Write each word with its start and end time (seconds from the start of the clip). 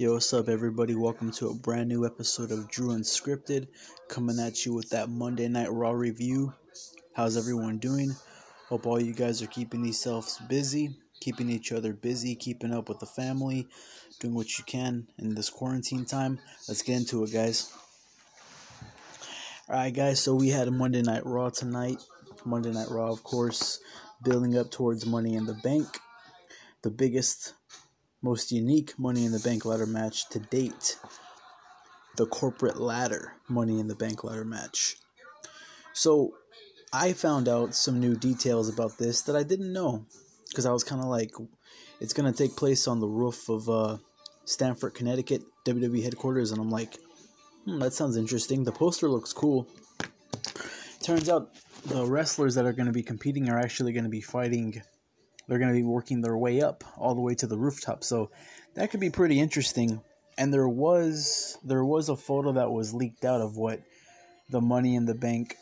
Yo, 0.00 0.14
what's 0.14 0.32
up, 0.32 0.48
everybody? 0.48 0.94
Welcome 0.94 1.30
to 1.32 1.50
a 1.50 1.54
brand 1.54 1.90
new 1.90 2.06
episode 2.06 2.50
of 2.52 2.70
Drew 2.70 2.88
Unscripted, 2.88 3.66
coming 4.08 4.40
at 4.40 4.64
you 4.64 4.72
with 4.72 4.88
that 4.88 5.10
Monday 5.10 5.46
Night 5.46 5.70
Raw 5.70 5.90
review. 5.90 6.54
How's 7.12 7.36
everyone 7.36 7.76
doing? 7.76 8.16
Hope 8.70 8.86
all 8.86 8.98
you 8.98 9.12
guys 9.12 9.42
are 9.42 9.46
keeping 9.46 9.84
yourselves 9.84 10.40
busy, 10.48 10.96
keeping 11.20 11.50
each 11.50 11.70
other 11.70 11.92
busy, 11.92 12.34
keeping 12.34 12.72
up 12.72 12.88
with 12.88 12.98
the 12.98 13.04
family, 13.04 13.68
doing 14.20 14.32
what 14.32 14.56
you 14.56 14.64
can 14.64 15.06
in 15.18 15.34
this 15.34 15.50
quarantine 15.50 16.06
time. 16.06 16.38
Let's 16.66 16.80
get 16.80 16.96
into 16.96 17.22
it, 17.24 17.30
guys. 17.34 17.70
Alright, 19.68 19.94
guys, 19.94 20.18
so 20.18 20.34
we 20.34 20.48
had 20.48 20.66
a 20.66 20.70
Monday 20.70 21.02
Night 21.02 21.26
Raw 21.26 21.50
tonight. 21.50 21.98
Monday 22.46 22.72
Night 22.72 22.88
Raw, 22.88 23.12
of 23.12 23.22
course, 23.22 23.80
building 24.24 24.56
up 24.56 24.70
towards 24.70 25.04
Money 25.04 25.34
in 25.34 25.44
the 25.44 25.60
Bank, 25.62 25.98
the 26.80 26.90
biggest 26.90 27.52
most 28.22 28.52
unique 28.52 28.98
Money 28.98 29.24
in 29.24 29.32
the 29.32 29.38
Bank 29.38 29.64
ladder 29.64 29.86
match 29.86 30.28
to 30.30 30.38
date. 30.38 30.98
The 32.16 32.26
corporate 32.26 32.80
ladder 32.80 33.34
Money 33.48 33.80
in 33.80 33.88
the 33.88 33.94
Bank 33.94 34.24
ladder 34.24 34.44
match. 34.44 34.96
So, 35.92 36.34
I 36.92 37.12
found 37.12 37.48
out 37.48 37.74
some 37.74 38.00
new 38.00 38.16
details 38.16 38.68
about 38.68 38.98
this 38.98 39.22
that 39.22 39.36
I 39.36 39.42
didn't 39.42 39.72
know 39.72 40.04
because 40.48 40.66
I 40.66 40.72
was 40.72 40.84
kind 40.84 41.00
of 41.00 41.06
like, 41.06 41.32
it's 42.00 42.12
gonna 42.12 42.32
take 42.32 42.56
place 42.56 42.88
on 42.88 43.00
the 43.00 43.08
roof 43.08 43.48
of 43.48 43.68
uh, 43.68 43.98
Stamford, 44.44 44.94
Connecticut 44.94 45.42
WWE 45.64 46.02
headquarters, 46.02 46.50
and 46.50 46.60
I'm 46.60 46.70
like, 46.70 46.98
hmm, 47.64 47.78
that 47.78 47.92
sounds 47.92 48.16
interesting. 48.16 48.64
The 48.64 48.72
poster 48.72 49.08
looks 49.08 49.32
cool. 49.32 49.68
Turns 51.02 51.28
out 51.28 51.50
the 51.86 52.04
wrestlers 52.04 52.54
that 52.56 52.66
are 52.66 52.72
going 52.72 52.86
to 52.86 52.92
be 52.92 53.02
competing 53.02 53.48
are 53.48 53.58
actually 53.58 53.92
going 53.92 54.04
to 54.04 54.10
be 54.10 54.20
fighting 54.20 54.82
they're 55.50 55.58
going 55.58 55.74
to 55.74 55.76
be 55.76 55.82
working 55.82 56.20
their 56.20 56.38
way 56.38 56.62
up 56.62 56.84
all 56.96 57.16
the 57.16 57.20
way 57.20 57.34
to 57.34 57.48
the 57.48 57.58
rooftop. 57.58 58.04
So 58.04 58.30
that 58.76 58.92
could 58.92 59.00
be 59.00 59.10
pretty 59.10 59.40
interesting. 59.40 60.00
And 60.38 60.54
there 60.54 60.68
was 60.68 61.58
there 61.64 61.84
was 61.84 62.08
a 62.08 62.14
photo 62.14 62.52
that 62.52 62.70
was 62.70 62.94
leaked 62.94 63.24
out 63.24 63.40
of 63.40 63.56
what 63.56 63.80
the 64.48 64.60
money 64.60 64.94
in 64.94 65.06
the 65.06 65.14
bank 65.14 65.56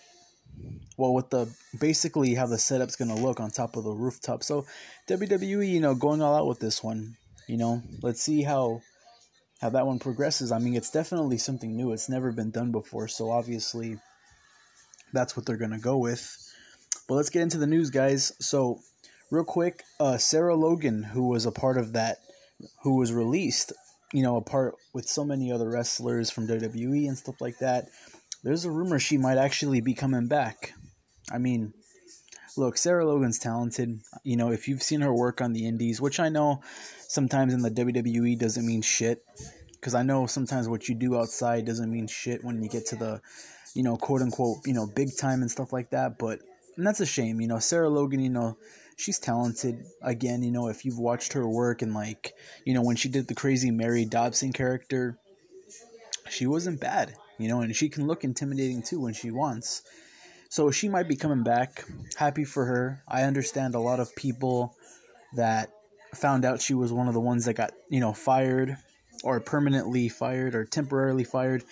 well 0.99 1.15
with 1.15 1.31
the 1.31 1.49
basically 1.81 2.35
how 2.35 2.45
the 2.45 2.59
setup's 2.59 2.97
going 2.97 3.09
to 3.09 3.23
look 3.23 3.41
on 3.41 3.51
top 3.51 3.77
of 3.77 3.85
the 3.85 3.91
rooftop. 3.91 4.45
So 4.45 4.67
WWE, 5.09 5.67
you 5.67 5.81
know, 5.81 5.95
going 5.95 6.21
all 6.21 6.35
out 6.35 6.47
with 6.47 6.61
this 6.61 6.85
one, 6.85 7.17
you 7.47 7.57
know. 7.57 7.83
Let's 8.03 8.23
see 8.23 8.43
how 8.43 8.83
how 9.63 9.71
that 9.71 9.87
one 9.87 9.99
progresses. 9.99 10.53
I 10.53 10.59
mean, 10.59 10.77
it's 10.77 10.91
definitely 10.91 11.39
something 11.39 11.75
new. 11.75 11.93
It's 11.93 12.11
never 12.11 12.31
been 12.31 12.51
done 12.51 12.73
before, 12.73 13.09
so 13.09 13.31
obviously 13.31 13.97
that's 15.15 15.35
what 15.35 15.47
they're 15.47 15.57
going 15.57 15.71
to 15.71 15.79
go 15.79 15.97
with. 15.97 16.37
But 17.09 17.15
let's 17.15 17.31
get 17.31 17.41
into 17.41 17.57
the 17.57 17.67
news, 17.67 17.89
guys. 17.89 18.33
So, 18.39 18.81
real 19.31 19.45
quick, 19.45 19.85
uh, 20.01 20.17
Sarah 20.19 20.57
Logan, 20.57 21.03
who 21.03 21.29
was 21.29 21.47
a 21.47 21.53
part 21.53 21.79
of 21.79 21.93
that, 21.93 22.19
who 22.83 22.97
was 22.97 23.13
released, 23.13 23.73
you 24.13 24.23
know, 24.23 24.37
a 24.37 24.43
part 24.43 24.75
with 24.95 25.09
so 25.09 25.25
many 25.25 25.53
other 25.53 25.69
wrestlers 25.69 26.31
from 26.31 26.47
WWE 26.47 27.09
and 27.09 27.19
stuff 27.19 27.41
like 27.41 27.59
that. 27.59 27.89
There's 28.43 28.65
a 28.65 28.71
rumor 28.71 28.99
she 28.99 29.19
might 29.19 29.39
actually 29.39 29.81
be 29.81 29.95
coming 29.95 30.29
back. 30.29 30.73
I 31.31 31.39
mean, 31.39 31.75
look, 32.57 32.79
Sarah 32.79 33.07
Logan's 33.07 33.39
talented. 33.39 34.01
You 34.25 34.37
know, 34.37 34.51
if 34.51 34.69
you've 34.69 34.83
seen 34.83 35.01
her 35.03 35.13
work 35.13 35.41
on 35.41 35.53
the 35.53 35.67
indies, 35.67 36.01
which 36.01 36.21
I 36.21 36.29
know 36.29 36.63
sometimes 37.09 37.53
in 37.53 37.63
the 37.63 37.71
WWE 37.71 38.39
doesn't 38.39 38.67
mean 38.67 38.83
shit, 38.83 39.25
because 39.73 39.95
I 39.95 40.03
know 40.03 40.27
sometimes 40.27 40.69
what 40.69 40.89
you 40.89 40.95
do 40.95 41.17
outside 41.17 41.67
doesn't 41.67 41.91
mean 41.91 42.07
shit 42.07 42.45
when 42.45 42.63
you 42.63 42.69
get 42.69 42.87
to 42.87 42.97
the, 42.97 43.21
you 43.75 43.83
know, 43.83 43.97
quote 43.97 44.23
unquote, 44.23 44.59
you 44.67 44.75
know, 44.75 44.87
big 44.87 45.17
time 45.17 45.43
and 45.43 45.51
stuff 45.51 45.73
like 45.73 45.91
that. 45.91 46.19
But 46.19 46.41
and 46.77 46.87
that's 46.87 47.01
a 47.01 47.07
shame. 47.07 47.41
You 47.41 47.49
know, 47.49 47.59
Sarah 47.59 47.91
Logan, 47.91 48.21
you 48.21 48.31
know, 48.31 48.57
she's 48.99 49.19
talented. 49.19 49.87
Again, 50.03 50.43
you 50.43 50.51
know, 50.51 50.69
if 50.69 50.85
you've 50.85 50.99
watched 50.99 51.33
her 51.33 51.49
work 51.49 51.81
and 51.83 51.95
like, 51.95 52.35
you 52.65 52.75
know, 52.75 52.83
when 52.83 52.97
she 52.97 53.09
did 53.09 53.29
the 53.29 53.35
crazy 53.35 53.71
Mary 53.71 54.05
Dobson 54.05 54.53
character, 54.53 55.17
she 56.29 56.47
wasn't 56.47 56.81
bad, 56.81 57.15
you 57.39 57.49
know, 57.49 57.61
and 57.61 57.75
she 57.75 57.89
can 57.89 58.07
look 58.07 58.25
intimidating 58.25 58.83
too 58.83 59.01
when 59.01 59.15
she 59.15 59.31
wants. 59.31 59.83
So 60.51 60.71
she 60.71 60.89
might 60.89 61.09
be 61.09 61.17
coming 61.17 61.45
back. 61.45 61.85
Happy 62.17 62.45
for 62.45 62.65
her. 62.67 63.03
I 63.07 63.23
understand 63.23 63.75
a 63.75 63.81
lot 63.81 64.01
of 64.01 64.15
people 64.17 64.75
that 65.37 65.71
found 66.15 66.45
out 66.45 66.61
she 66.61 66.75
was 66.75 66.93
one 66.93 67.07
of 67.07 67.15
the 67.15 67.21
ones 67.21 67.45
that 67.45 67.55
got, 67.55 67.73
you 67.89 68.01
know, 68.01 68.13
fired 68.13 68.77
or 69.23 69.41
permanently 69.41 70.09
fired 70.09 70.55
or 70.55 70.65
temporarily 70.65 71.25
fired. 71.25 71.63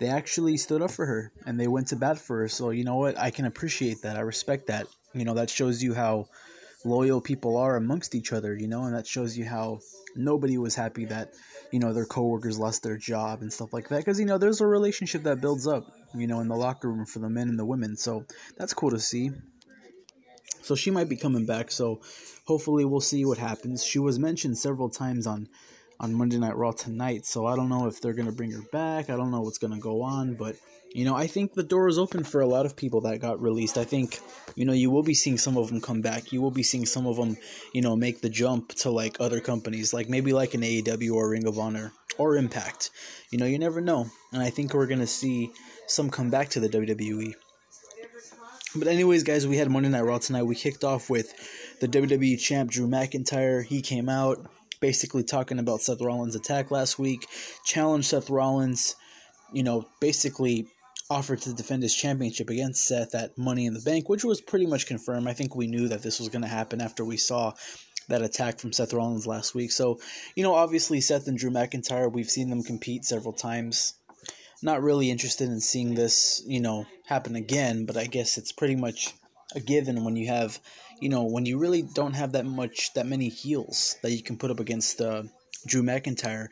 They 0.00 0.08
actually 0.08 0.58
stood 0.58 0.82
up 0.82 0.90
for 0.90 1.06
her 1.06 1.32
and 1.46 1.58
they 1.58 1.68
went 1.68 1.88
to 1.88 1.96
bat 1.96 2.18
for 2.18 2.40
her. 2.40 2.48
So, 2.48 2.70
you 2.70 2.84
know 2.84 2.96
what? 2.96 3.18
I 3.18 3.30
can 3.30 3.46
appreciate 3.46 4.02
that. 4.02 4.16
I 4.16 4.20
respect 4.20 4.66
that. 4.66 4.86
You 5.14 5.24
know, 5.24 5.34
that 5.34 5.48
shows 5.48 5.82
you 5.82 5.94
how 5.94 6.26
loyal 6.84 7.20
people 7.20 7.56
are 7.56 7.76
amongst 7.76 8.14
each 8.14 8.32
other, 8.32 8.56
you 8.56 8.68
know, 8.68 8.84
and 8.84 8.94
that 8.94 9.06
shows 9.06 9.36
you 9.36 9.44
how 9.44 9.80
nobody 10.16 10.58
was 10.58 10.74
happy 10.74 11.06
that, 11.06 11.32
you 11.72 11.78
know, 11.78 11.92
their 11.92 12.04
coworkers 12.04 12.58
lost 12.58 12.82
their 12.82 12.96
job 12.96 13.42
and 13.42 13.52
stuff 13.52 13.72
like 13.72 13.88
that. 13.88 13.98
Because, 13.98 14.20
you 14.20 14.26
know, 14.26 14.38
there's 14.38 14.60
a 14.60 14.66
relationship 14.66 15.22
that 15.24 15.40
builds 15.40 15.66
up, 15.66 15.86
you 16.14 16.26
know, 16.26 16.40
in 16.40 16.48
the 16.48 16.56
locker 16.56 16.90
room 16.90 17.06
for 17.06 17.18
the 17.18 17.28
men 17.28 17.48
and 17.48 17.58
the 17.58 17.64
women. 17.64 17.96
So 17.96 18.24
that's 18.56 18.74
cool 18.74 18.90
to 18.90 19.00
see. 19.00 19.30
So 20.62 20.74
she 20.74 20.90
might 20.90 21.08
be 21.08 21.16
coming 21.16 21.46
back. 21.46 21.70
So 21.70 22.00
hopefully 22.46 22.84
we'll 22.84 23.00
see 23.00 23.24
what 23.24 23.38
happens. 23.38 23.84
She 23.84 23.98
was 23.98 24.18
mentioned 24.18 24.58
several 24.58 24.88
times 24.88 25.26
on 25.26 25.48
on 26.00 26.14
Monday 26.14 26.38
Night 26.38 26.56
Raw 26.56 26.72
tonight. 26.72 27.26
So 27.26 27.46
I 27.46 27.56
don't 27.56 27.68
know 27.68 27.86
if 27.86 28.00
they're 28.00 28.14
gonna 28.14 28.32
bring 28.32 28.50
her 28.52 28.62
back. 28.72 29.10
I 29.10 29.16
don't 29.16 29.30
know 29.30 29.40
what's 29.40 29.58
gonna 29.58 29.78
go 29.78 30.02
on, 30.02 30.34
but 30.34 30.56
you 30.94 31.04
know, 31.04 31.16
I 31.16 31.26
think 31.26 31.54
the 31.54 31.64
door 31.64 31.88
is 31.88 31.98
open 31.98 32.22
for 32.22 32.40
a 32.40 32.46
lot 32.46 32.66
of 32.66 32.76
people 32.76 33.00
that 33.00 33.20
got 33.20 33.42
released. 33.42 33.76
I 33.76 33.84
think, 33.84 34.20
you 34.54 34.64
know, 34.64 34.72
you 34.72 34.90
will 34.90 35.02
be 35.02 35.12
seeing 35.12 35.38
some 35.38 35.56
of 35.56 35.68
them 35.68 35.80
come 35.80 36.02
back. 36.02 36.32
You 36.32 36.40
will 36.40 36.52
be 36.52 36.62
seeing 36.62 36.86
some 36.86 37.04
of 37.08 37.16
them, 37.16 37.36
you 37.72 37.82
know, 37.82 37.96
make 37.96 38.20
the 38.20 38.28
jump 38.28 38.68
to 38.76 38.90
like 38.90 39.16
other 39.18 39.40
companies, 39.40 39.92
like 39.92 40.08
maybe 40.08 40.32
like 40.32 40.54
an 40.54 40.60
AEW 40.60 41.12
or 41.12 41.30
Ring 41.30 41.48
of 41.48 41.58
Honor 41.58 41.92
or 42.16 42.36
Impact. 42.36 42.90
You 43.32 43.38
know, 43.38 43.44
you 43.44 43.58
never 43.58 43.80
know. 43.80 44.06
And 44.32 44.40
I 44.40 44.50
think 44.50 44.72
we're 44.72 44.86
going 44.86 45.00
to 45.00 45.06
see 45.08 45.50
some 45.88 46.10
come 46.10 46.30
back 46.30 46.50
to 46.50 46.60
the 46.60 46.68
WWE. 46.68 47.34
But 48.76 48.86
anyways, 48.86 49.24
guys, 49.24 49.48
we 49.48 49.56
had 49.56 49.70
Monday 49.70 49.88
Night 49.88 50.02
Raw 50.02 50.18
tonight. 50.18 50.44
We 50.44 50.54
kicked 50.54 50.84
off 50.84 51.10
with 51.10 51.34
the 51.80 51.88
WWE 51.88 52.40
champ 52.40 52.70
Drew 52.70 52.86
McIntyre. 52.86 53.64
He 53.64 53.82
came 53.82 54.08
out 54.08 54.46
basically 54.84 55.24
talking 55.24 55.58
about 55.58 55.80
Seth 55.80 56.02
Rollins' 56.02 56.36
attack 56.36 56.70
last 56.70 56.98
week, 56.98 57.26
challenged 57.64 58.08
Seth 58.08 58.28
Rollins, 58.28 58.96
you 59.50 59.62
know, 59.62 59.88
basically 59.98 60.66
offered 61.08 61.40
to 61.40 61.54
defend 61.54 61.82
his 61.82 61.96
championship 61.96 62.50
against 62.50 62.86
Seth 62.86 63.14
at 63.14 63.38
Money 63.38 63.64
in 63.64 63.72
the 63.72 63.80
Bank, 63.80 64.10
which 64.10 64.24
was 64.24 64.42
pretty 64.42 64.66
much 64.66 64.86
confirmed. 64.86 65.26
I 65.26 65.32
think 65.32 65.56
we 65.56 65.68
knew 65.68 65.88
that 65.88 66.02
this 66.02 66.18
was 66.18 66.28
going 66.28 66.42
to 66.42 66.48
happen 66.48 66.82
after 66.82 67.02
we 67.02 67.16
saw 67.16 67.54
that 68.08 68.20
attack 68.20 68.60
from 68.60 68.74
Seth 68.74 68.92
Rollins 68.92 69.26
last 69.26 69.54
week. 69.54 69.72
So, 69.72 70.00
you 70.36 70.42
know, 70.42 70.52
obviously 70.52 71.00
Seth 71.00 71.28
and 71.28 71.38
Drew 71.38 71.50
McIntyre, 71.50 72.12
we've 72.12 72.28
seen 72.28 72.50
them 72.50 72.62
compete 72.62 73.06
several 73.06 73.32
times. 73.32 73.94
Not 74.62 74.82
really 74.82 75.10
interested 75.10 75.48
in 75.48 75.62
seeing 75.62 75.94
this, 75.94 76.42
you 76.46 76.60
know, 76.60 76.84
happen 77.06 77.36
again, 77.36 77.86
but 77.86 77.96
I 77.96 78.04
guess 78.04 78.36
it's 78.36 78.52
pretty 78.52 78.76
much 78.76 79.14
a 79.54 79.60
given 79.60 80.04
when 80.04 80.16
you 80.16 80.26
have, 80.26 80.60
you 81.00 81.08
know, 81.08 81.24
when 81.24 81.46
you 81.46 81.58
really 81.58 81.82
don't 81.82 82.14
have 82.14 82.32
that 82.32 82.46
much, 82.46 82.92
that 82.94 83.06
many 83.06 83.28
heels 83.28 83.96
that 84.02 84.12
you 84.12 84.22
can 84.22 84.36
put 84.36 84.50
up 84.50 84.60
against 84.60 85.00
uh, 85.00 85.22
Drew 85.66 85.82
McIntyre. 85.82 86.48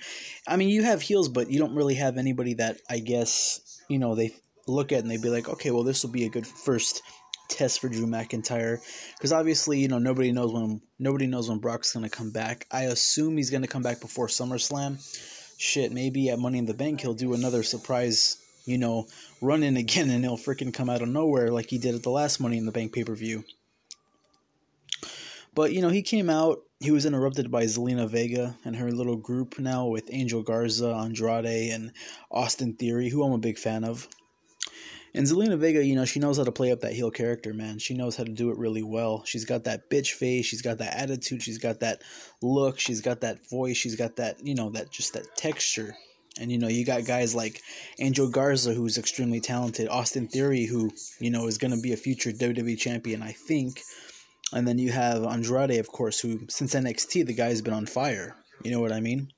I 0.46 0.56
mean, 0.56 0.68
you 0.68 0.82
have 0.82 1.02
heels, 1.02 1.28
but 1.28 1.50
you 1.50 1.58
don't 1.58 1.74
really 1.74 1.94
have 1.94 2.18
anybody 2.18 2.54
that 2.54 2.78
I 2.88 2.98
guess 2.98 3.80
you 3.88 3.98
know 3.98 4.14
they 4.14 4.32
look 4.66 4.92
at 4.92 5.00
and 5.00 5.10
they'd 5.10 5.22
be 5.22 5.30
like, 5.30 5.48
okay, 5.48 5.70
well, 5.70 5.82
this 5.82 6.02
will 6.02 6.12
be 6.12 6.24
a 6.24 6.30
good 6.30 6.46
first 6.46 7.02
test 7.48 7.80
for 7.80 7.88
Drew 7.88 8.06
McIntyre 8.06 8.78
because 9.16 9.32
obviously 9.32 9.78
you 9.78 9.88
know 9.88 9.98
nobody 9.98 10.32
knows 10.32 10.52
when 10.52 10.80
nobody 10.98 11.26
knows 11.26 11.48
when 11.48 11.58
Brock's 11.58 11.92
gonna 11.92 12.08
come 12.08 12.30
back. 12.30 12.66
I 12.70 12.84
assume 12.84 13.36
he's 13.36 13.50
gonna 13.50 13.66
come 13.66 13.82
back 13.82 14.00
before 14.00 14.28
SummerSlam. 14.28 14.98
Shit, 15.58 15.92
maybe 15.92 16.30
at 16.30 16.38
Money 16.38 16.58
in 16.58 16.66
the 16.66 16.74
Bank 16.74 17.00
he'll 17.00 17.14
do 17.14 17.34
another 17.34 17.62
surprise, 17.62 18.38
you 18.64 18.78
know, 18.78 19.06
run 19.40 19.62
in 19.62 19.76
again 19.76 20.10
and 20.10 20.24
he'll 20.24 20.38
freaking 20.38 20.72
come 20.72 20.88
out 20.88 21.02
of 21.02 21.08
nowhere 21.08 21.50
like 21.50 21.68
he 21.68 21.78
did 21.78 21.94
at 21.94 22.02
the 22.02 22.10
last 22.10 22.40
Money 22.40 22.56
in 22.56 22.66
the 22.66 22.72
Bank 22.72 22.92
pay 22.94 23.04
per 23.04 23.14
view. 23.14 23.44
But 25.54 25.72
you 25.72 25.82
know, 25.82 25.90
he 25.90 26.02
came 26.02 26.30
out. 26.30 26.60
He 26.80 26.90
was 26.90 27.06
interrupted 27.06 27.50
by 27.50 27.64
Zelina 27.64 28.08
Vega 28.08 28.56
and 28.64 28.74
her 28.76 28.90
little 28.90 29.16
group 29.16 29.58
now 29.58 29.86
with 29.86 30.12
Angel 30.12 30.42
Garza, 30.42 30.92
Andrade, 30.92 31.70
and 31.72 31.92
Austin 32.30 32.74
Theory, 32.74 33.08
who 33.08 33.22
I'm 33.22 33.32
a 33.32 33.38
big 33.38 33.58
fan 33.58 33.84
of. 33.84 34.08
And 35.14 35.26
Zelina 35.26 35.58
Vega, 35.58 35.84
you 35.84 35.94
know, 35.94 36.06
she 36.06 36.20
knows 36.20 36.38
how 36.38 36.44
to 36.44 36.52
play 36.52 36.72
up 36.72 36.80
that 36.80 36.94
heel 36.94 37.10
character, 37.10 37.52
man. 37.52 37.78
She 37.78 37.94
knows 37.94 38.16
how 38.16 38.24
to 38.24 38.32
do 38.32 38.50
it 38.50 38.56
really 38.56 38.82
well. 38.82 39.24
She's 39.26 39.44
got 39.44 39.64
that 39.64 39.90
bitch 39.90 40.12
face, 40.12 40.46
she's 40.46 40.62
got 40.62 40.78
that 40.78 40.96
attitude, 40.96 41.42
she's 41.42 41.58
got 41.58 41.80
that 41.80 42.02
look, 42.40 42.80
she's 42.80 43.02
got 43.02 43.20
that 43.20 43.46
voice, 43.50 43.76
she's 43.76 43.94
got 43.94 44.16
that, 44.16 44.44
you 44.44 44.54
know, 44.54 44.70
that 44.70 44.90
just 44.90 45.12
that 45.12 45.36
texture. 45.36 45.94
And 46.40 46.50
you 46.50 46.56
know, 46.56 46.68
you 46.68 46.86
got 46.86 47.04
guys 47.04 47.34
like 47.34 47.60
Angel 47.98 48.28
Garza, 48.28 48.72
who's 48.72 48.96
extremely 48.96 49.40
talented, 49.40 49.88
Austin 49.88 50.28
Theory, 50.28 50.64
who 50.64 50.90
you 51.18 51.30
know 51.30 51.46
is 51.46 51.58
going 51.58 51.74
to 51.74 51.80
be 51.80 51.92
a 51.92 51.96
future 51.96 52.32
WWE 52.32 52.78
champion, 52.78 53.22
I 53.22 53.32
think. 53.32 53.82
And 54.52 54.68
then 54.68 54.78
you 54.78 54.92
have 54.92 55.24
Andrade, 55.24 55.78
of 55.78 55.88
course, 55.88 56.20
who 56.20 56.46
since 56.48 56.74
NXT 56.74 57.26
the 57.26 57.34
guy's 57.34 57.62
been 57.62 57.74
on 57.74 57.86
fire. 57.86 58.36
You 58.62 58.70
know 58.70 58.80
what 58.80 58.92
I 58.92 59.00
mean? 59.00 59.32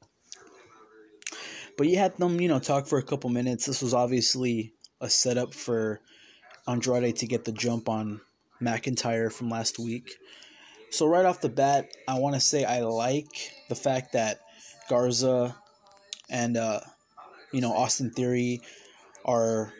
But 1.76 1.88
you 1.88 1.98
had 1.98 2.16
them, 2.18 2.40
you 2.40 2.48
know, 2.48 2.58
talk 2.58 2.86
for 2.86 2.98
a 2.98 3.02
couple 3.02 3.30
minutes. 3.30 3.66
This 3.66 3.82
was 3.82 3.94
obviously 3.94 4.74
a 5.00 5.10
setup 5.10 5.54
for 5.54 6.00
Andrade 6.68 7.16
to 7.16 7.26
get 7.26 7.44
the 7.44 7.52
jump 7.52 7.88
on 7.88 8.20
McIntyre 8.60 9.32
from 9.32 9.50
last 9.50 9.78
week. 9.78 10.16
So 10.90 11.06
right 11.06 11.24
off 11.24 11.40
the 11.40 11.48
bat, 11.48 11.88
I 12.06 12.18
want 12.18 12.36
to 12.36 12.40
say 12.40 12.64
I 12.64 12.80
like 12.80 13.50
the 13.68 13.74
fact 13.74 14.12
that 14.12 14.40
Garza 14.88 15.56
and 16.30 16.56
uh, 16.56 16.80
you 17.52 17.60
know 17.60 17.72
Austin 17.72 18.10
Theory 18.10 18.60
are 19.24 19.72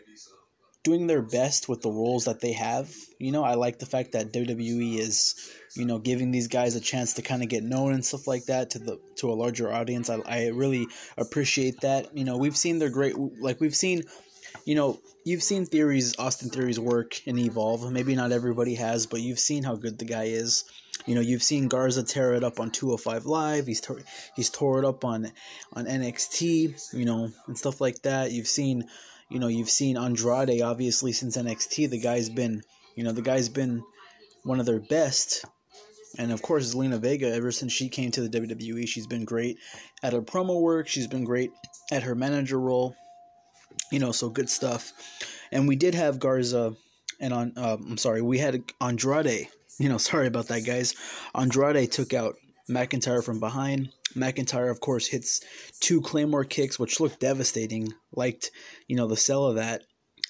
doing 0.84 1.06
their 1.06 1.22
best 1.22 1.68
with 1.68 1.80
the 1.80 1.90
roles 1.90 2.26
that 2.26 2.40
they 2.40 2.52
have. 2.52 2.94
You 3.18 3.32
know, 3.32 3.42
I 3.42 3.54
like 3.54 3.78
the 3.78 3.86
fact 3.86 4.12
that 4.12 4.32
WWE 4.32 4.98
is, 4.98 5.50
you 5.74 5.86
know, 5.86 5.98
giving 5.98 6.30
these 6.30 6.46
guys 6.46 6.76
a 6.76 6.80
chance 6.80 7.14
to 7.14 7.22
kind 7.22 7.42
of 7.42 7.48
get 7.48 7.64
known 7.64 7.92
and 7.92 8.04
stuff 8.04 8.28
like 8.28 8.44
that 8.44 8.70
to 8.70 8.78
the 8.78 9.00
to 9.16 9.32
a 9.32 9.34
larger 9.34 9.72
audience. 9.72 10.10
I, 10.10 10.20
I 10.26 10.46
really 10.48 10.86
appreciate 11.16 11.80
that. 11.80 12.16
You 12.16 12.24
know, 12.24 12.36
we've 12.36 12.56
seen 12.56 12.78
their 12.78 12.90
great 12.90 13.16
like 13.40 13.60
we've 13.60 13.74
seen, 13.74 14.04
you 14.66 14.74
know, 14.74 15.00
you've 15.24 15.42
seen 15.42 15.64
theories 15.64 16.14
Austin 16.18 16.50
Theories 16.50 16.78
work 16.78 17.20
and 17.26 17.38
evolve. 17.38 17.90
Maybe 17.90 18.14
not 18.14 18.30
everybody 18.30 18.74
has, 18.74 19.06
but 19.06 19.22
you've 19.22 19.40
seen 19.40 19.64
how 19.64 19.76
good 19.76 19.98
the 19.98 20.04
guy 20.04 20.24
is. 20.24 20.64
You 21.06 21.14
know, 21.14 21.22
you've 21.22 21.42
seen 21.42 21.68
Garza 21.68 22.02
tear 22.02 22.34
it 22.34 22.44
up 22.44 22.60
on 22.60 22.70
205 22.70 23.26
Live. 23.26 23.66
He's 23.66 23.80
tore, 23.80 24.00
he's 24.36 24.50
tore 24.50 24.78
it 24.78 24.84
up 24.84 25.04
on 25.04 25.32
on 25.72 25.86
NXT, 25.86 26.92
you 26.92 27.04
know, 27.06 27.30
and 27.46 27.58
stuff 27.58 27.80
like 27.80 28.02
that. 28.02 28.32
You've 28.32 28.46
seen 28.48 28.84
you 29.34 29.40
know, 29.40 29.48
you've 29.48 29.68
seen 29.68 29.96
Andrade 29.96 30.62
obviously 30.62 31.10
since 31.10 31.36
NXT. 31.36 31.90
The 31.90 31.98
guy's 31.98 32.30
been, 32.30 32.62
you 32.94 33.02
know, 33.02 33.10
the 33.10 33.20
guy's 33.20 33.48
been 33.48 33.82
one 34.44 34.60
of 34.60 34.66
their 34.66 34.78
best. 34.78 35.44
And 36.16 36.30
of 36.30 36.40
course, 36.40 36.72
Zelina 36.72 37.00
Vega, 37.00 37.34
ever 37.34 37.50
since 37.50 37.72
she 37.72 37.88
came 37.88 38.12
to 38.12 38.26
the 38.26 38.40
WWE, 38.40 38.86
she's 38.86 39.08
been 39.08 39.24
great 39.24 39.58
at 40.04 40.12
her 40.12 40.22
promo 40.22 40.60
work. 40.60 40.86
She's 40.86 41.08
been 41.08 41.24
great 41.24 41.50
at 41.90 42.04
her 42.04 42.14
manager 42.14 42.60
role. 42.60 42.94
You 43.90 43.98
know, 43.98 44.12
so 44.12 44.28
good 44.28 44.48
stuff. 44.48 44.92
And 45.50 45.66
we 45.66 45.74
did 45.74 45.96
have 45.96 46.20
Garza, 46.20 46.76
and 47.20 47.34
on, 47.34 47.52
uh, 47.56 47.76
I'm 47.76 47.98
sorry, 47.98 48.22
we 48.22 48.38
had 48.38 48.62
Andrade. 48.80 49.48
You 49.80 49.88
know, 49.88 49.98
sorry 50.12 50.28
about 50.28 50.46
that, 50.46 50.64
guys. 50.64 50.94
Andrade 51.34 51.90
took 51.90 52.14
out 52.14 52.36
McIntyre 52.68 53.22
from 53.22 53.40
behind. 53.40 53.90
McIntyre, 54.14 54.70
of 54.70 54.80
course, 54.80 55.06
hits 55.06 55.40
two 55.80 56.00
Claymore 56.00 56.44
kicks, 56.44 56.78
which 56.78 57.00
looked 57.00 57.20
devastating. 57.20 57.92
Liked, 58.12 58.50
you 58.86 58.96
know, 58.96 59.06
the 59.06 59.16
sell 59.16 59.44
of 59.44 59.56
that. 59.56 59.82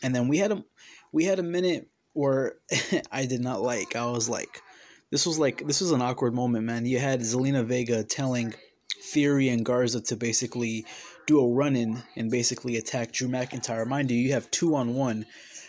And 0.02 0.14
then 0.14 0.28
we 0.28 0.38
had 0.38 0.52
a 0.52 0.64
we 1.12 1.24
had 1.24 1.38
a 1.38 1.44
minute 1.44 1.88
where 2.12 2.54
I 3.12 3.26
did 3.26 3.40
not 3.40 3.62
like. 3.62 3.94
I 3.96 4.06
was 4.06 4.28
like, 4.28 4.60
this 5.10 5.26
was 5.26 5.38
like 5.38 5.66
this 5.66 5.80
was 5.80 5.92
an 5.92 6.02
awkward 6.02 6.34
moment, 6.34 6.64
man. 6.64 6.86
You 6.86 6.98
had 6.98 7.20
Zelina 7.20 7.64
Vega 7.64 8.02
telling 8.02 8.54
Theory 9.02 9.48
and 9.48 9.64
Garza 9.64 10.00
to 10.02 10.16
basically 10.16 10.86
do 11.26 11.40
a 11.40 11.52
run 11.52 11.76
in 11.76 12.02
and 12.16 12.30
basically 12.30 12.76
attack 12.76 13.12
Drew 13.12 13.28
McIntyre. 13.28 13.86
Mind 13.86 14.10
you, 14.10 14.18
you 14.18 14.32
have 14.32 14.50
two 14.50 14.74
on 14.74 14.94
one, 14.94 15.26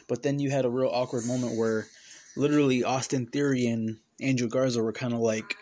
but 0.07 0.23
then 0.23 0.39
you 0.39 0.49
had 0.51 0.65
a 0.65 0.69
real 0.69 0.89
awkward 0.91 1.25
moment 1.25 1.57
where 1.57 1.87
literally 2.35 2.83
Austin 2.83 3.27
Theory 3.27 3.67
and 3.67 3.97
Angel 4.21 4.47
Garza 4.47 4.81
were 4.81 4.93
kind 4.93 5.13
of 5.13 5.19
like 5.19 5.55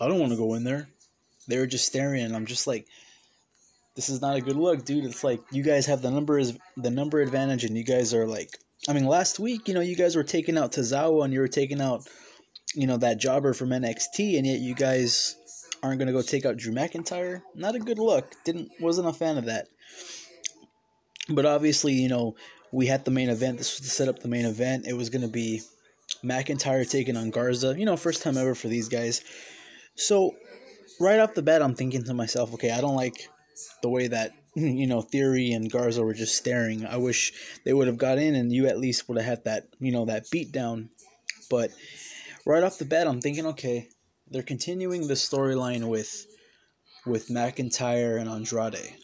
I 0.00 0.08
don't 0.08 0.18
want 0.18 0.32
to 0.32 0.38
go 0.38 0.54
in 0.54 0.64
there. 0.64 0.88
They 1.46 1.58
were 1.58 1.66
just 1.66 1.86
staring, 1.86 2.24
and 2.24 2.34
I'm 2.34 2.46
just 2.46 2.66
like, 2.66 2.86
this 3.96 4.08
is 4.08 4.20
not 4.20 4.36
a 4.36 4.40
good 4.40 4.56
look, 4.56 4.84
dude. 4.84 5.04
It's 5.04 5.24
like 5.24 5.40
you 5.50 5.62
guys 5.62 5.86
have 5.86 6.00
the 6.00 6.10
number 6.10 6.40
the 6.76 6.90
number 6.90 7.20
advantage, 7.20 7.64
and 7.64 7.76
you 7.76 7.84
guys 7.84 8.14
are 8.14 8.26
like, 8.26 8.56
I 8.88 8.92
mean, 8.92 9.06
last 9.06 9.38
week, 9.38 9.68
you 9.68 9.74
know, 9.74 9.80
you 9.80 9.96
guys 9.96 10.16
were 10.16 10.24
taking 10.24 10.56
out 10.56 10.72
Tozawa, 10.72 11.24
and 11.24 11.32
you 11.34 11.40
were 11.40 11.48
taking 11.48 11.80
out, 11.80 12.08
you 12.74 12.86
know, 12.86 12.96
that 12.98 13.18
jobber 13.18 13.52
from 13.52 13.70
NXT, 13.70 14.38
and 14.38 14.46
yet 14.46 14.60
you 14.60 14.74
guys 14.74 15.36
aren't 15.82 15.98
gonna 15.98 16.12
go 16.12 16.22
take 16.22 16.46
out 16.46 16.56
Drew 16.56 16.72
McIntyre. 16.72 17.42
Not 17.54 17.74
a 17.74 17.78
good 17.78 17.98
look. 17.98 18.32
Didn't 18.44 18.70
wasn't 18.80 19.08
a 19.08 19.12
fan 19.12 19.38
of 19.38 19.46
that. 19.46 19.68
But 21.28 21.46
obviously, 21.46 21.92
you 21.92 22.08
know, 22.08 22.36
we 22.72 22.86
had 22.86 23.04
the 23.04 23.10
main 23.10 23.28
event. 23.28 23.58
This 23.58 23.78
was 23.78 23.86
to 23.86 23.94
set 23.94 24.08
up 24.08 24.20
the 24.20 24.28
main 24.28 24.46
event. 24.46 24.86
It 24.86 24.94
was 24.94 25.10
gonna 25.10 25.28
be 25.28 25.62
McIntyre 26.24 26.88
taking 26.88 27.16
on 27.16 27.30
Garza. 27.30 27.74
You 27.78 27.84
know, 27.84 27.96
first 27.96 28.22
time 28.22 28.36
ever 28.36 28.54
for 28.54 28.68
these 28.68 28.88
guys. 28.88 29.22
So, 30.00 30.34
right 30.98 31.20
off 31.20 31.34
the 31.34 31.42
bat, 31.42 31.62
I'm 31.62 31.74
thinking 31.74 32.04
to 32.04 32.14
myself, 32.14 32.54
okay, 32.54 32.70
I 32.70 32.80
don't 32.80 32.96
like 32.96 33.28
the 33.82 33.90
way 33.90 34.08
that 34.08 34.32
you 34.54 34.86
know 34.86 35.02
Theory 35.02 35.52
and 35.52 35.70
Garza 35.70 36.02
were 36.02 36.14
just 36.14 36.36
staring. 36.36 36.86
I 36.86 36.96
wish 36.96 37.32
they 37.64 37.74
would 37.74 37.86
have 37.86 37.98
got 37.98 38.18
in, 38.18 38.34
and 38.34 38.50
you 38.50 38.66
at 38.66 38.80
least 38.80 39.08
would 39.08 39.18
have 39.18 39.26
had 39.26 39.44
that 39.44 39.68
you 39.78 39.92
know 39.92 40.06
that 40.06 40.30
beat 40.30 40.52
down. 40.52 40.88
But 41.50 41.70
right 42.46 42.62
off 42.62 42.78
the 42.78 42.84
bat, 42.86 43.06
I'm 43.06 43.20
thinking, 43.20 43.46
okay, 43.46 43.88
they're 44.28 44.42
continuing 44.42 45.06
the 45.06 45.14
storyline 45.14 45.88
with 45.88 46.26
with 47.04 47.28
McIntyre 47.28 48.18
and 48.18 48.28
Andrade. 48.28 48.96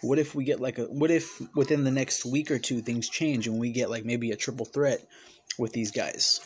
What 0.00 0.18
if 0.18 0.34
we 0.34 0.44
get 0.44 0.60
like 0.60 0.78
a 0.78 0.84
what 0.84 1.10
if 1.10 1.42
within 1.54 1.84
the 1.84 1.90
next 1.90 2.24
week 2.24 2.50
or 2.50 2.58
two 2.58 2.80
things 2.80 3.08
change 3.08 3.46
and 3.46 3.58
we 3.58 3.70
get 3.70 3.90
like 3.90 4.06
maybe 4.06 4.30
a 4.30 4.36
triple 4.36 4.64
threat 4.64 5.06
with 5.58 5.74
these 5.74 5.90
guys? 5.90 6.40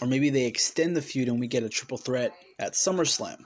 Or 0.00 0.06
maybe 0.06 0.30
they 0.30 0.46
extend 0.46 0.96
the 0.96 1.02
feud 1.02 1.28
and 1.28 1.40
we 1.40 1.46
get 1.46 1.62
a 1.62 1.68
triple 1.68 1.98
threat 1.98 2.32
at 2.58 2.72
SummerSlam. 2.72 3.44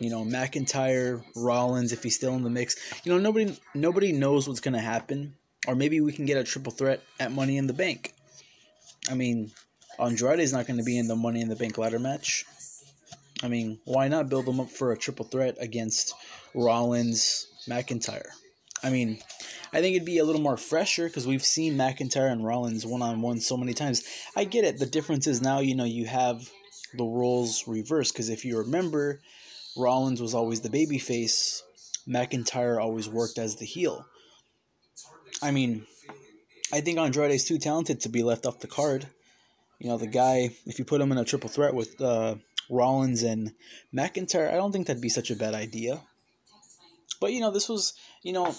You 0.00 0.10
know, 0.10 0.24
McIntyre, 0.24 1.22
Rollins, 1.36 1.92
if 1.92 2.02
he's 2.02 2.16
still 2.16 2.34
in 2.34 2.42
the 2.42 2.50
mix. 2.50 2.76
You 3.04 3.12
know, 3.12 3.18
nobody 3.18 3.56
nobody 3.74 4.12
knows 4.12 4.48
what's 4.48 4.60
gonna 4.60 4.80
happen. 4.80 5.34
Or 5.66 5.74
maybe 5.74 6.00
we 6.00 6.12
can 6.12 6.26
get 6.26 6.36
a 6.36 6.44
triple 6.44 6.72
threat 6.72 7.02
at 7.18 7.32
Money 7.32 7.56
in 7.56 7.66
the 7.66 7.72
Bank. 7.72 8.12
I 9.10 9.14
mean, 9.14 9.52
Andrade 9.98 10.40
is 10.40 10.52
not 10.52 10.66
going 10.66 10.78
to 10.78 10.84
be 10.84 10.98
in 10.98 11.08
the 11.08 11.16
Money 11.16 11.40
in 11.40 11.48
the 11.48 11.56
Bank 11.56 11.78
ladder 11.78 11.98
match. 11.98 12.44
I 13.42 13.48
mean, 13.48 13.78
why 13.84 14.08
not 14.08 14.28
build 14.28 14.46
them 14.46 14.60
up 14.60 14.70
for 14.70 14.92
a 14.92 14.96
triple 14.96 15.24
threat 15.24 15.56
against 15.60 16.14
Rollins, 16.54 17.46
McIntyre? 17.68 18.28
I 18.84 18.90
mean, 18.90 19.18
I 19.72 19.80
think 19.80 19.96
it'd 19.96 20.06
be 20.06 20.18
a 20.18 20.24
little 20.24 20.42
more 20.42 20.58
fresher 20.58 21.06
because 21.06 21.26
we've 21.26 21.44
seen 21.44 21.74
McIntyre 21.74 22.30
and 22.30 22.44
Rollins 22.44 22.84
one 22.84 23.00
on 23.00 23.22
one 23.22 23.40
so 23.40 23.56
many 23.56 23.72
times. 23.72 24.04
I 24.36 24.44
get 24.44 24.64
it. 24.64 24.78
The 24.78 24.86
difference 24.86 25.26
is 25.26 25.40
now, 25.40 25.60
you 25.60 25.74
know, 25.74 25.84
you 25.84 26.04
have 26.04 26.48
the 26.92 27.04
roles 27.04 27.66
reversed 27.66 28.12
because 28.12 28.28
if 28.28 28.44
you 28.44 28.58
remember, 28.58 29.20
Rollins 29.74 30.20
was 30.20 30.34
always 30.34 30.60
the 30.60 30.70
baby 30.70 30.98
face, 30.98 31.62
McIntyre 32.06 32.80
always 32.80 33.08
worked 33.08 33.38
as 33.38 33.56
the 33.56 33.64
heel. 33.64 34.04
I 35.42 35.50
mean, 35.50 35.86
I 36.72 36.80
think 36.82 36.98
Andrade 36.98 37.32
is 37.32 37.44
too 37.44 37.58
talented 37.58 38.00
to 38.00 38.08
be 38.10 38.22
left 38.22 38.46
off 38.46 38.60
the 38.60 38.66
card. 38.66 39.06
You 39.78 39.88
know, 39.88 39.96
the 39.96 40.06
guy, 40.06 40.50
if 40.66 40.78
you 40.78 40.84
put 40.84 41.00
him 41.00 41.10
in 41.10 41.18
a 41.18 41.24
triple 41.24 41.50
threat 41.50 41.74
with 41.74 42.00
uh, 42.00 42.36
Rollins 42.70 43.22
and 43.22 43.52
McIntyre, 43.94 44.52
I 44.52 44.56
don't 44.56 44.72
think 44.72 44.86
that'd 44.86 45.02
be 45.02 45.08
such 45.08 45.30
a 45.30 45.36
bad 45.36 45.54
idea. 45.54 46.02
But, 47.20 47.32
you 47.32 47.40
know, 47.40 47.50
this 47.50 47.68
was, 47.68 47.94
you 48.22 48.32
know, 48.32 48.54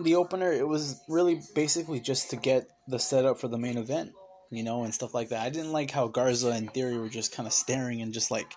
the 0.00 0.14
opener, 0.14 0.52
it 0.52 0.66
was 0.66 1.00
really 1.08 1.40
basically 1.54 2.00
just 2.00 2.30
to 2.30 2.36
get 2.36 2.68
the 2.86 2.98
setup 2.98 3.40
for 3.40 3.48
the 3.48 3.58
main 3.58 3.78
event, 3.78 4.12
you 4.50 4.62
know, 4.62 4.84
and 4.84 4.94
stuff 4.94 5.14
like 5.14 5.30
that. 5.30 5.44
I 5.44 5.50
didn't 5.50 5.72
like 5.72 5.90
how 5.90 6.08
Garza 6.08 6.50
and 6.50 6.72
Theory 6.72 6.98
were 6.98 7.08
just 7.08 7.32
kind 7.32 7.46
of 7.46 7.52
staring 7.52 8.00
and 8.00 8.12
just 8.12 8.30
like, 8.30 8.52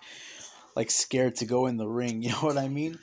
like 0.76 0.90
scared 0.90 1.36
to 1.36 1.44
go 1.44 1.66
in 1.66 1.76
the 1.76 1.88
ring. 1.88 2.22
You 2.22 2.30
know 2.30 2.38
what 2.38 2.58
I 2.58 2.68
mean? 2.68 2.98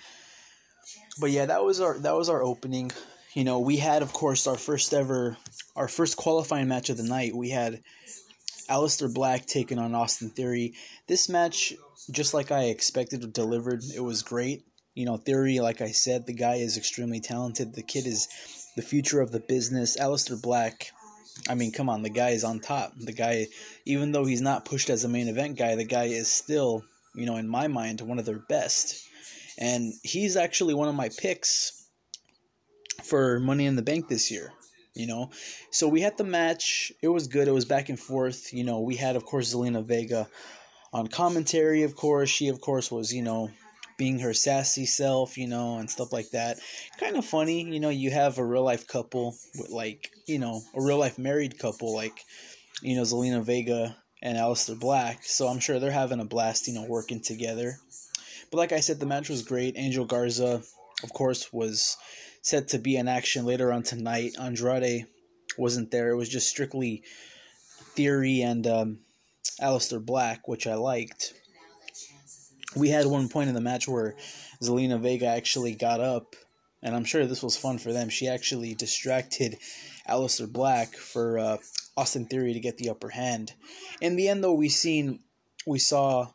But 1.19 1.31
yeah, 1.31 1.47
that 1.47 1.63
was 1.63 1.81
our 1.81 1.99
that 1.99 2.15
was 2.15 2.29
our 2.29 2.41
opening. 2.41 2.91
You 3.33 3.43
know, 3.43 3.59
we 3.59 3.77
had 3.77 4.01
of 4.01 4.13
course 4.13 4.47
our 4.47 4.57
first 4.57 4.93
ever, 4.93 5.37
our 5.75 5.87
first 5.87 6.17
qualifying 6.17 6.67
match 6.67 6.89
of 6.89 6.97
the 6.97 7.03
night. 7.03 7.35
We 7.35 7.49
had 7.49 7.81
Aleister 8.69 9.13
Black 9.13 9.45
taking 9.45 9.79
on 9.79 9.95
Austin 9.95 10.29
Theory. 10.29 10.75
This 11.07 11.27
match, 11.27 11.73
just 12.11 12.33
like 12.33 12.51
I 12.51 12.65
expected, 12.65 13.33
delivered. 13.33 13.83
It 13.93 13.99
was 14.01 14.23
great. 14.23 14.63
You 14.99 15.05
know, 15.05 15.15
Theory, 15.15 15.61
like 15.61 15.79
I 15.79 15.91
said, 15.91 16.25
the 16.25 16.33
guy 16.33 16.55
is 16.55 16.75
extremely 16.75 17.21
talented. 17.21 17.73
The 17.73 17.81
kid 17.81 18.05
is 18.05 18.27
the 18.75 18.81
future 18.81 19.21
of 19.21 19.31
the 19.31 19.39
business. 19.39 19.95
Aleister 19.95 20.39
Black, 20.41 20.91
I 21.47 21.55
mean, 21.55 21.71
come 21.71 21.87
on, 21.87 22.01
the 22.01 22.09
guy 22.09 22.31
is 22.31 22.43
on 22.43 22.59
top. 22.59 22.91
The 22.97 23.13
guy, 23.13 23.47
even 23.85 24.11
though 24.11 24.25
he's 24.25 24.41
not 24.41 24.65
pushed 24.65 24.89
as 24.89 25.05
a 25.05 25.07
main 25.07 25.29
event 25.29 25.57
guy, 25.57 25.75
the 25.75 25.85
guy 25.85 26.07
is 26.07 26.29
still, 26.29 26.83
you 27.15 27.25
know, 27.25 27.37
in 27.37 27.47
my 27.47 27.69
mind, 27.69 28.01
one 28.01 28.19
of 28.19 28.25
their 28.25 28.43
best. 28.49 29.07
And 29.57 29.93
he's 30.03 30.35
actually 30.35 30.73
one 30.73 30.89
of 30.89 30.95
my 30.95 31.09
picks 31.17 31.87
for 33.01 33.39
Money 33.39 33.67
in 33.67 33.77
the 33.77 33.81
Bank 33.81 34.09
this 34.09 34.29
year. 34.29 34.51
You 34.95 35.07
know, 35.07 35.29
so 35.71 35.87
we 35.87 36.01
had 36.01 36.17
the 36.17 36.25
match. 36.25 36.91
It 37.01 37.07
was 37.07 37.29
good. 37.29 37.47
It 37.47 37.53
was 37.53 37.63
back 37.63 37.87
and 37.87 37.97
forth. 37.97 38.51
You 38.51 38.65
know, 38.65 38.81
we 38.81 38.97
had, 38.97 39.15
of 39.15 39.23
course, 39.23 39.55
Zelina 39.55 39.81
Vega 39.81 40.27
on 40.91 41.07
commentary. 41.07 41.83
Of 41.83 41.95
course, 41.95 42.29
she, 42.29 42.49
of 42.49 42.59
course, 42.59 42.91
was 42.91 43.13
you 43.13 43.21
know 43.21 43.49
being 43.99 44.17
her 44.19 44.33
sassy 44.33 44.85
self, 44.85 45.37
you 45.37 45.45
know, 45.45 45.77
and 45.77 45.91
stuff 45.91 46.11
like 46.11 46.31
that. 46.31 46.57
Kind 46.99 47.17
of 47.17 47.25
funny, 47.25 47.61
you 47.61 47.79
know, 47.79 47.89
you 47.89 48.09
have 48.09 48.39
a 48.39 48.45
real 48.45 48.63
life 48.63 48.87
couple 48.87 49.35
with 49.55 49.69
like, 49.69 50.09
you 50.25 50.39
know, 50.39 50.61
a 50.73 50.81
real 50.81 50.97
life 50.97 51.19
married 51.19 51.59
couple 51.59 51.93
like, 51.93 52.23
you 52.81 52.95
know, 52.95 53.03
Zelina 53.03 53.43
Vega 53.43 53.97
and 54.23 54.37
Aleister 54.37 54.79
Black. 54.79 55.23
So 55.23 55.47
I'm 55.47 55.59
sure 55.59 55.79
they're 55.79 55.91
having 55.91 56.21
a 56.21 56.25
blast, 56.25 56.67
you 56.67 56.73
know, 56.73 56.85
working 56.87 57.21
together. 57.21 57.77
But 58.49 58.57
like 58.57 58.71
I 58.71 58.79
said, 58.79 58.99
the 58.99 59.05
match 59.05 59.29
was 59.29 59.43
great. 59.43 59.77
Angel 59.77 60.05
Garza, 60.05 60.63
of 61.03 61.13
course, 61.13 61.51
was 61.51 61.97
set 62.41 62.69
to 62.69 62.79
be 62.79 62.95
in 62.95 63.09
action 63.09 63.45
later 63.45 63.71
on 63.71 63.83
tonight. 63.83 64.31
Andrade 64.39 65.05
wasn't 65.57 65.91
there. 65.91 66.09
It 66.09 66.15
was 66.15 66.29
just 66.29 66.49
strictly 66.49 67.03
Theory 67.95 68.41
and 68.41 68.65
um, 68.65 68.99
Aleister 69.61 70.03
Black, 70.03 70.47
which 70.47 70.67
I 70.67 70.75
liked 70.75 71.33
we 72.75 72.89
had 72.89 73.05
one 73.05 73.29
point 73.29 73.49
in 73.49 73.55
the 73.55 73.61
match 73.61 73.87
where 73.87 74.15
Zelina 74.61 74.99
Vega 74.99 75.25
actually 75.27 75.73
got 75.73 75.99
up, 75.99 76.35
and 76.81 76.95
I'm 76.95 77.05
sure 77.05 77.25
this 77.25 77.43
was 77.43 77.57
fun 77.57 77.77
for 77.77 77.91
them. 77.91 78.09
She 78.09 78.27
actually 78.27 78.75
distracted 78.75 79.57
Aleister 80.07 80.51
Black 80.51 80.95
for 80.95 81.39
uh, 81.39 81.57
Austin 81.97 82.25
Theory 82.25 82.53
to 82.53 82.59
get 82.59 82.77
the 82.77 82.89
upper 82.89 83.09
hand. 83.09 83.53
In 84.01 84.15
the 84.15 84.29
end, 84.29 84.43
though, 84.43 84.53
we 84.53 84.69
seen 84.69 85.19
we 85.65 85.79
saw 85.79 86.27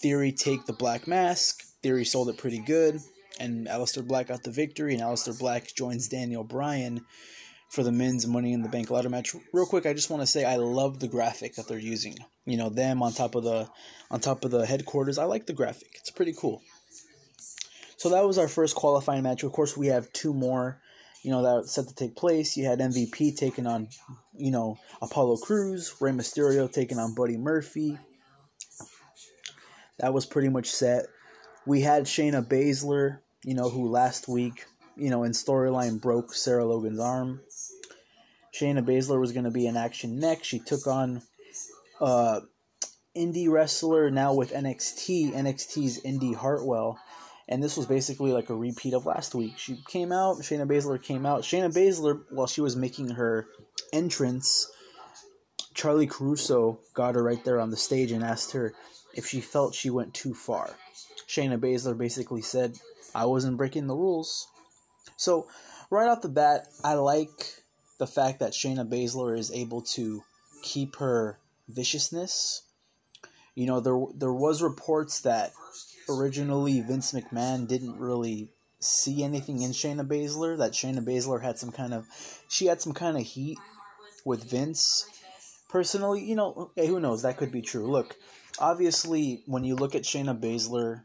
Theory 0.00 0.32
take 0.32 0.64
the 0.66 0.72
black 0.72 1.06
mask. 1.08 1.64
Theory 1.82 2.04
sold 2.04 2.28
it 2.28 2.38
pretty 2.38 2.60
good. 2.60 3.00
and 3.40 3.66
Aleister 3.66 4.06
Black 4.06 4.28
got 4.28 4.42
the 4.42 4.50
victory, 4.50 4.94
and 4.94 5.02
Aleister 5.02 5.38
Black 5.38 5.72
joins 5.74 6.08
Daniel 6.08 6.44
Bryan 6.44 7.04
for 7.68 7.82
the 7.82 7.92
men's 7.92 8.26
Money 8.26 8.52
in 8.52 8.62
the 8.62 8.68
Bank 8.68 8.90
ladder 8.90 9.10
match. 9.10 9.34
Real 9.52 9.66
quick, 9.66 9.86
I 9.86 9.92
just 9.92 10.10
want 10.10 10.22
to 10.22 10.26
say 10.26 10.44
I 10.44 10.56
love 10.56 11.00
the 11.00 11.08
graphic 11.08 11.54
that 11.56 11.68
they're 11.68 11.78
using. 11.78 12.16
You 12.46 12.56
know, 12.56 12.70
them 12.70 13.02
on 13.02 13.12
top 13.12 13.34
of 13.34 13.44
the 13.44 13.68
on 14.10 14.20
top 14.20 14.44
of 14.44 14.50
the 14.50 14.66
headquarters. 14.66 15.18
I 15.18 15.24
like 15.24 15.46
the 15.46 15.52
graphic. 15.52 15.90
It's 15.96 16.10
pretty 16.10 16.34
cool. 16.38 16.62
So 17.98 18.10
that 18.10 18.26
was 18.26 18.38
our 18.38 18.48
first 18.48 18.76
qualifying 18.76 19.22
match. 19.22 19.42
Of 19.42 19.52
course, 19.52 19.76
we 19.76 19.88
have 19.88 20.12
two 20.12 20.32
more. 20.32 20.80
You 21.22 21.32
know 21.32 21.42
that 21.42 21.68
set 21.68 21.88
to 21.88 21.94
take 21.94 22.16
place. 22.16 22.56
You 22.56 22.64
had 22.64 22.78
MVP 22.78 23.36
taking 23.36 23.66
on, 23.66 23.88
you 24.34 24.50
know, 24.50 24.78
Apollo 25.02 25.38
Crews, 25.38 25.94
Rey 26.00 26.12
Mysterio 26.12 26.72
taking 26.72 26.98
on 26.98 27.14
Buddy 27.14 27.36
Murphy. 27.36 27.98
That 29.98 30.14
was 30.14 30.24
pretty 30.24 30.48
much 30.48 30.70
set. 30.70 31.06
We 31.66 31.80
had 31.80 32.04
Shayna 32.04 32.46
Baszler, 32.46 33.18
you 33.44 33.54
know, 33.54 33.68
who 33.68 33.88
last 33.88 34.28
week, 34.28 34.64
you 34.96 35.10
know, 35.10 35.24
in 35.24 35.32
storyline 35.32 36.00
broke 36.00 36.32
Sarah 36.32 36.64
Logan's 36.64 37.00
arm. 37.00 37.40
Shayna 38.58 38.84
Baszler 38.84 39.20
was 39.20 39.32
going 39.32 39.44
to 39.44 39.50
be 39.50 39.66
in 39.66 39.76
action 39.76 40.18
next. 40.18 40.46
She 40.46 40.58
took 40.58 40.86
on 40.86 41.22
uh, 42.00 42.40
indie 43.16 43.48
wrestler 43.48 44.10
now 44.10 44.34
with 44.34 44.52
NXT, 44.52 45.32
NXT's 45.32 45.98
Indi 46.04 46.32
Hartwell. 46.32 46.98
And 47.48 47.62
this 47.62 47.76
was 47.76 47.86
basically 47.86 48.32
like 48.32 48.50
a 48.50 48.54
repeat 48.54 48.94
of 48.94 49.06
last 49.06 49.34
week. 49.34 49.58
She 49.58 49.80
came 49.88 50.12
out, 50.12 50.38
Shayna 50.38 50.66
Baszler 50.66 51.02
came 51.02 51.24
out. 51.24 51.42
Shayna 51.42 51.72
Baszler, 51.72 52.22
while 52.30 52.46
she 52.46 52.60
was 52.60 52.76
making 52.76 53.10
her 53.10 53.46
entrance, 53.92 54.70
Charly 55.74 56.10
Caruso 56.10 56.80
got 56.94 57.14
her 57.14 57.22
right 57.22 57.42
there 57.44 57.60
on 57.60 57.70
the 57.70 57.76
stage 57.76 58.10
and 58.10 58.24
asked 58.24 58.52
her 58.52 58.74
if 59.14 59.26
she 59.26 59.40
felt 59.40 59.74
she 59.74 59.88
went 59.88 60.14
too 60.14 60.34
far. 60.34 60.76
Shayna 61.28 61.58
Baszler 61.58 61.96
basically 61.96 62.42
said, 62.42 62.76
I 63.14 63.26
wasn't 63.26 63.56
breaking 63.56 63.86
the 63.86 63.96
rules. 63.96 64.48
So, 65.16 65.46
right 65.90 66.08
off 66.08 66.22
the 66.22 66.28
bat, 66.28 66.66
I 66.84 66.94
like 66.94 67.62
the 67.98 68.06
fact 68.06 68.40
that 68.40 68.52
Shayna 68.52 68.88
Baszler 68.88 69.36
is 69.38 69.50
able 69.52 69.82
to 69.82 70.22
keep 70.62 70.96
her 70.96 71.38
viciousness. 71.68 72.62
You 73.54 73.66
know, 73.66 73.80
there 73.80 73.98
there 74.14 74.32
was 74.32 74.62
reports 74.62 75.20
that 75.20 75.52
originally 76.08 76.80
Vince 76.80 77.12
McMahon 77.12 77.66
didn't 77.66 77.98
really 77.98 78.50
see 78.80 79.22
anything 79.24 79.62
in 79.62 79.72
Shayna 79.72 80.06
Baszler. 80.06 80.56
That 80.56 80.72
Shayna 80.72 81.04
Baszler 81.04 81.42
had 81.42 81.58
some 81.58 81.72
kind 81.72 81.92
of 81.92 82.06
she 82.48 82.66
had 82.66 82.80
some 82.80 82.94
kind 82.94 83.16
of 83.16 83.24
heat 83.24 83.58
with 84.24 84.48
Vince. 84.48 85.06
Personally, 85.68 86.24
you 86.24 86.34
know, 86.34 86.70
who 86.76 87.00
knows? 87.00 87.22
That 87.22 87.36
could 87.36 87.52
be 87.52 87.60
true. 87.60 87.90
Look, 87.90 88.16
obviously, 88.58 89.42
when 89.46 89.64
you 89.64 89.74
look 89.74 89.94
at 89.94 90.02
Shayna 90.02 90.38
Baszler, 90.38 91.02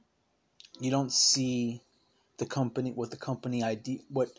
you 0.79 0.89
don't 0.89 1.11
see 1.11 1.81
the 2.37 2.45
company 2.45 2.91
what 2.91 3.11
the 3.11 3.17
company 3.17 3.63
ide- 3.63 4.01
what 4.09 4.29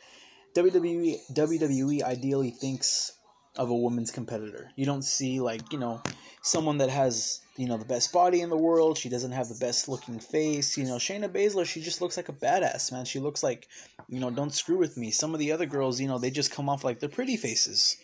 WWE 0.54 1.18
WWE 1.32 2.02
ideally 2.02 2.50
thinks 2.50 3.12
of 3.56 3.70
a 3.70 3.74
woman's 3.74 4.10
competitor. 4.10 4.70
You 4.76 4.86
don't 4.86 5.04
see 5.04 5.40
like, 5.40 5.72
you 5.72 5.78
know, 5.78 6.02
someone 6.42 6.78
that 6.78 6.90
has, 6.90 7.40
you 7.56 7.68
know, 7.68 7.76
the 7.76 7.84
best 7.84 8.12
body 8.12 8.40
in 8.40 8.50
the 8.50 8.56
world. 8.56 8.98
She 8.98 9.08
doesn't 9.08 9.32
have 9.32 9.48
the 9.48 9.58
best 9.60 9.88
looking 9.88 10.18
face. 10.18 10.76
You 10.76 10.84
know, 10.84 10.96
Shayna 10.96 11.28
Baszler, 11.28 11.64
she 11.64 11.80
just 11.80 12.00
looks 12.00 12.16
like 12.16 12.28
a 12.28 12.32
badass, 12.32 12.90
man. 12.90 13.04
She 13.04 13.20
looks 13.20 13.42
like, 13.42 13.68
you 14.08 14.18
know, 14.18 14.30
don't 14.30 14.52
screw 14.52 14.78
with 14.78 14.96
me. 14.96 15.10
Some 15.10 15.34
of 15.34 15.40
the 15.40 15.52
other 15.52 15.66
girls, 15.66 16.00
you 16.00 16.08
know, 16.08 16.18
they 16.18 16.30
just 16.30 16.50
come 16.50 16.68
off 16.68 16.84
like 16.84 16.98
they're 16.98 17.08
pretty 17.08 17.36
faces. 17.36 17.96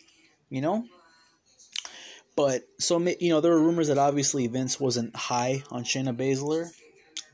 You 0.49 0.61
know? 0.61 0.85
But 2.35 2.63
so 2.79 2.97
you 2.97 3.29
know, 3.29 3.41
there 3.41 3.51
were 3.51 3.61
rumors 3.61 3.89
that 3.89 3.97
obviously 3.97 4.47
Vince 4.47 4.79
wasn't 4.79 5.15
high 5.15 5.63
on 5.69 5.83
Shayna 5.83 6.15
Baszler, 6.15 6.69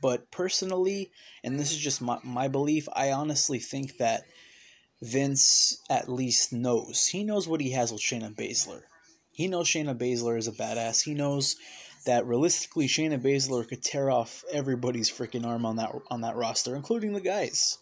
but 0.02 0.30
personally, 0.32 1.12
and 1.44 1.58
this 1.58 1.70
is 1.70 1.78
just 1.78 2.02
my, 2.02 2.18
my 2.24 2.48
belief, 2.48 2.88
I 2.92 3.12
honestly 3.12 3.60
think 3.60 3.98
that 3.98 4.24
Vince 5.00 5.80
at 5.88 6.08
least 6.08 6.52
knows. 6.52 7.06
He 7.06 7.24
knows 7.24 7.46
what 7.46 7.60
he 7.60 7.70
has 7.72 7.92
with 7.92 8.00
Shayna 8.00 8.34
Baszler. 8.34 8.82
He 9.30 9.46
knows 9.46 9.68
Shayna 9.68 9.96
Baszler 9.96 10.36
is 10.36 10.48
a 10.48 10.52
badass. 10.52 11.04
He 11.04 11.14
knows 11.14 11.56
that 12.06 12.26
realistically 12.26 12.88
Shayna 12.88 13.20
Baszler 13.20 13.68
could 13.68 13.82
tear 13.82 14.10
off 14.10 14.44
everybody's 14.52 15.10
freaking 15.10 15.46
arm 15.46 15.64
on 15.64 15.76
that 15.76 15.92
on 16.10 16.22
that 16.22 16.36
roster, 16.36 16.74
including 16.74 17.12
the 17.12 17.20
guys. 17.20 17.78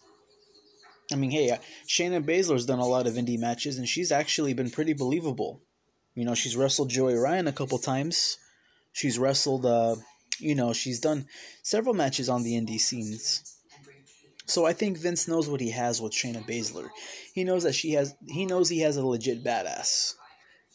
I 1.13 1.17
mean, 1.17 1.31
hey, 1.31 1.59
Shayna 1.89 2.23
Baszler's 2.25 2.67
done 2.67 2.81
a 2.81 2.87
lot 2.87 3.07
of 3.07 3.15
indie 3.15 3.39
matches, 3.39 3.79
and 3.79 3.89
she's 3.89 4.11
actually 4.13 4.55
been 4.55 4.71
pretty 4.71 4.93
believable. 4.93 5.63
You 6.15 6.25
know, 6.25 6.35
she's 6.35 6.57
wrestled 6.57 6.91
Joey 6.91 7.15
Ryan 7.15 7.47
a 7.47 7.53
couple 7.53 7.79
times. 7.79 8.39
She's 8.93 9.19
wrestled, 9.19 9.67
uh, 9.67 9.97
you 10.41 10.55
know, 10.55 10.73
she's 10.73 11.01
done 11.01 11.27
several 11.63 11.95
matches 11.95 12.29
on 12.29 12.43
the 12.43 12.55
indie 12.55 12.81
scenes. 12.81 13.56
So 14.47 14.65
I 14.65 14.73
think 14.73 14.99
Vince 14.99 15.27
knows 15.29 15.49
what 15.49 15.61
he 15.61 15.71
has 15.71 16.01
with 16.01 16.13
Shayna 16.13 16.47
Baszler. 16.47 16.89
He 17.35 17.45
knows 17.45 17.65
that 17.65 17.75
she 17.75 17.93
has 17.93 18.15
he 18.29 18.47
knows 18.47 18.69
he 18.69 18.81
has 18.81 18.97
a 18.97 19.07
legit 19.07 19.45
badass. 19.45 20.15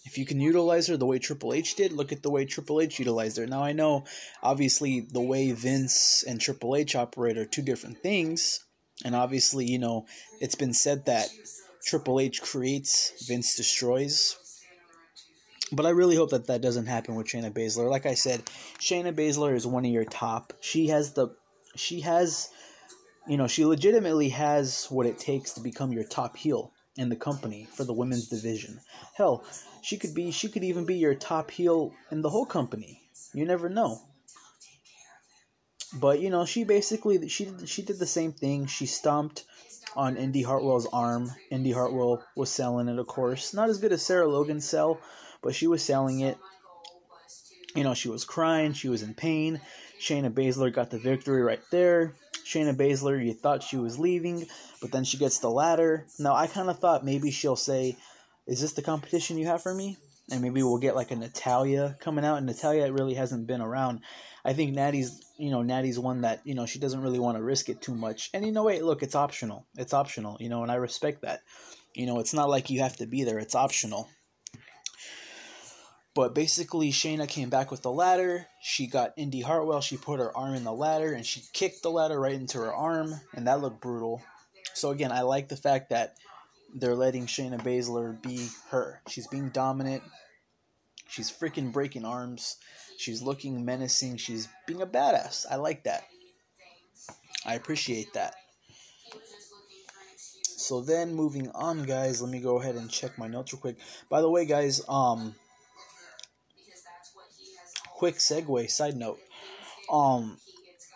If 0.03 0.17
you 0.17 0.25
can 0.25 0.41
utilize 0.41 0.87
her 0.87 0.97
the 0.97 1.05
way 1.05 1.19
Triple 1.19 1.53
H 1.53 1.75
did, 1.75 1.93
look 1.93 2.11
at 2.11 2.23
the 2.23 2.31
way 2.31 2.45
Triple 2.45 2.81
H 2.81 2.99
utilized 2.99 3.37
her. 3.37 3.45
Now 3.45 3.63
I 3.63 3.71
know 3.71 4.03
obviously 4.41 4.99
the 5.01 5.21
way 5.21 5.51
Vince 5.51 6.23
and 6.27 6.41
Triple 6.41 6.75
H 6.75 6.95
operate 6.95 7.37
are 7.37 7.45
two 7.45 7.61
different 7.61 7.99
things. 7.99 8.65
And 9.03 9.15
obviously, 9.15 9.65
you 9.65 9.79
know, 9.79 10.05
it's 10.39 10.55
been 10.55 10.73
said 10.73 11.05
that 11.05 11.29
Triple 11.83 12.19
H 12.19 12.41
creates, 12.41 13.25
Vince 13.27 13.55
destroys. 13.55 14.37
But 15.71 15.85
I 15.85 15.89
really 15.91 16.17
hope 16.17 16.31
that 16.31 16.47
that 16.47 16.61
doesn't 16.61 16.87
happen 16.87 17.15
with 17.15 17.27
Shayna 17.27 17.51
Baszler. 17.51 17.89
Like 17.89 18.05
I 18.05 18.15
said, 18.15 18.45
Shayna 18.79 19.13
Baszler 19.13 19.55
is 19.55 19.65
one 19.65 19.85
of 19.85 19.91
your 19.91 20.05
top. 20.05 20.53
She 20.59 20.87
has 20.87 21.13
the 21.13 21.29
she 21.75 22.01
has 22.01 22.49
you 23.27 23.37
know, 23.37 23.47
she 23.47 23.65
legitimately 23.65 24.29
has 24.29 24.87
what 24.89 25.05
it 25.05 25.19
takes 25.19 25.53
to 25.53 25.61
become 25.61 25.91
your 25.91 26.03
top 26.03 26.37
heel 26.37 26.71
in 26.97 27.09
the 27.09 27.15
company 27.15 27.67
for 27.71 27.83
the 27.83 27.93
women's 27.93 28.27
division. 28.27 28.79
Hell, 29.15 29.43
she 29.81 29.97
could 29.97 30.13
be 30.13 30.31
she 30.31 30.49
could 30.49 30.63
even 30.63 30.85
be 30.85 30.95
your 30.95 31.15
top 31.15 31.51
heel 31.51 31.93
in 32.11 32.21
the 32.21 32.29
whole 32.29 32.45
company. 32.45 33.01
You 33.33 33.45
never 33.45 33.69
know. 33.69 34.01
But 35.93 36.19
you 36.19 36.29
know, 36.29 36.45
she 36.45 36.63
basically 36.63 37.27
she 37.27 37.49
she 37.65 37.81
did 37.81 37.99
the 37.99 38.05
same 38.05 38.31
thing. 38.31 38.65
She 38.65 38.85
stomped 38.85 39.45
on 39.95 40.17
Indi 40.17 40.43
Hartwell's 40.43 40.87
arm. 40.91 41.31
Indi 41.49 41.71
Hartwell 41.71 42.23
was 42.35 42.49
selling 42.49 42.87
it, 42.87 42.99
of 42.99 43.07
course. 43.07 43.53
Not 43.53 43.69
as 43.69 43.77
good 43.77 43.91
as 43.91 44.01
Sarah 44.01 44.27
Logan 44.27 44.61
sell, 44.61 44.99
but 45.41 45.55
she 45.55 45.67
was 45.67 45.83
selling 45.83 46.21
it. 46.21 46.37
You 47.75 47.83
know, 47.83 47.93
she 47.93 48.09
was 48.09 48.25
crying, 48.25 48.73
she 48.73 48.89
was 48.89 49.01
in 49.01 49.13
pain. 49.13 49.61
Shayna 49.99 50.31
Baszler 50.31 50.73
got 50.73 50.89
the 50.89 50.97
victory 50.97 51.41
right 51.41 51.61
there. 51.71 52.15
Shayna 52.51 52.75
Baszler, 52.75 53.23
you 53.23 53.33
thought 53.33 53.63
she 53.63 53.77
was 53.77 53.97
leaving, 53.97 54.45
but 54.81 54.91
then 54.91 55.03
she 55.03 55.17
gets 55.17 55.39
the 55.39 55.49
ladder. 55.49 56.05
Now, 56.19 56.35
I 56.35 56.47
kind 56.47 56.69
of 56.69 56.79
thought 56.79 57.05
maybe 57.05 57.31
she'll 57.31 57.55
say, 57.55 57.97
Is 58.45 58.59
this 58.59 58.73
the 58.73 58.81
competition 58.81 59.37
you 59.37 59.47
have 59.47 59.63
for 59.63 59.73
me? 59.73 59.97
And 60.29 60.41
maybe 60.41 60.61
we'll 60.61 60.77
get 60.77 60.95
like 60.95 61.11
a 61.11 61.15
Natalya 61.15 61.97
coming 61.99 62.25
out. 62.25 62.37
And 62.37 62.45
Natalya 62.45 62.91
really 62.91 63.13
hasn't 63.13 63.47
been 63.47 63.61
around. 63.61 64.01
I 64.43 64.53
think 64.53 64.73
Natty's, 64.73 65.21
you 65.37 65.51
know, 65.51 65.61
Natty's 65.61 65.99
one 65.99 66.21
that, 66.21 66.41
you 66.43 66.55
know, 66.55 66.65
she 66.65 66.79
doesn't 66.79 67.01
really 67.01 67.19
want 67.19 67.37
to 67.37 67.43
risk 67.43 67.69
it 67.69 67.81
too 67.81 67.95
much. 67.95 68.29
And 68.33 68.45
you 68.45 68.51
know, 68.51 68.63
wait, 68.63 68.83
look, 68.83 69.03
it's 69.03 69.15
optional. 69.15 69.65
It's 69.77 69.93
optional, 69.93 70.37
you 70.39 70.49
know, 70.49 70.63
and 70.63 70.71
I 70.71 70.75
respect 70.75 71.21
that. 71.21 71.41
You 71.93 72.05
know, 72.05 72.19
it's 72.19 72.33
not 72.33 72.49
like 72.49 72.69
you 72.69 72.81
have 72.81 72.97
to 72.97 73.05
be 73.05 73.23
there, 73.23 73.39
it's 73.39 73.55
optional. 73.55 74.09
But 76.13 76.35
basically, 76.35 76.91
Shayna 76.91 77.27
came 77.27 77.49
back 77.49 77.71
with 77.71 77.83
the 77.83 77.91
ladder. 77.91 78.47
She 78.61 78.87
got 78.87 79.13
Indi 79.15 79.41
Hartwell. 79.41 79.79
She 79.79 79.95
put 79.95 80.19
her 80.19 80.35
arm 80.35 80.55
in 80.55 80.65
the 80.65 80.73
ladder 80.73 81.13
and 81.13 81.25
she 81.25 81.41
kicked 81.53 81.83
the 81.83 81.91
ladder 81.91 82.19
right 82.19 82.33
into 82.33 82.57
her 82.57 82.73
arm, 82.73 83.13
and 83.33 83.47
that 83.47 83.61
looked 83.61 83.81
brutal. 83.81 84.21
So 84.73 84.91
again, 84.91 85.11
I 85.11 85.21
like 85.21 85.47
the 85.47 85.55
fact 85.55 85.89
that 85.89 86.17
they're 86.73 86.95
letting 86.95 87.27
Shayna 87.27 87.61
Baszler 87.61 88.21
be 88.21 88.47
her. 88.69 89.01
She's 89.07 89.27
being 89.27 89.49
dominant. 89.49 90.03
She's 91.07 91.31
freaking 91.31 91.71
breaking 91.71 92.05
arms. 92.05 92.57
She's 92.97 93.21
looking 93.21 93.65
menacing. 93.65 94.17
She's 94.17 94.47
being 94.67 94.81
a 94.81 94.87
badass. 94.87 95.45
I 95.49 95.55
like 95.55 95.83
that. 95.83 96.03
I 97.45 97.55
appreciate 97.55 98.13
that. 98.13 98.35
So 100.61 100.81
then 100.81 101.15
moving 101.15 101.49
on, 101.49 101.83
guys, 101.83 102.21
let 102.21 102.31
me 102.31 102.39
go 102.39 102.59
ahead 102.61 102.75
and 102.75 102.89
check 102.89 103.17
my 103.17 103.27
notes 103.27 103.51
real 103.51 103.59
quick. 103.59 103.77
By 104.09 104.21
the 104.21 104.29
way, 104.29 104.45
guys, 104.45 104.81
um, 104.87 105.35
quick 108.01 108.15
segue 108.15 108.67
side 108.67 108.97
note 108.97 109.19
um 109.91 110.35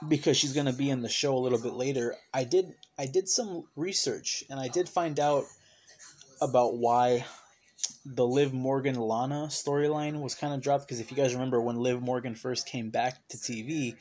because 0.08 0.36
she's 0.36 0.54
to 0.54 0.74
be 0.74 0.90
in 0.90 1.04
the 1.04 1.08
show 1.08 1.38
a 1.38 1.44
little 1.46 1.62
bit 1.62 1.74
later 1.74 2.16
i 2.34 2.44
did 2.44 2.74
i 2.98 3.06
did 3.06 3.30
some 3.30 3.64
research 3.76 4.44
and 4.50 4.60
i 4.60 4.68
did 4.68 4.90
find 4.90 5.20
out 5.20 5.44
about 6.42 6.78
why 6.78 7.24
the 8.08 8.26
liv 8.26 8.56
morgan 8.56 8.96
lana 8.96 9.46
storyline 9.52 10.20
was 10.20 10.34
kind 10.34 10.52
of 10.52 10.62
dropped 10.62 10.88
because 10.88 11.00
if 11.00 11.12
you 11.12 11.16
guys 11.16 11.36
remember 11.36 11.62
when 11.62 11.76
liv 11.76 12.02
morgan 12.02 12.34
first 12.34 12.66
came 12.66 12.90
back 12.90 13.20
to 13.28 13.38
tv 13.38 13.96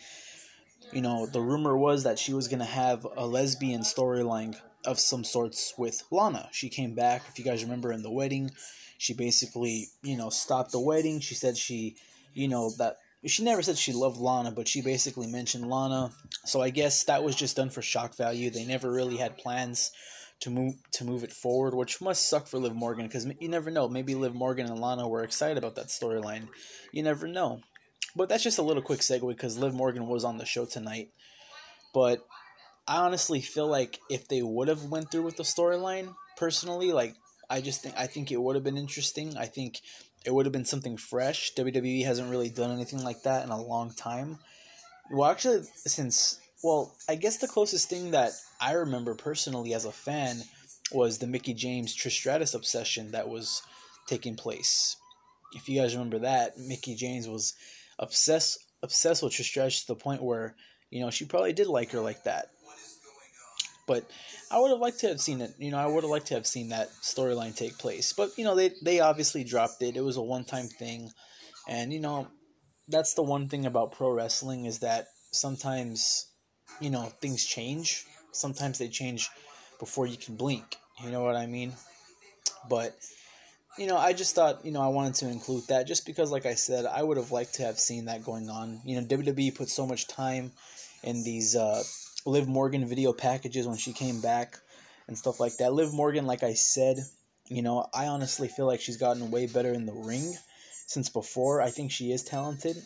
you 0.91 1.03
know 1.03 1.27
the 1.27 1.43
rumor 1.43 1.77
was 1.77 2.05
that 2.05 2.19
she 2.19 2.33
was 2.33 2.49
going 2.49 2.59
to 2.59 2.65
have 2.65 3.07
a 3.19 3.27
lesbian 3.27 3.83
storyline 3.83 4.57
of 4.87 4.99
some 4.99 5.25
sorts 5.25 5.75
with 5.77 6.03
lana. 6.11 6.49
She 6.53 6.71
came 6.71 6.95
back 6.95 7.23
if 7.29 7.39
you 7.39 7.45
guys 7.45 7.65
remember 7.65 7.93
in 7.93 8.03
the 8.03 8.11
wedding. 8.11 8.51
She 8.97 9.13
basically 9.13 9.89
you 10.03 10.17
know 10.17 10.31
stopped 10.31 10.73
the 10.73 10.81
wedding. 10.81 11.21
She 11.21 11.35
said 11.35 11.59
she 11.59 11.97
you 12.35 12.49
know 12.49 12.71
that 12.79 12.97
she 13.26 13.43
never 13.43 13.62
said 13.62 13.79
she 13.79 13.93
loved 13.93 14.19
Lana, 14.19 14.50
but 14.50 14.69
she 14.69 14.83
basically 14.83 15.26
mentioned 15.26 15.69
Lana. 15.69 16.11
So 16.45 16.61
I 16.61 16.71
guess 16.71 17.05
that 17.05 17.25
was 17.25 17.35
just 17.35 17.57
done 17.57 17.71
for 17.71 17.81
shock 17.81 18.17
value. 18.17 18.50
They 18.50 18.67
never 18.67 18.91
really 18.91 19.17
had 19.17 19.38
plans 19.38 19.93
to 20.41 20.50
move 20.50 20.75
to 20.93 21.05
move 21.05 21.25
it 21.25 21.33
forward, 21.33 21.75
which 21.75 22.00
must 22.00 22.29
suck 22.29 22.47
for 22.47 22.59
Liv 22.59 22.75
Morgan 22.75 23.07
because 23.07 23.26
you 23.41 23.49
never 23.49 23.71
know. 23.71 23.88
Maybe 23.88 24.14
Liv 24.14 24.35
Morgan 24.35 24.67
and 24.67 24.79
Lana 24.79 25.09
were 25.09 25.25
excited 25.25 25.57
about 25.57 25.76
that 25.76 25.87
storyline. 25.87 26.49
You 26.93 27.03
never 27.03 27.26
know. 27.26 27.61
But 28.17 28.29
that's 28.29 28.43
just 28.45 28.59
a 28.59 28.62
little 28.62 28.83
quick 28.83 29.00
segue 29.00 29.29
because 29.29 29.59
Liv 29.59 29.75
Morgan 29.75 30.07
was 30.07 30.25
on 30.25 30.38
the 30.38 30.45
show 30.45 30.67
tonight. 30.67 31.09
But 31.93 32.25
I 32.87 32.99
honestly 32.99 33.41
feel 33.41 33.67
like 33.67 33.99
if 34.11 34.29
they 34.29 34.43
would 34.43 34.69
have 34.69 34.85
went 34.85 35.11
through 35.11 35.23
with 35.23 35.37
the 35.37 35.43
storyline, 35.43 36.14
personally, 36.37 36.93
like 36.93 37.14
I 37.49 37.61
just 37.61 37.83
think 37.83 37.95
I 37.97 38.07
think 38.07 38.31
it 38.31 38.41
would 38.41 38.57
have 38.57 38.64
been 38.64 38.76
interesting. 38.76 39.37
I 39.37 39.47
think 39.47 39.81
it 40.25 40.33
would 40.33 40.47
have 40.47 40.52
been 40.52 40.64
something 40.64 40.97
fresh. 40.97 41.52
WWE 41.54 42.04
hasn't 42.04 42.31
really 42.31 42.49
done 42.49 42.71
anything 42.71 43.04
like 43.04 43.23
that 43.23 43.45
in 43.45 43.50
a 43.50 43.62
long 43.62 43.93
time. 43.93 44.38
Well, 45.11 45.31
actually, 45.31 45.64
since 45.76 46.38
well, 46.62 46.97
I 47.09 47.14
guess 47.16 47.37
the 47.37 47.47
closest 47.47 47.90
thing 47.90 48.12
that 48.12 48.33
I 48.59 48.73
remember 48.73 49.14
personally 49.14 49.75
as 49.75 49.85
a 49.85 49.93
fan 49.93 50.43
was 50.93 51.19
the 51.19 51.26
Mickie 51.26 51.52
James 51.52 51.95
Trish 51.95 52.12
Stratus 52.12 52.54
obsession 52.54 53.12
that 53.12 53.28
was 53.28 53.62
taking 54.07 54.35
place. 54.35 54.97
If 55.54 55.69
you 55.69 55.81
guys 55.81 55.95
remember 55.95 56.21
that, 56.21 56.59
Mickie 56.59 56.95
James 56.95 57.28
was 57.28 57.52
obsessed 57.99 58.59
obsessed 58.83 59.23
with 59.23 59.35
Trish 59.35 59.45
Stratus 59.45 59.83
to 59.83 59.88
the 59.88 59.95
point 59.95 60.23
where 60.23 60.57
you 60.90 61.00
know 61.00 61.11
she 61.11 61.26
probably 61.26 61.52
did 61.52 61.66
like 61.66 61.90
her 61.93 62.00
like 62.00 62.25
that. 62.25 62.47
But 63.87 64.09
I 64.50 64.59
would 64.59 64.71
have 64.71 64.81
liked 64.81 65.00
to 65.00 65.09
have 65.09 65.21
seen 65.21 65.41
it. 65.41 65.55
You 65.59 65.71
know, 65.71 65.79
I 65.79 65.87
would 65.87 66.05
have 66.05 66.11
liked 66.11 66.29
to 66.29 66.35
have 66.35 66.47
seen 66.47 66.71
that 66.71 66.91
storyline 67.03 67.55
take 67.55 67.79
place. 67.79 68.12
But 68.12 68.37
you 68.38 68.45
know, 68.45 68.55
they 68.55 68.73
they 68.83 69.00
obviously 69.00 69.45
dropped 69.45 69.83
it. 69.83 69.97
It 69.97 70.05
was 70.05 70.17
a 70.17 70.23
one 70.23 70.45
time 70.45 70.69
thing, 70.69 71.11
and 71.69 71.93
you 71.93 72.00
know, 72.00 72.29
that's 72.88 73.14
the 73.14 73.23
one 73.23 73.49
thing 73.49 73.67
about 73.67 73.93
pro 73.93 74.11
wrestling 74.11 74.64
is 74.64 74.81
that 74.81 75.07
sometimes, 75.33 76.26
you 76.81 76.91
know, 76.91 77.12
things 77.21 77.45
change. 77.45 78.05
Sometimes 78.33 78.79
they 78.79 78.88
change 78.88 79.29
before 79.79 80.07
you 80.07 80.17
can 80.17 80.37
blink. 80.37 80.76
You 81.03 81.11
know 81.11 81.23
what 81.23 81.37
I 81.37 81.47
mean? 81.47 81.73
But 82.69 82.97
you 83.76 83.87
know, 83.87 83.97
I 83.97 84.12
just 84.12 84.35
thought, 84.35 84.64
you 84.64 84.71
know, 84.71 84.81
I 84.81 84.88
wanted 84.88 85.14
to 85.17 85.29
include 85.29 85.67
that 85.69 85.87
just 85.87 86.07
because, 86.07 86.31
like 86.31 86.47
I 86.47 86.55
said, 86.55 86.87
I 86.87 87.03
would 87.03 87.17
have 87.17 87.33
liked 87.33 87.55
to 87.55 87.64
have 87.64 87.79
seen 87.79 88.05
that 88.05 88.25
going 88.25 88.49
on. 88.49 88.81
You 88.85 89.00
know, 89.00 89.07
WWE 89.07 89.55
put 89.55 89.69
so 89.69 89.87
much 89.87 90.07
time 90.07 90.53
in 91.03 91.25
these 91.25 91.57
uh, 91.57 91.83
Liv 92.26 92.49
Morgan 92.49 92.87
video 92.87 93.12
packages 93.12 93.66
when 93.66 93.76
she 93.76 93.93
came 93.93 94.21
back 94.21 94.57
and 95.09 95.16
stuff 95.16 95.40
like 95.40 95.57
that. 95.59 95.75
Liv 95.75 95.93
Morgan, 95.93 96.26
like 96.26 96.43
I 96.43 96.54
said, 96.54 97.04
you 97.49 97.62
know, 97.62 97.87
I 97.93 98.07
honestly 98.07 98.49
feel 98.49 98.66
like 98.66 98.81
she's 98.81 98.97
gotten 98.97 99.31
way 99.31 99.47
better 99.47 99.73
in 99.73 99.87
the 99.87 99.93
ring 99.93 100.35
since 100.87 101.09
before. 101.09 101.61
I 101.61 101.71
think 101.71 101.90
she 101.90 102.12
is 102.12 102.23
talented. 102.23 102.76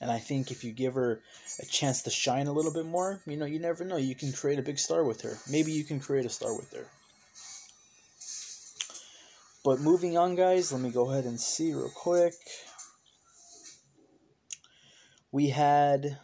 And 0.00 0.10
I 0.10 0.18
think 0.18 0.50
if 0.50 0.64
you 0.64 0.72
give 0.72 0.94
her 0.94 1.20
a 1.60 1.66
chance 1.66 2.02
to 2.02 2.10
shine 2.10 2.46
a 2.46 2.52
little 2.52 2.72
bit 2.72 2.86
more, 2.86 3.20
you 3.26 3.36
know, 3.36 3.46
you 3.46 3.58
never 3.58 3.84
know. 3.84 3.96
You 3.96 4.14
can 4.14 4.32
create 4.32 4.58
a 4.58 4.62
big 4.62 4.78
star 4.78 5.04
with 5.04 5.22
her. 5.22 5.38
Maybe 5.50 5.72
you 5.72 5.84
can 5.84 6.00
create 6.00 6.26
a 6.26 6.30
star 6.30 6.54
with 6.54 6.72
her. 6.72 6.86
But 9.64 9.80
moving 9.80 10.18
on, 10.18 10.34
guys, 10.34 10.72
let 10.72 10.82
me 10.82 10.90
go 10.90 11.10
ahead 11.10 11.24
and 11.24 11.40
see 11.40 11.72
real 11.72 11.90
quick. 11.94 12.34
We 15.32 15.48
had 15.48 16.18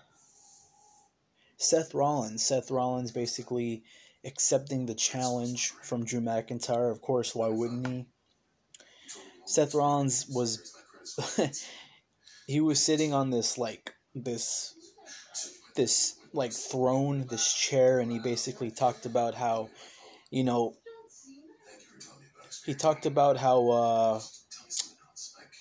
Seth 1.60 1.94
Rollins. 1.94 2.44
Seth 2.44 2.70
Rollins 2.70 3.12
basically 3.12 3.84
accepting 4.24 4.86
the 4.86 4.94
challenge 4.94 5.72
from 5.82 6.04
Drew 6.04 6.20
McIntyre. 6.20 6.90
Of 6.90 7.02
course, 7.02 7.34
why 7.34 7.48
wouldn't 7.48 7.86
he? 7.86 8.06
Seth 9.44 9.74
Rollins 9.74 10.26
was 10.28 10.74
he 12.46 12.60
was 12.60 12.82
sitting 12.82 13.12
on 13.12 13.30
this 13.30 13.58
like 13.58 13.92
this 14.14 14.74
this 15.76 16.16
like 16.32 16.52
throne, 16.52 17.26
this 17.28 17.52
chair, 17.52 18.00
and 18.00 18.10
he 18.10 18.18
basically 18.18 18.70
talked 18.70 19.04
about 19.04 19.34
how, 19.34 19.68
you 20.30 20.44
know, 20.44 20.74
he 22.64 22.74
talked 22.74 23.04
about 23.04 23.36
how 23.36 23.68
uh, 23.68 24.20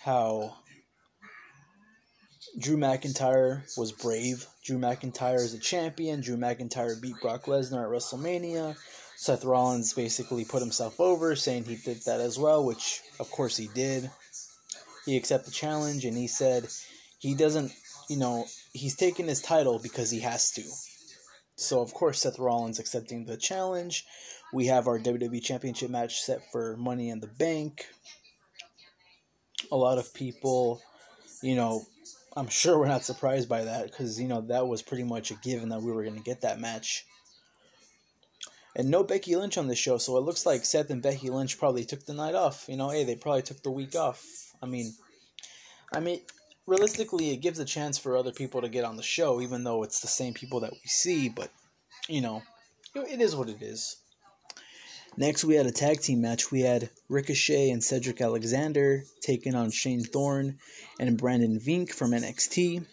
how 0.03 0.55
Drew 2.57 2.77
McIntyre 2.77 3.63
was 3.77 3.91
brave. 3.91 4.47
Drew 4.69 4.77
McIntyre 4.77 5.43
is 5.43 5.55
a 5.55 5.57
champion. 5.57 6.21
Drew 6.21 6.37
McIntyre 6.37 7.01
beat 7.01 7.19
Brock 7.23 7.45
Lesnar 7.45 7.85
at 7.85 7.89
WrestleMania. 7.89 8.77
Seth 9.15 9.43
Rollins 9.43 9.93
basically 9.93 10.45
put 10.45 10.61
himself 10.61 10.99
over, 10.99 11.35
saying 11.35 11.63
he 11.63 11.77
did 11.77 12.03
that 12.03 12.19
as 12.19 12.37
well, 12.37 12.63
which 12.63 13.01
of 13.19 13.31
course 13.31 13.57
he 13.57 13.67
did. 13.73 14.11
He 15.07 15.17
accepted 15.17 15.47
the 15.47 15.55
challenge 15.55 16.05
and 16.05 16.15
he 16.15 16.27
said 16.27 16.67
he 17.17 17.33
doesn't, 17.33 17.71
you 18.11 18.17
know, 18.17 18.45
he's 18.71 18.95
taking 18.95 19.27
his 19.27 19.41
title 19.41 19.79
because 19.79 20.11
he 20.11 20.19
has 20.19 20.51
to. 20.51 20.61
So 21.55 21.81
of 21.81 21.91
course 21.91 22.21
Seth 22.21 22.37
Rollins 22.37 22.77
accepting 22.77 23.25
the 23.25 23.37
challenge. 23.37 24.05
We 24.53 24.67
have 24.67 24.87
our 24.87 24.99
WWE 24.99 25.41
Championship 25.41 25.89
match 25.89 26.21
set 26.21 26.41
for 26.51 26.77
Money 26.77 27.09
in 27.09 27.21
the 27.21 27.31
Bank. 27.39 27.87
A 29.71 29.75
lot 29.75 29.97
of 29.97 30.13
people, 30.13 30.79
you 31.41 31.55
know, 31.55 31.87
I'm 32.35 32.47
sure 32.47 32.79
we're 32.79 32.87
not 32.87 33.03
surprised 33.03 33.49
by 33.49 33.63
that 33.63 33.89
because, 33.89 34.19
you 34.19 34.27
know, 34.27 34.41
that 34.41 34.67
was 34.67 34.81
pretty 34.81 35.03
much 35.03 35.31
a 35.31 35.35
given 35.35 35.69
that 35.69 35.81
we 35.81 35.91
were 35.91 36.03
going 36.03 36.17
to 36.17 36.23
get 36.23 36.41
that 36.41 36.59
match. 36.59 37.05
And 38.75 38.89
no 38.89 39.03
Becky 39.03 39.35
Lynch 39.35 39.57
on 39.57 39.67
the 39.67 39.75
show, 39.75 39.97
so 39.97 40.17
it 40.17 40.21
looks 40.21 40.45
like 40.45 40.63
Seth 40.63 40.91
and 40.91 41.01
Becky 41.01 41.29
Lynch 41.29 41.57
probably 41.57 41.85
took 41.85 42.05
the 42.05 42.13
night 42.13 42.35
off. 42.35 42.65
You 42.69 42.77
know, 42.77 42.89
hey, 42.89 43.03
they 43.03 43.15
probably 43.15 43.41
took 43.41 43.63
the 43.63 43.71
week 43.71 43.95
off. 43.95 44.23
I 44.61 44.67
mean, 44.67 44.93
I 45.93 45.99
mean, 45.99 46.21
realistically, 46.67 47.31
it 47.31 47.37
gives 47.37 47.59
a 47.59 47.65
chance 47.65 47.97
for 47.97 48.15
other 48.15 48.31
people 48.31 48.61
to 48.61 48.69
get 48.69 48.85
on 48.85 48.95
the 48.95 49.03
show, 49.03 49.41
even 49.41 49.63
though 49.63 49.83
it's 49.83 50.01
the 50.01 50.07
same 50.07 50.33
people 50.33 50.59
that 50.59 50.71
we 50.71 50.81
see. 50.85 51.29
But 51.29 51.51
you 52.07 52.21
know, 52.21 52.43
it 52.95 53.19
is 53.19 53.35
what 53.35 53.49
it 53.49 53.61
is. 53.61 53.97
Next, 55.19 55.43
we 55.43 55.55
had 55.55 55.65
a 55.65 55.71
tag 55.71 55.99
team 55.99 56.21
match. 56.21 56.49
We 56.49 56.61
had 56.61 56.89
Ricochet 57.09 57.71
and 57.71 57.83
Cedric 57.83 58.21
Alexander 58.21 59.03
taking 59.19 59.53
on 59.53 59.69
Shane 59.69 60.01
Thorne 60.01 60.59
and 60.97 61.17
Brendan 61.17 61.59
Vink 61.59 61.91
from 61.91 62.11
NXT. 62.11 62.85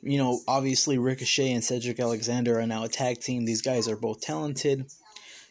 You 0.00 0.16
know, 0.18 0.40
obviously, 0.48 0.96
Ricochet 0.96 1.52
and 1.52 1.62
Cedric 1.62 2.00
Alexander 2.00 2.58
are 2.58 2.66
now 2.66 2.84
a 2.84 2.88
tag 2.88 3.20
team. 3.20 3.44
These 3.44 3.60
guys 3.60 3.88
are 3.88 3.96
both 3.96 4.22
talented. 4.22 4.86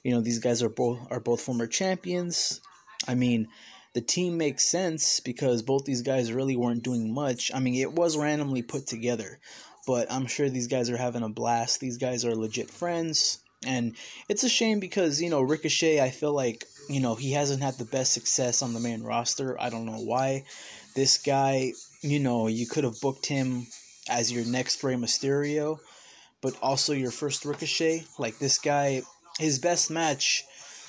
You 0.04 0.14
know, 0.14 0.22
these 0.22 0.40
guys 0.40 0.64
are 0.64 0.70
both 0.70 0.98
are 1.12 1.20
both 1.20 1.42
former 1.42 1.68
champions. 1.68 2.60
I 3.08 3.14
mean, 3.14 3.50
the 3.94 4.02
team 4.02 4.36
makes 4.36 4.64
sense 4.68 5.20
because 5.20 5.62
both 5.62 5.86
these 5.86 6.02
guys 6.02 6.34
really 6.34 6.56
weren't 6.56 6.82
doing 6.82 7.14
much. 7.14 7.52
I 7.54 7.60
mean, 7.60 7.76
it 7.76 7.94
was 7.94 8.18
randomly 8.18 8.64
put 8.64 8.88
together, 8.88 9.40
but 9.86 10.12
I'm 10.12 10.26
sure 10.26 10.50
these 10.50 10.66
guys 10.66 10.90
are 10.90 10.98
having 10.98 11.22
a 11.22 11.30
blast. 11.30 11.80
These 11.80 12.00
guys 12.00 12.26
are 12.26 12.36
legit 12.36 12.72
friends. 12.72 13.44
And 13.66 13.96
it's 14.28 14.44
a 14.44 14.50
shame 14.50 14.80
because, 14.80 15.22
you 15.22 15.30
know, 15.30 15.42
Ricochet, 15.42 16.02
I 16.02 16.10
feel 16.10 16.34
like, 16.34 16.66
you 16.90 17.00
know, 17.00 17.16
he 17.16 17.32
hasn't 17.34 17.62
had 17.62 17.76
the 17.76 17.86
best 17.86 18.14
success 18.14 18.62
on 18.62 18.74
the 18.74 18.80
main 18.80 19.04
roster. 19.04 19.60
I 19.60 19.70
don't 19.70 19.86
know 19.86 20.00
why. 20.00 20.46
This 20.96 21.18
guy, 21.18 21.74
you 22.02 22.20
know, 22.20 22.48
you 22.48 22.66
could 22.66 22.84
have 22.84 23.00
booked 23.02 23.28
him 23.28 23.68
as 24.10 24.32
your 24.32 24.46
next 24.46 24.84
Rey 24.84 24.96
Mysterio, 24.96 25.80
but 26.42 26.58
also 26.62 26.94
your 26.94 27.12
first 27.12 27.46
Ricochet. 27.46 28.06
Like, 28.18 28.40
this 28.40 28.58
guy, 28.58 29.04
his 29.40 29.60
best 29.60 29.92
match 29.92 30.44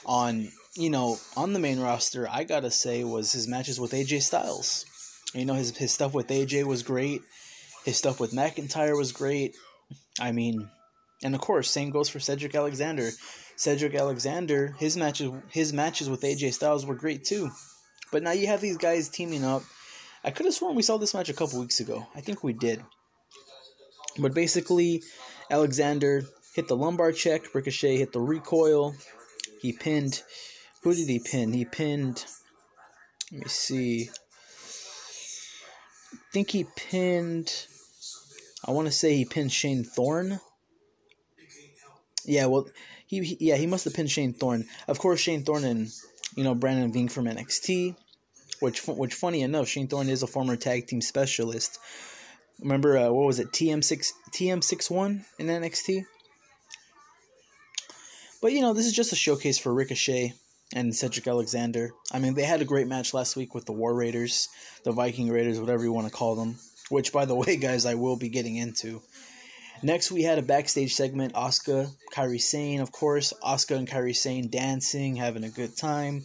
on, 0.06 0.48
you 0.74 0.88
know, 0.88 1.18
on 1.36 1.52
the 1.52 1.58
main 1.58 1.78
roster, 1.78 2.26
I 2.28 2.44
gotta 2.44 2.70
say, 2.70 3.04
was 3.04 3.32
his 3.32 3.46
matches 3.46 3.78
with 3.78 3.92
AJ 3.92 4.22
Styles. 4.22 4.86
You 5.34 5.44
know, 5.44 5.54
his, 5.54 5.76
his 5.76 5.92
stuff 5.92 6.14
with 6.14 6.28
AJ 6.28 6.64
was 6.64 6.82
great. 6.82 7.20
His 7.84 7.96
stuff 7.96 8.18
with 8.18 8.32
McIntyre 8.32 8.96
was 8.96 9.12
great. 9.12 9.56
I 10.18 10.32
mean, 10.32 10.68
and 11.22 11.34
of 11.34 11.40
course, 11.40 11.70
same 11.70 11.90
goes 11.90 12.08
for 12.08 12.20
Cedric 12.20 12.54
Alexander. 12.54 13.10
Cedric 13.56 13.94
Alexander, 13.94 14.74
his 14.78 14.96
matches 14.96 15.32
his 15.50 15.72
matches 15.72 16.10
with 16.10 16.22
AJ 16.22 16.54
Styles 16.54 16.86
were 16.86 16.94
great 16.94 17.24
too. 17.24 17.50
But 18.10 18.22
now 18.22 18.32
you 18.32 18.46
have 18.46 18.60
these 18.60 18.76
guys 18.76 19.08
teaming 19.08 19.44
up. 19.44 19.62
I 20.24 20.30
could 20.30 20.46
have 20.46 20.54
sworn 20.54 20.74
we 20.74 20.82
saw 20.82 20.98
this 20.98 21.14
match 21.14 21.28
a 21.28 21.34
couple 21.34 21.60
weeks 21.60 21.80
ago. 21.80 22.06
I 22.14 22.20
think 22.20 22.42
we 22.42 22.52
did. 22.52 22.82
But 24.18 24.34
basically, 24.34 25.02
Alexander 25.50 26.24
hit 26.54 26.68
the 26.68 26.76
lumbar 26.76 27.12
check, 27.12 27.54
Ricochet 27.54 27.96
hit 27.96 28.12
the 28.12 28.20
recoil. 28.20 28.94
He 29.60 29.72
pinned 29.72 30.22
who 30.82 30.94
did 30.94 31.08
he 31.08 31.20
pin? 31.20 31.52
He 31.52 31.64
pinned 31.64 32.24
let 33.30 33.42
me 33.42 33.48
see. 33.48 34.10
I 36.12 36.16
think 36.32 36.50
he 36.50 36.66
pinned 36.76 37.66
I 38.64 38.70
want 38.70 38.86
to 38.86 38.92
say 38.92 39.16
he 39.16 39.24
pinned 39.24 39.52
Shane 39.52 39.84
Thorne 39.84 40.40
yeah, 42.24 42.46
well, 42.46 42.68
he, 43.06 43.22
he 43.22 43.36
yeah 43.40 43.56
he 43.56 43.66
must 43.66 43.84
have 43.84 43.94
pinned 43.94 44.10
Shane 44.10 44.32
Thorne. 44.32 44.66
Of 44.88 44.98
course, 44.98 45.20
Shane 45.20 45.44
Thorne 45.44 45.64
and 45.64 45.88
you 46.36 46.44
know 46.44 46.54
Brendan 46.54 46.92
Vink 46.92 47.10
from 47.10 47.26
NXT. 47.26 47.96
Which 48.60 48.86
which 48.86 49.14
funny 49.14 49.42
enough, 49.42 49.68
Shane 49.68 49.88
Thorne 49.88 50.08
is 50.08 50.22
a 50.22 50.26
former 50.26 50.56
tag 50.56 50.86
team 50.86 51.00
specialist. 51.00 51.78
Remember 52.60 52.96
uh, 52.96 53.10
what 53.10 53.26
was 53.26 53.40
it 53.40 53.48
TM 53.52 53.82
six 53.82 54.12
TM 54.32 54.62
six 54.62 54.90
one 54.90 55.24
in 55.38 55.46
NXT. 55.46 56.04
But 58.40 58.52
you 58.52 58.60
know 58.60 58.72
this 58.72 58.86
is 58.86 58.92
just 58.92 59.12
a 59.12 59.16
showcase 59.16 59.58
for 59.58 59.74
Ricochet 59.74 60.34
and 60.74 60.94
Cedric 60.94 61.26
Alexander. 61.26 61.90
I 62.12 62.18
mean 62.18 62.34
they 62.34 62.44
had 62.44 62.62
a 62.62 62.66
great 62.66 62.86
match 62.86 63.12
last 63.14 63.36
week 63.36 63.54
with 63.54 63.66
the 63.66 63.72
War 63.72 63.94
Raiders, 63.94 64.48
the 64.84 64.92
Viking 64.92 65.28
Raiders, 65.28 65.60
whatever 65.60 65.82
you 65.82 65.92
want 65.92 66.06
to 66.06 66.12
call 66.12 66.36
them. 66.36 66.56
which, 66.88 67.12
by 67.12 67.24
the 67.24 67.34
way, 67.42 67.56
guys, 67.56 67.86
I 67.86 67.94
will 67.94 68.16
be 68.16 68.28
getting 68.28 68.56
into. 68.56 69.02
Next, 69.84 70.12
we 70.12 70.22
had 70.22 70.38
a 70.38 70.42
backstage 70.42 70.94
segment. 70.94 71.34
Asuka, 71.34 71.90
Kairi 72.14 72.40
Sane, 72.40 72.80
of 72.80 72.92
course. 72.92 73.32
Asuka 73.42 73.76
and 73.76 73.88
Kairi 73.88 74.14
Sane 74.14 74.48
dancing, 74.48 75.16
having 75.16 75.42
a 75.42 75.48
good 75.48 75.76
time, 75.76 76.24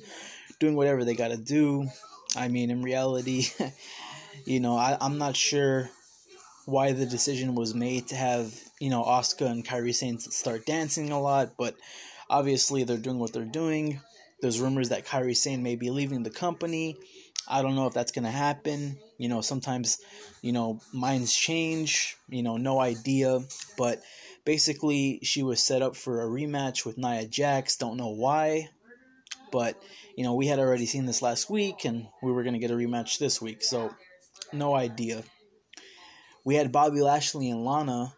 doing 0.59 0.75
whatever 0.75 1.03
they 1.03 1.15
got 1.15 1.29
to 1.29 1.37
do. 1.37 1.87
I 2.35 2.49
mean, 2.49 2.69
in 2.69 2.83
reality, 2.83 3.45
you 4.45 4.59
know, 4.59 4.77
I, 4.77 4.97
I'm 5.01 5.17
not 5.17 5.35
sure 5.35 5.89
why 6.65 6.91
the 6.91 7.05
decision 7.05 7.55
was 7.55 7.73
made 7.73 8.09
to 8.09 8.15
have, 8.15 8.53
you 8.79 8.91
know, 8.91 9.03
Asuka 9.03 9.49
and 9.49 9.65
Kairi 9.65 9.95
Sane 9.95 10.19
start 10.19 10.65
dancing 10.67 11.11
a 11.11 11.19
lot, 11.19 11.53
but 11.57 11.75
obviously 12.29 12.83
they're 12.83 12.97
doing 12.97 13.17
what 13.17 13.33
they're 13.33 13.45
doing. 13.45 14.01
There's 14.41 14.59
rumors 14.59 14.89
that 14.89 15.05
Kairi 15.05 15.35
Sane 15.35 15.63
may 15.63 15.75
be 15.75 15.89
leaving 15.89 16.21
the 16.21 16.29
company. 16.29 16.95
I 17.47 17.63
don't 17.63 17.75
know 17.75 17.87
if 17.87 17.93
that's 17.93 18.11
going 18.11 18.25
to 18.25 18.31
happen. 18.31 18.99
You 19.17 19.29
know, 19.29 19.41
sometimes, 19.41 19.99
you 20.41 20.51
know, 20.51 20.79
minds 20.93 21.35
change, 21.35 22.15
you 22.29 22.43
know, 22.43 22.57
no 22.57 22.79
idea. 22.79 23.41
But 23.77 24.01
basically, 24.45 25.19
she 25.23 25.43
was 25.43 25.63
set 25.63 25.81
up 25.81 25.95
for 25.95 26.21
a 26.21 26.27
rematch 26.27 26.85
with 26.85 26.97
Nia 26.97 27.25
Jax. 27.25 27.77
Don't 27.77 27.97
know 27.97 28.09
why. 28.09 28.69
But, 29.51 29.81
you 30.15 30.23
know, 30.23 30.35
we 30.35 30.47
had 30.47 30.59
already 30.59 30.85
seen 30.85 31.05
this 31.05 31.21
last 31.21 31.49
week 31.49 31.85
and 31.85 32.07
we 32.21 32.31
were 32.31 32.43
going 32.43 32.53
to 32.53 32.59
get 32.59 32.71
a 32.71 32.75
rematch 32.75 33.17
this 33.17 33.41
week. 33.41 33.63
So, 33.63 33.93
no 34.53 34.75
idea. 34.75 35.23
We 36.43 36.55
had 36.55 36.71
Bobby 36.71 37.01
Lashley 37.01 37.49
and 37.49 37.65
Lana 37.65 38.13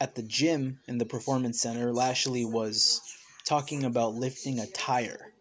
at 0.00 0.14
the 0.14 0.22
gym 0.22 0.80
in 0.88 0.98
the 0.98 1.04
Performance 1.04 1.60
Center. 1.60 1.92
Lashley 1.92 2.44
was 2.44 3.00
talking 3.44 3.84
about 3.84 4.14
lifting 4.14 4.58
a 4.58 4.66
tire. 4.66 5.32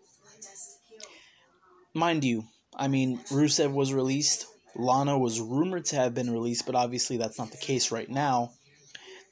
Mind 1.93 2.23
you, 2.23 2.43
I 2.75 2.87
mean, 2.87 3.19
Rusev 3.29 3.73
was 3.73 3.93
released. 3.93 4.45
Lana 4.75 5.17
was 5.17 5.41
rumored 5.41 5.85
to 5.85 5.95
have 5.97 6.13
been 6.13 6.31
released, 6.31 6.65
but 6.65 6.75
obviously 6.75 7.17
that's 7.17 7.37
not 7.37 7.51
the 7.51 7.57
case 7.57 7.91
right 7.91 8.09
now. 8.09 8.51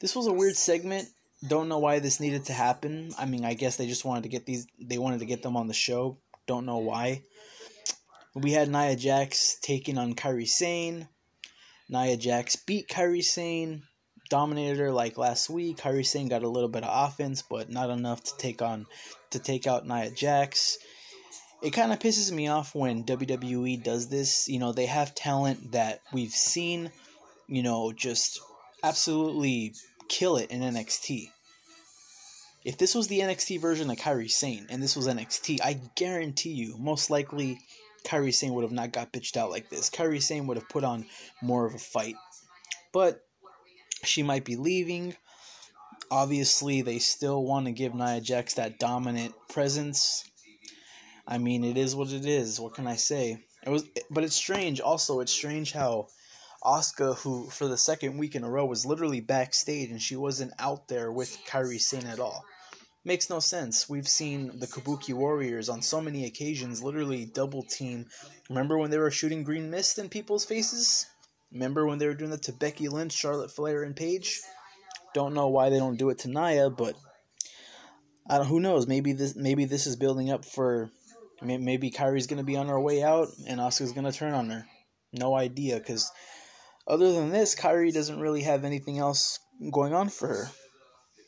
This 0.00 0.14
was 0.14 0.26
a 0.26 0.32
weird 0.32 0.56
segment. 0.56 1.08
Don't 1.46 1.68
know 1.68 1.78
why 1.78 1.98
this 1.98 2.20
needed 2.20 2.44
to 2.46 2.52
happen. 2.52 3.12
I 3.18 3.26
mean, 3.26 3.44
I 3.44 3.54
guess 3.54 3.76
they 3.76 3.86
just 3.86 4.04
wanted 4.04 4.24
to 4.24 4.28
get 4.28 4.46
these 4.46 4.66
they 4.78 4.98
wanted 4.98 5.20
to 5.20 5.26
get 5.26 5.42
them 5.42 5.56
on 5.56 5.68
the 5.68 5.74
show. 5.74 6.18
Don't 6.46 6.66
know 6.66 6.78
why. 6.78 7.22
We 8.34 8.52
had 8.52 8.70
Nia 8.70 8.96
Jax 8.96 9.58
taking 9.60 9.98
on 9.98 10.14
Kairi 10.14 10.46
Sane. 10.46 11.08
Nia 11.88 12.16
Jax 12.16 12.56
beat 12.56 12.88
Kairi 12.88 13.22
Sane, 13.22 13.82
dominated 14.28 14.78
her 14.78 14.92
like 14.92 15.18
last 15.18 15.50
week. 15.50 15.78
Kairi 15.78 16.06
Sane 16.06 16.28
got 16.28 16.44
a 16.44 16.48
little 16.48 16.68
bit 16.68 16.84
of 16.84 17.10
offense, 17.10 17.42
but 17.42 17.70
not 17.70 17.90
enough 17.90 18.22
to 18.24 18.36
take 18.36 18.62
on 18.62 18.86
to 19.30 19.38
take 19.38 19.66
out 19.66 19.86
Nia 19.86 20.10
Jax 20.10 20.78
it 21.62 21.70
kind 21.70 21.92
of 21.92 21.98
pisses 21.98 22.32
me 22.32 22.48
off 22.48 22.74
when 22.74 23.04
WWE 23.04 23.82
does 23.82 24.08
this. 24.08 24.48
You 24.48 24.58
know, 24.58 24.72
they 24.72 24.86
have 24.86 25.14
talent 25.14 25.72
that 25.72 26.00
we've 26.12 26.32
seen, 26.32 26.90
you 27.48 27.62
know, 27.62 27.92
just 27.92 28.40
absolutely 28.82 29.74
kill 30.08 30.36
it 30.36 30.50
in 30.50 30.60
NXT. 30.60 31.28
If 32.64 32.76
this 32.78 32.94
was 32.94 33.08
the 33.08 33.20
NXT 33.20 33.60
version 33.60 33.90
of 33.90 33.96
Kairi 33.96 34.30
Sane 34.30 34.66
and 34.70 34.82
this 34.82 34.96
was 34.96 35.06
NXT, 35.06 35.60
I 35.62 35.80
guarantee 35.96 36.52
you, 36.52 36.76
most 36.78 37.10
likely, 37.10 37.58
Kairi 38.04 38.32
Sane 38.32 38.54
would 38.54 38.64
have 38.64 38.72
not 38.72 38.92
got 38.92 39.12
bitched 39.12 39.36
out 39.36 39.50
like 39.50 39.68
this. 39.68 39.90
Kairi 39.90 40.22
Sane 40.22 40.46
would 40.46 40.56
have 40.56 40.68
put 40.68 40.84
on 40.84 41.06
more 41.42 41.66
of 41.66 41.74
a 41.74 41.78
fight. 41.78 42.16
But 42.92 43.22
she 44.04 44.22
might 44.22 44.44
be 44.44 44.56
leaving. 44.56 45.16
Obviously, 46.10 46.82
they 46.82 46.98
still 46.98 47.44
want 47.44 47.66
to 47.66 47.72
give 47.72 47.94
Nia 47.94 48.20
Jax 48.20 48.54
that 48.54 48.78
dominant 48.78 49.34
presence 49.48 50.24
I 51.30 51.38
mean, 51.38 51.62
it 51.62 51.78
is 51.78 51.94
what 51.94 52.12
it 52.12 52.26
is. 52.26 52.58
What 52.58 52.74
can 52.74 52.88
I 52.88 52.96
say? 52.96 53.44
It 53.64 53.70
was, 53.70 53.84
but 54.10 54.24
it's 54.24 54.34
strange. 54.34 54.80
Also, 54.80 55.20
it's 55.20 55.32
strange 55.32 55.72
how 55.72 56.08
Asuka, 56.64 57.16
who 57.18 57.48
for 57.48 57.68
the 57.68 57.78
second 57.78 58.18
week 58.18 58.34
in 58.34 58.42
a 58.42 58.50
row 58.50 58.66
was 58.66 58.84
literally 58.84 59.20
backstage 59.20 59.90
and 59.90 60.02
she 60.02 60.16
wasn't 60.16 60.52
out 60.58 60.88
there 60.88 61.12
with 61.12 61.38
Kairi 61.46 61.80
Sane 61.80 62.06
at 62.06 62.18
all. 62.18 62.44
Makes 63.04 63.30
no 63.30 63.38
sense. 63.38 63.88
We've 63.88 64.08
seen 64.08 64.58
the 64.58 64.66
Kabuki 64.66 65.14
Warriors 65.14 65.68
on 65.68 65.80
so 65.80 66.00
many 66.00 66.26
occasions 66.26 66.82
literally 66.82 67.24
double 67.24 67.62
team. 67.62 68.06
Remember 68.50 68.76
when 68.76 68.90
they 68.90 68.98
were 68.98 69.10
shooting 69.10 69.44
green 69.44 69.70
mist 69.70 69.98
in 69.98 70.08
people's 70.08 70.44
faces? 70.44 71.06
Remember 71.52 71.86
when 71.86 71.98
they 71.98 72.06
were 72.06 72.14
doing 72.14 72.30
that 72.30 72.42
to 72.42 72.52
Becky 72.52 72.88
Lynch, 72.88 73.12
Charlotte 73.12 73.52
Flair, 73.52 73.84
and 73.84 73.96
Paige? 73.96 74.40
Don't 75.14 75.34
know 75.34 75.48
why 75.48 75.70
they 75.70 75.78
don't 75.78 75.96
do 75.96 76.10
it 76.10 76.18
to 76.20 76.28
Nia, 76.28 76.70
but 76.70 76.94
I 78.28 78.36
don't, 78.36 78.46
who 78.46 78.60
knows? 78.60 78.86
Maybe 78.86 79.12
this 79.12 79.34
maybe 79.34 79.64
this 79.64 79.86
is 79.86 79.96
building 79.96 80.30
up 80.30 80.44
for 80.44 80.90
Maybe 81.42 81.90
Kairi's 81.90 82.26
going 82.26 82.38
to 82.38 82.44
be 82.44 82.56
on 82.56 82.68
her 82.68 82.80
way 82.80 83.02
out 83.02 83.28
and 83.46 83.60
Asuka's 83.60 83.92
going 83.92 84.10
to 84.10 84.12
turn 84.12 84.34
on 84.34 84.50
her. 84.50 84.66
No 85.12 85.34
idea, 85.34 85.78
because 85.78 86.10
other 86.86 87.12
than 87.12 87.30
this, 87.30 87.54
Kairi 87.54 87.92
doesn't 87.92 88.20
really 88.20 88.42
have 88.42 88.64
anything 88.64 88.98
else 88.98 89.38
going 89.72 89.94
on 89.94 90.08
for 90.08 90.28
her. 90.28 90.50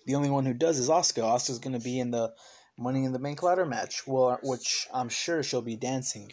The 0.07 0.15
only 0.15 0.31
one 0.31 0.45
who 0.45 0.55
does 0.55 0.79
is 0.79 0.89
Asuka. 0.89 1.23
Asuka's 1.23 1.59
going 1.59 1.79
to 1.79 1.85
be 1.85 1.99
in 1.99 2.11
the 2.11 2.33
Money 2.79 3.05
in 3.05 3.13
the 3.13 3.19
Bank 3.19 3.43
ladder 3.43 3.67
match, 3.67 4.07
well, 4.07 4.39
which 4.43 4.89
I'm 4.93 5.09
sure 5.09 5.43
she'll 5.43 5.63
be 5.63 5.77
dancing. 5.77 6.33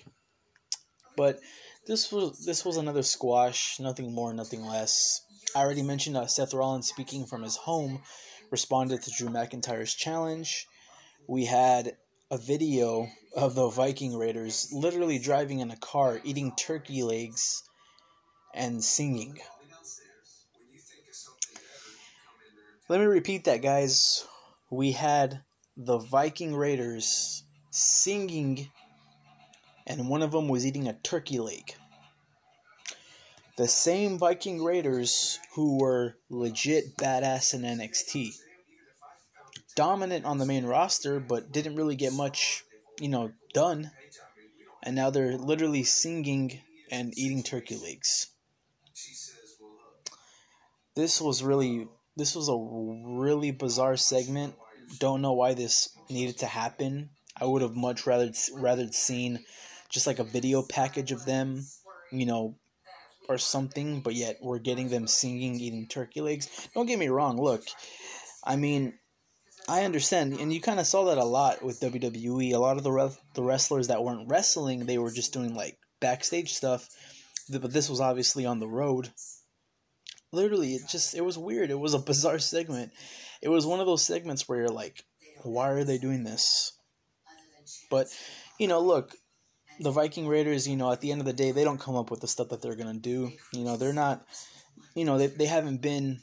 But 1.17 1.39
this 1.85 2.11
was 2.11 2.45
this 2.45 2.63
was 2.63 2.77
another 2.77 3.03
squash, 3.03 3.79
nothing 3.79 4.13
more, 4.13 4.33
nothing 4.33 4.65
less. 4.65 5.21
I 5.55 5.59
already 5.59 5.83
mentioned 5.83 6.15
uh, 6.15 6.27
Seth 6.27 6.53
Rollins 6.53 6.87
speaking 6.87 7.25
from 7.25 7.43
his 7.43 7.57
home 7.57 8.01
responded 8.51 9.01
to 9.03 9.11
Drew 9.11 9.29
McIntyre's 9.29 9.93
challenge. 9.93 10.67
We 11.27 11.45
had 11.45 11.97
a 12.31 12.37
video 12.37 13.07
of 13.35 13.55
the 13.55 13.69
Viking 13.69 14.17
Raiders 14.17 14.69
literally 14.71 15.19
driving 15.19 15.59
in 15.59 15.71
a 15.71 15.77
car, 15.77 16.19
eating 16.23 16.55
turkey 16.55 17.03
legs, 17.03 17.63
and 18.53 18.83
singing. 18.83 19.39
Let 22.87 22.99
me 22.99 23.05
repeat 23.05 23.45
that, 23.45 23.61
guys. 23.61 24.25
We 24.71 24.93
had 24.93 25.43
the 25.77 25.97
Viking 25.97 26.55
Raiders 26.55 27.43
singing, 27.69 28.71
and 29.85 30.09
one 30.09 30.23
of 30.23 30.31
them 30.31 30.47
was 30.47 30.65
eating 30.65 30.87
a 30.87 30.93
turkey 30.93 31.39
leg. 31.39 31.75
The 33.57 33.67
same 33.67 34.17
Viking 34.17 34.63
Raiders 34.63 35.39
who 35.53 35.77
were 35.77 36.15
legit 36.29 36.97
badass 36.97 37.53
in 37.53 37.61
NXT 37.61 38.33
dominant 39.79 40.25
on 40.25 40.37
the 40.37 40.45
main 40.45 40.65
roster, 40.65 41.21
but 41.21 41.53
didn't 41.53 41.77
really 41.77 41.95
get 41.95 42.11
much, 42.11 42.65
you 42.99 43.09
know, 43.09 43.31
done. 43.53 43.91
And 44.83 44.95
now 44.95 45.09
they're 45.09 45.37
literally 45.37 45.83
singing 45.83 46.61
and 46.91 47.17
eating 47.17 47.43
turkey 47.43 47.75
legs. 47.75 48.27
This 50.95 51.21
was 51.21 51.43
really 51.43 51.87
this 52.15 52.35
was 52.35 52.49
a 52.49 53.17
really 53.17 53.51
bizarre 53.51 53.95
segment. 53.95 54.55
Don't 54.99 55.21
know 55.21 55.33
why 55.33 55.53
this 55.53 55.89
needed 56.09 56.39
to 56.39 56.45
happen. 56.45 57.11
I 57.39 57.45
would 57.45 57.61
have 57.61 57.75
much 57.75 58.05
rather 58.05 58.31
rather 58.55 58.91
seen 58.91 59.45
just 59.89 60.07
like 60.07 60.19
a 60.19 60.23
video 60.23 60.61
package 60.61 61.11
of 61.11 61.25
them, 61.25 61.65
you 62.11 62.25
know, 62.25 62.55
or 63.29 63.37
something, 63.37 64.01
but 64.01 64.15
yet 64.15 64.37
we're 64.41 64.59
getting 64.59 64.89
them 64.89 65.07
singing 65.07 65.59
eating 65.59 65.87
turkey 65.87 66.21
legs. 66.21 66.67
Don't 66.73 66.87
get 66.87 66.99
me 66.99 67.07
wrong, 67.07 67.41
look. 67.41 67.63
I 68.43 68.55
mean, 68.55 68.98
I 69.69 69.83
understand, 69.83 70.33
and 70.33 70.51
you 70.51 70.59
kind 70.61 70.79
of 70.79 70.87
saw 70.87 71.05
that 71.05 71.19
a 71.19 71.23
lot 71.23 71.63
with 71.63 71.79
WWE. 71.79 72.53
A 72.53 72.57
lot 72.57 72.77
of 72.77 72.83
the 72.83 73.15
the 73.35 73.43
wrestlers 73.43 73.87
that 73.87 74.03
weren't 74.03 74.27
wrestling, 74.27 74.85
they 74.85 74.97
were 74.97 75.11
just 75.11 75.31
doing 75.31 75.53
like 75.53 75.77
backstage 75.99 76.53
stuff. 76.53 76.89
But 77.51 77.71
this 77.71 77.87
was 77.87 78.01
obviously 78.01 78.47
on 78.47 78.59
the 78.59 78.67
road. 78.67 79.11
Literally, 80.31 80.73
it 80.73 80.81
just 80.89 81.13
it 81.13 81.21
was 81.21 81.37
weird. 81.37 81.69
It 81.69 81.79
was 81.79 81.93
a 81.93 81.99
bizarre 82.09 82.39
segment. 82.39 82.91
It 83.43 83.49
was 83.49 83.67
one 83.67 83.79
of 83.79 83.85
those 83.85 84.03
segments 84.03 84.49
where 84.49 84.57
you're 84.57 84.69
like, 84.69 85.03
why 85.43 85.69
are 85.69 85.83
they 85.83 85.99
doing 85.99 86.23
this? 86.23 86.73
But 87.91 88.07
you 88.57 88.67
know, 88.67 88.79
look, 88.79 89.13
the 89.79 89.91
Viking 89.91 90.27
Raiders. 90.27 90.67
You 90.67 90.77
know, 90.77 90.91
at 90.91 90.99
the 90.99 91.11
end 91.11 91.21
of 91.21 91.27
the 91.27 91.33
day, 91.33 91.51
they 91.51 91.63
don't 91.63 91.79
come 91.79 91.95
up 91.95 92.09
with 92.09 92.21
the 92.21 92.27
stuff 92.27 92.49
that 92.49 92.63
they're 92.63 92.75
gonna 92.75 92.95
do. 92.95 93.31
You 93.53 93.65
know, 93.65 93.77
they're 93.77 93.93
not. 93.93 94.25
You 94.95 95.05
know, 95.05 95.19
they 95.19 95.27
they 95.27 95.45
haven't 95.45 95.81
been 95.83 96.21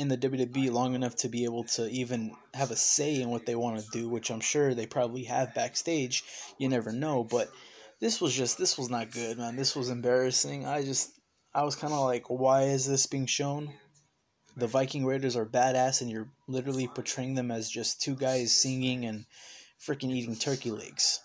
in 0.00 0.08
the 0.08 0.16
WWE 0.16 0.72
long 0.72 0.94
enough 0.94 1.14
to 1.16 1.28
be 1.28 1.44
able 1.44 1.64
to 1.64 1.86
even 1.90 2.34
have 2.54 2.70
a 2.70 2.76
say 2.76 3.20
in 3.20 3.28
what 3.28 3.44
they 3.44 3.54
want 3.54 3.78
to 3.78 3.86
do, 3.92 4.08
which 4.08 4.30
I'm 4.30 4.40
sure 4.40 4.74
they 4.74 4.86
probably 4.86 5.24
have 5.24 5.54
backstage. 5.54 6.24
You 6.56 6.70
never 6.70 6.90
know, 6.90 7.22
but 7.22 7.50
this 8.00 8.18
was 8.18 8.34
just 8.34 8.56
this 8.56 8.78
was 8.78 8.88
not 8.88 9.12
good, 9.12 9.36
man. 9.36 9.56
This 9.56 9.76
was 9.76 9.90
embarrassing. 9.90 10.66
I 10.66 10.82
just 10.82 11.10
I 11.54 11.64
was 11.64 11.76
kind 11.76 11.92
of 11.92 12.00
like, 12.00 12.30
why 12.30 12.62
is 12.62 12.86
this 12.86 13.06
being 13.06 13.26
shown? 13.26 13.74
The 14.56 14.66
Viking 14.66 15.04
Raiders 15.04 15.36
are 15.36 15.44
badass, 15.44 16.00
and 16.00 16.10
you're 16.10 16.28
literally 16.48 16.88
portraying 16.88 17.34
them 17.34 17.50
as 17.50 17.70
just 17.70 18.00
two 18.00 18.16
guys 18.16 18.54
singing 18.54 19.04
and 19.04 19.26
freaking 19.78 20.10
eating 20.10 20.34
turkey 20.34 20.70
legs. 20.70 21.20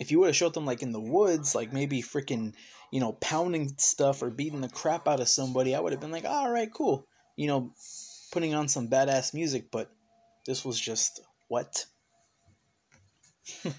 If 0.00 0.10
you 0.10 0.18
would 0.20 0.28
have 0.28 0.36
showed 0.36 0.54
them 0.54 0.66
like 0.66 0.82
in 0.82 0.92
the 0.92 1.00
woods, 1.00 1.54
like 1.54 1.72
maybe 1.72 2.02
freaking, 2.02 2.54
you 2.90 3.00
know, 3.00 3.12
pounding 3.12 3.74
stuff 3.76 4.22
or 4.22 4.30
beating 4.30 4.62
the 4.62 4.68
crap 4.68 5.06
out 5.06 5.20
of 5.20 5.28
somebody, 5.28 5.74
I 5.74 5.80
would 5.80 5.92
have 5.92 6.00
been 6.00 6.10
like, 6.10 6.24
all 6.24 6.50
right, 6.50 6.72
cool. 6.72 7.06
You 7.36 7.48
know, 7.48 7.72
putting 8.32 8.54
on 8.54 8.68
some 8.68 8.88
badass 8.88 9.34
music, 9.34 9.70
but 9.70 9.90
this 10.46 10.64
was 10.64 10.80
just 10.80 11.20
what? 11.48 11.86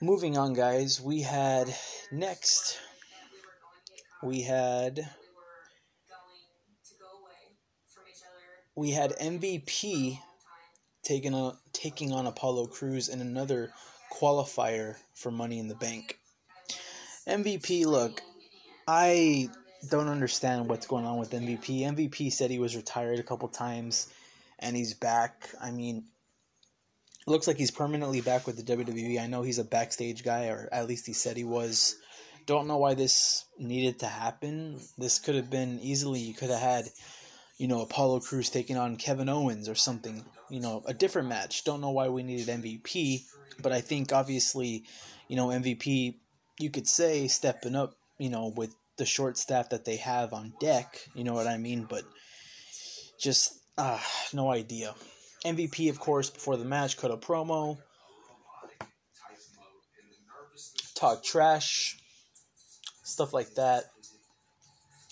Moving 0.00 0.38
on, 0.38 0.54
guys, 0.54 1.00
we 1.00 1.22
had 1.22 1.74
next 2.12 2.78
we 4.22 4.42
had 4.42 5.08
we 8.76 8.90
had 8.90 9.12
MVP 9.20 10.18
taking 11.02 11.34
on 11.34 11.56
taking 11.72 12.12
on 12.12 12.26
Apollo 12.26 12.66
Crews 12.68 13.08
in 13.08 13.20
another 13.20 13.72
qualifier 14.12 14.96
for 15.14 15.30
Money 15.30 15.58
in 15.58 15.68
the 15.68 15.74
Bank. 15.74 16.18
MVP, 17.26 17.84
look, 17.86 18.22
I 18.86 19.48
don't 19.88 20.08
understand 20.08 20.68
what's 20.68 20.86
going 20.86 21.04
on 21.04 21.18
with 21.18 21.30
MVP. 21.30 21.80
MVP 21.80 22.32
said 22.32 22.50
he 22.50 22.58
was 22.58 22.76
retired 22.76 23.18
a 23.18 23.24
couple 23.24 23.48
times 23.48 24.08
and 24.58 24.76
he's 24.76 24.94
back. 24.94 25.50
I 25.60 25.70
mean, 25.70 26.04
looks 27.26 27.46
like 27.46 27.56
he's 27.56 27.70
permanently 27.70 28.20
back 28.20 28.46
with 28.46 28.56
the 28.56 28.76
WWE. 28.76 29.20
I 29.20 29.26
know 29.26 29.42
he's 29.42 29.58
a 29.58 29.64
backstage 29.64 30.24
guy, 30.24 30.46
or 30.46 30.68
at 30.72 30.88
least 30.88 31.06
he 31.06 31.12
said 31.12 31.36
he 31.36 31.44
was. 31.44 31.96
Don't 32.46 32.66
know 32.66 32.78
why 32.78 32.94
this 32.94 33.44
needed 33.58 34.00
to 34.00 34.06
happen. 34.06 34.80
This 34.96 35.18
could 35.18 35.34
have 35.34 35.50
been 35.50 35.78
easily, 35.80 36.20
you 36.20 36.34
could 36.34 36.50
have 36.50 36.60
had, 36.60 36.88
you 37.58 37.68
know, 37.68 37.82
Apollo 37.82 38.20
Crews 38.20 38.48
taking 38.48 38.76
on 38.76 38.96
Kevin 38.96 39.28
Owens 39.28 39.68
or 39.68 39.74
something, 39.74 40.24
you 40.48 40.60
know, 40.60 40.82
a 40.86 40.94
different 40.94 41.28
match. 41.28 41.64
Don't 41.64 41.82
know 41.82 41.90
why 41.90 42.08
we 42.08 42.22
needed 42.22 42.48
MVP, 42.48 43.24
but 43.60 43.72
I 43.72 43.82
think 43.82 44.12
obviously, 44.12 44.84
you 45.28 45.36
know, 45.36 45.48
MVP, 45.48 46.14
you 46.58 46.70
could 46.70 46.88
say 46.88 47.28
stepping 47.28 47.76
up, 47.76 47.96
you 48.18 48.30
know, 48.30 48.52
with 48.56 48.74
the 48.98 49.06
short 49.06 49.38
staff 49.38 49.70
that 49.70 49.84
they 49.84 49.96
have 49.96 50.32
on 50.32 50.52
deck, 50.60 50.98
you 51.14 51.24
know 51.24 51.34
what 51.34 51.46
I 51.46 51.56
mean? 51.56 51.86
But 51.88 52.02
just, 53.18 53.58
ah, 53.78 54.04
no 54.32 54.50
idea. 54.50 54.94
MVP, 55.44 55.88
of 55.88 55.98
course, 55.98 56.30
before 56.30 56.56
the 56.56 56.64
match, 56.64 56.96
cut 56.96 57.10
a 57.10 57.16
promo, 57.16 57.78
talk 60.94 61.22
trash, 61.22 61.96
stuff 63.04 63.32
like 63.32 63.54
that. 63.54 63.84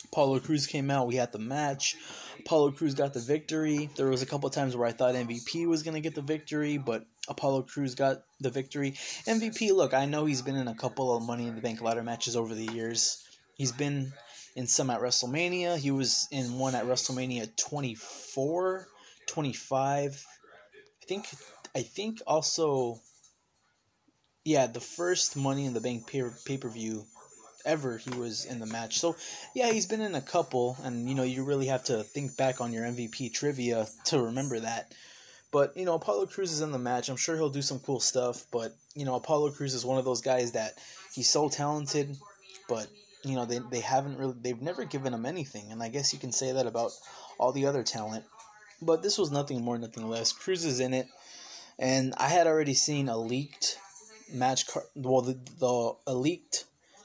Apollo 0.07 0.41
Crews 0.41 0.67
came 0.67 0.91
out. 0.91 1.07
We 1.07 1.17
had 1.17 1.33
the 1.33 1.39
match. 1.39 1.97
Apollo 2.41 2.73
Crews 2.73 2.95
got 2.95 3.13
the 3.13 3.21
victory. 3.21 3.91
There 3.97 4.09
was 4.09 4.23
a 4.23 4.27
couple 4.27 4.49
times 4.51 4.77
where 4.77 4.89
I 4.89 4.93
thought 4.93 5.15
MVP 5.15 5.67
was 5.67 5.83
gonna 5.83 6.01
get 6.01 6.15
the 6.15 6.23
victory, 6.23 6.79
but 6.79 7.05
Apollo 7.29 7.63
Crews 7.63 7.95
got 7.95 8.23
the 8.41 8.51
victory. 8.51 8.93
MVP, 9.27 9.73
look, 9.73 9.95
I 9.95 10.07
know 10.07 10.27
he's 10.27 10.43
been 10.43 10.57
in 10.57 10.69
a 10.69 10.75
couple 10.75 11.17
of 11.17 11.23
Money 11.23 11.47
in 11.47 11.55
the 11.55 11.61
Bank 11.61 11.83
ladder 11.83 12.03
matches 12.03 12.37
over 12.37 12.55
the 12.55 12.73
years. 12.73 13.26
He's 13.57 13.73
been 13.73 14.13
in 14.55 14.67
some 14.67 14.91
at 14.91 15.01
WrestleMania. 15.01 15.79
He 15.79 15.91
was 15.91 16.29
in 16.31 16.59
one 16.59 16.75
at 16.75 16.85
WrestleMania 16.85 17.57
24 17.57 18.87
25. 19.27 20.25
I 21.03 21.07
think 21.07 21.27
I 21.75 21.83
think 21.83 22.23
also 22.27 23.01
yeah, 24.45 24.69
the 24.69 24.81
first 24.81 25.37
Money 25.37 25.67
in 25.67 25.75
the 25.75 25.81
Bank 25.81 26.07
pay 26.07 26.57
per 26.57 26.69
view 26.69 27.05
ever 27.65 27.99
he 27.99 28.11
was 28.11 28.45
in 28.45 28.61
the 28.61 28.67
match. 28.67 29.01
So 29.01 29.17
yeah, 29.55 29.73
he's 29.73 29.87
been 29.87 30.01
in 30.01 30.15
a 30.15 30.21
couple, 30.21 30.77
and 30.85 31.09
you 31.09 31.15
know 31.15 31.25
you 31.25 31.45
really 31.45 31.67
have 31.67 31.85
to 31.85 32.05
think 32.05 32.37
back 32.37 32.61
on 32.61 32.73
your 32.73 32.85
MVP 32.85 33.35
trivia 33.35 33.89
to 34.05 34.23
remember 34.23 34.61
that. 34.61 34.95
But 35.51 35.77
you 35.77 35.85
know 35.85 35.95
Apollo 35.95 36.27
Crews 36.27 36.53
is 36.53 36.61
in 36.61 36.71
the 36.71 36.79
match. 36.79 37.09
I'm 37.09 37.17
sure 37.17 37.37
he'll 37.37 37.51
do 37.51 37.63
some 37.63 37.81
cool 37.81 38.01
stuff. 38.01 38.47
But 38.53 38.73
you 38.95 39.05
know 39.05 39.17
Apollo 39.17 39.51
Crews 39.51 39.75
is 39.75 39.85
one 39.85 39.99
of 39.99 40.05
those 40.05 40.21
guys 40.21 40.53
that 40.53 40.79
he's 41.13 41.29
so 41.29 41.49
talented, 41.49 42.17
but 42.69 42.87
you 43.27 43.37
know 43.37 43.45
they 43.45 43.59
they 43.71 43.81
haven't 43.81 44.19
really 44.19 44.35
they've 44.41 44.61
never 44.61 44.85
given 44.85 45.13
him 45.13 45.27
anything, 45.27 45.73
and 45.73 45.83
I 45.83 45.89
guess 45.89 46.13
you 46.13 46.19
can 46.19 46.33
say 46.33 46.53
that 46.53 46.67
about 46.67 46.93
all 47.39 47.53
the 47.53 47.67
other 47.67 47.83
talent. 47.83 48.25
But 48.81 49.03
this 49.03 49.19
was 49.19 49.31
nothing 49.31 49.63
more, 49.63 49.79
nothing 49.79 50.09
less. 50.09 50.33
Crews 50.33 50.65
is 50.65 50.81
in 50.81 50.93
it, 50.95 51.09
and 51.79 52.15
I 52.19 52.29
had 52.29 52.47
already 52.47 52.75
seen 52.75 53.09
a 53.09 53.17
leaked 53.17 53.79
match 54.33 54.67
card. 54.67 54.87
Well, 54.95 55.23
the, 55.23 55.39
the 55.59 55.93
a 56.07 56.15
leaked 56.15 56.65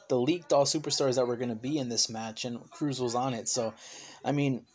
the 0.10 0.18
leaked 0.18 0.52
all 0.52 0.66
superstars 0.66 1.16
that 1.16 1.28
were 1.28 1.38
going 1.38 1.50
to 1.50 1.56
be 1.56 1.78
in 1.78 1.90
this 1.90 2.10
match, 2.10 2.46
and 2.46 2.70
Crews 2.70 3.00
was 3.00 3.16
on 3.16 3.34
it. 3.34 3.48
So, 3.48 3.74
I 4.26 4.34
mean, 4.34 4.66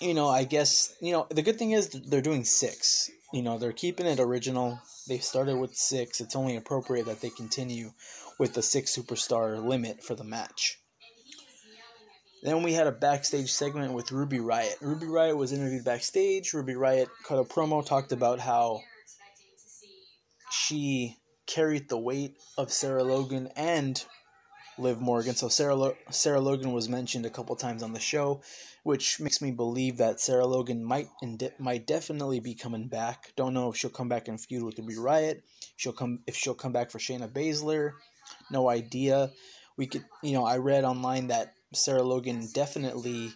you 0.00 0.14
know, 0.14 0.28
I 0.28 0.44
guess 0.44 0.94
you 1.00 1.12
know 1.12 1.26
the 1.30 1.42
good 1.42 1.58
thing 1.58 1.72
is 1.72 1.90
they're 1.90 2.22
doing 2.22 2.44
six. 2.44 3.10
You 3.32 3.42
know, 3.42 3.58
they're 3.58 3.72
keeping 3.72 4.06
it 4.06 4.20
original. 4.20 4.80
They 5.06 5.18
started 5.18 5.58
with 5.58 5.76
six. 5.76 6.20
It's 6.20 6.36
only 6.36 6.56
appropriate 6.56 7.06
that 7.06 7.20
they 7.20 7.30
continue 7.30 7.92
with 8.38 8.54
the 8.54 8.62
six 8.62 8.96
superstar 8.96 9.62
limit 9.62 10.02
for 10.02 10.14
the 10.14 10.24
match. 10.24 10.78
Then 12.42 12.62
we 12.62 12.72
had 12.72 12.86
a 12.86 12.92
backstage 12.92 13.52
segment 13.52 13.92
with 13.92 14.12
Ruby 14.12 14.38
Riott. 14.38 14.80
Ruby 14.80 15.06
Riott 15.06 15.36
was 15.36 15.52
interviewed 15.52 15.84
backstage. 15.84 16.54
Ruby 16.54 16.74
Riott 16.74 17.08
cut 17.26 17.38
a 17.38 17.44
promo, 17.44 17.84
talked 17.84 18.12
about 18.12 18.38
how 18.38 18.80
she 20.50 21.16
carried 21.46 21.88
the 21.88 21.98
weight 21.98 22.36
of 22.56 22.72
Sarah 22.72 23.02
Logan 23.02 23.48
and 23.56 24.02
Liv 24.78 25.00
Morgan. 25.00 25.34
So 25.34 25.48
Sarah 25.48 25.74
Lo- 25.74 25.96
Sarah 26.10 26.40
Logan 26.40 26.72
was 26.72 26.88
mentioned 26.88 27.26
a 27.26 27.30
couple 27.30 27.56
times 27.56 27.82
on 27.82 27.92
the 27.92 28.00
show, 28.00 28.40
which 28.82 29.20
makes 29.20 29.42
me 29.42 29.50
believe 29.50 29.96
that 29.98 30.20
Sarah 30.20 30.46
Logan 30.46 30.84
might 30.84 31.08
might 31.58 31.86
definitely 31.86 32.40
be 32.40 32.54
coming 32.54 32.88
back. 32.88 33.32
Don't 33.36 33.54
know 33.54 33.70
if 33.70 33.76
she'll 33.76 33.90
come 33.90 34.08
back 34.08 34.28
and 34.28 34.40
feud 34.40 34.62
with 34.62 34.78
Ruby 34.78 34.94
Riott. 34.94 35.42
She'll 35.76 35.92
come 35.92 36.20
if 36.26 36.36
she'll 36.36 36.54
come 36.54 36.72
back 36.72 36.90
for 36.90 36.98
Shayna 36.98 37.28
Baszler. 37.28 37.92
No 38.50 38.68
idea. 38.68 39.30
We 39.76 39.86
could, 39.86 40.04
you 40.22 40.32
know, 40.32 40.44
I 40.44 40.58
read 40.58 40.84
online 40.84 41.28
that 41.28 41.54
Sarah 41.72 42.02
Logan 42.02 42.48
definitely, 42.52 43.32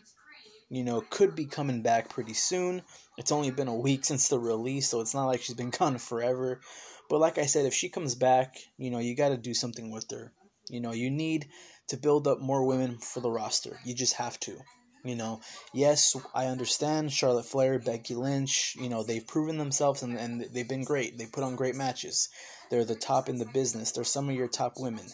you 0.71 0.85
know, 0.85 1.03
could 1.09 1.37
be 1.37 1.47
coming 1.47 1.83
back 1.83 2.09
pretty 2.09 2.35
soon. 2.35 2.83
It's 3.17 3.33
only 3.33 3.51
been 3.51 3.69
a 3.69 3.77
week 3.77 4.05
since 4.05 4.29
the 4.29 4.39
release, 4.39 4.89
so 4.89 5.01
it's 5.01 5.15
not 5.15 5.27
like 5.27 5.43
she's 5.43 5.55
been 5.57 5.71
gone 5.71 5.99
forever. 5.99 6.61
But 7.09 7.21
like 7.21 7.39
I 7.39 7.47
said, 7.47 7.67
if 7.67 7.75
she 7.75 7.89
comes 7.89 8.15
back, 8.15 8.57
you 8.79 8.91
know, 8.91 8.99
you 8.99 9.15
got 9.15 9.29
to 9.29 9.37
do 9.37 9.55
something 9.55 9.91
with 9.91 10.11
her. 10.11 10.33
You 10.69 10.81
know, 10.81 10.93
you 10.93 11.11
need 11.11 11.49
to 11.89 11.97
build 11.97 12.27
up 12.27 12.41
more 12.41 12.65
women 12.65 12.99
for 12.99 13.21
the 13.21 13.31
roster. 13.31 13.79
You 13.85 13.95
just 13.95 14.15
have 14.15 14.39
to. 14.41 14.59
You 15.05 15.17
know, 15.17 15.41
yes, 15.75 16.17
I 16.33 16.47
understand 16.47 17.13
Charlotte 17.13 17.47
Flair, 17.47 17.81
Becky 17.81 18.15
Lynch, 18.15 18.77
you 18.79 18.89
know, 18.89 19.03
they've 19.03 19.27
proven 19.27 19.59
themselves 19.59 20.03
and, 20.05 20.17
and 20.17 20.43
they've 20.53 20.69
been 20.69 20.85
great. 20.85 21.19
They 21.19 21.27
put 21.27 21.43
on 21.43 21.57
great 21.57 21.75
matches. 21.75 22.29
They're 22.71 22.85
the 22.85 22.95
top 22.95 23.29
in 23.29 23.39
the 23.39 23.47
business. 23.47 23.91
They're 23.91 24.05
some 24.05 24.29
of 24.29 24.37
your 24.37 24.47
top 24.47 24.75
women. 24.79 25.07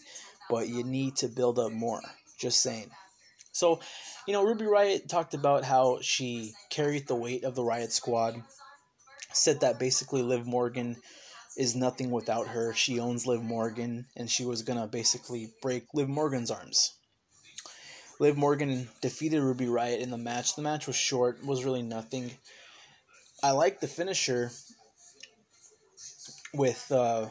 But 0.51 0.69
you 0.69 0.85
need 0.85 1.17
to 1.17 1.29
build 1.29 1.59
up 1.59 1.73
more. 1.73 2.03
Just 2.39 2.63
saying. 2.63 2.91
So, 3.53 3.81
you 4.27 4.35
know, 4.35 4.45
Ruby 4.45 4.67
Riott 4.67 5.09
talked 5.09 5.33
about 5.33 5.65
how 5.65 5.99
she 6.03 6.53
carried 6.71 7.09
the 7.09 7.17
weight 7.17 7.45
of 7.45 7.55
the 7.55 7.63
Riott 7.63 7.91
Squad. 7.91 8.43
Said 9.33 9.61
that 9.61 9.79
basically 9.79 10.23
Liv 10.23 10.47
Morgan 10.47 10.97
is 11.59 11.77
nothing 11.77 12.11
without 12.11 12.49
her. 12.49 12.73
She 12.73 12.99
owns 12.99 13.27
Liv 13.27 13.43
Morgan, 13.43 14.07
and 14.17 14.31
she 14.31 14.45
was 14.45 14.63
gonna 14.63 14.87
basically 14.87 15.53
break 15.61 15.85
Liv 15.93 16.09
Morgan's 16.09 16.51
arms. 16.51 16.95
Liv 18.21 18.37
Morgan 18.37 18.89
defeated 19.01 19.43
Ruby 19.43 19.67
Riott 19.67 20.01
in 20.01 20.11
the 20.11 20.19
match. 20.19 20.57
The 20.57 20.63
match 20.63 20.87
was 20.87 20.97
short, 20.97 21.45
was 21.45 21.65
really 21.65 21.83
nothing. 21.83 22.31
I 23.43 23.51
like 23.51 23.81
the 23.81 23.89
finisher 23.89 24.51
with 26.55 26.91
uh, 26.91 27.29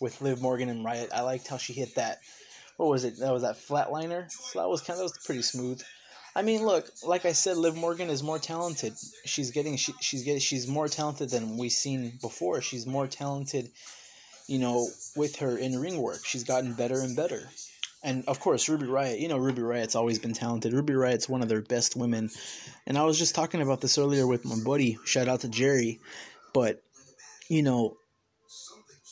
with 0.00 0.20
Liv 0.22 0.40
Morgan 0.40 0.70
and 0.70 0.84
Riott. 0.84 1.12
I 1.12 1.20
liked 1.20 1.48
how 1.48 1.58
she 1.58 1.74
hit 1.74 1.96
that 1.96 2.20
what 2.76 2.88
was 2.88 3.04
it? 3.04 3.18
That 3.18 3.32
was 3.32 3.42
that 3.42 3.56
flatliner. 3.56 4.30
So 4.30 4.60
that 4.60 4.68
was 4.68 4.80
kind 4.80 4.94
of 4.94 4.98
that 4.98 5.04
was 5.04 5.24
pretty 5.24 5.42
smooth. 5.42 5.82
I 6.34 6.42
mean, 6.42 6.64
look, 6.64 6.88
like 7.04 7.26
I 7.26 7.32
said, 7.32 7.56
Liv 7.56 7.76
Morgan 7.76 8.08
is 8.08 8.22
more 8.22 8.38
talented. 8.38 8.94
She's 9.24 9.50
getting 9.50 9.76
she, 9.76 9.92
she's 10.00 10.24
getting 10.24 10.40
she's 10.40 10.66
more 10.66 10.88
talented 10.88 11.30
than 11.30 11.58
we've 11.58 11.72
seen 11.72 12.18
before. 12.20 12.62
She's 12.62 12.86
more 12.86 13.06
talented, 13.06 13.70
you 14.46 14.58
know, 14.58 14.88
with 15.14 15.36
her 15.36 15.58
in 15.58 15.78
ring 15.78 16.00
work. 16.00 16.24
She's 16.24 16.44
gotten 16.44 16.72
better 16.72 17.00
and 17.00 17.14
better. 17.14 17.48
And 18.02 18.24
of 18.26 18.40
course, 18.40 18.68
Ruby 18.68 18.86
Riott. 18.86 19.20
You 19.20 19.28
know, 19.28 19.38
Ruby 19.38 19.62
Riott's 19.62 19.94
always 19.94 20.18
been 20.18 20.32
talented. 20.32 20.72
Ruby 20.72 20.94
Riott's 20.94 21.28
one 21.28 21.42
of 21.42 21.48
their 21.48 21.60
best 21.60 21.96
women. 21.96 22.30
And 22.86 22.96
I 22.96 23.04
was 23.04 23.18
just 23.18 23.34
talking 23.34 23.60
about 23.60 23.80
this 23.80 23.98
earlier 23.98 24.26
with 24.26 24.44
my 24.44 24.56
buddy. 24.64 24.98
Shout 25.04 25.28
out 25.28 25.40
to 25.40 25.48
Jerry. 25.48 26.00
But 26.54 26.82
you 27.48 27.62
know, 27.62 27.96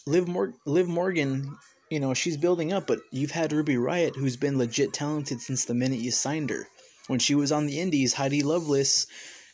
Liv, 0.07 0.27
Mor- 0.27 0.55
Liv 0.65 0.89
Morgan 0.89 1.57
you 1.91 1.99
know, 1.99 2.15
she's 2.15 2.37
building 2.37 2.73
up, 2.73 2.87
but 2.87 3.01
you've 3.11 3.33
had 3.33 3.53
Ruby 3.53 3.75
Riott, 3.75 4.15
who's 4.15 4.37
been 4.37 4.57
legit 4.57 4.93
talented 4.93 5.41
since 5.41 5.65
the 5.65 5.75
minute 5.75 5.99
you 5.99 6.13
signed 6.13 6.49
her. 6.51 6.69
When 7.11 7.19
she 7.19 7.35
was 7.35 7.51
on 7.51 7.67
the 7.67 7.81
Indies, 7.81 8.15
Heidi 8.15 8.41
Lovelace, 8.41 9.09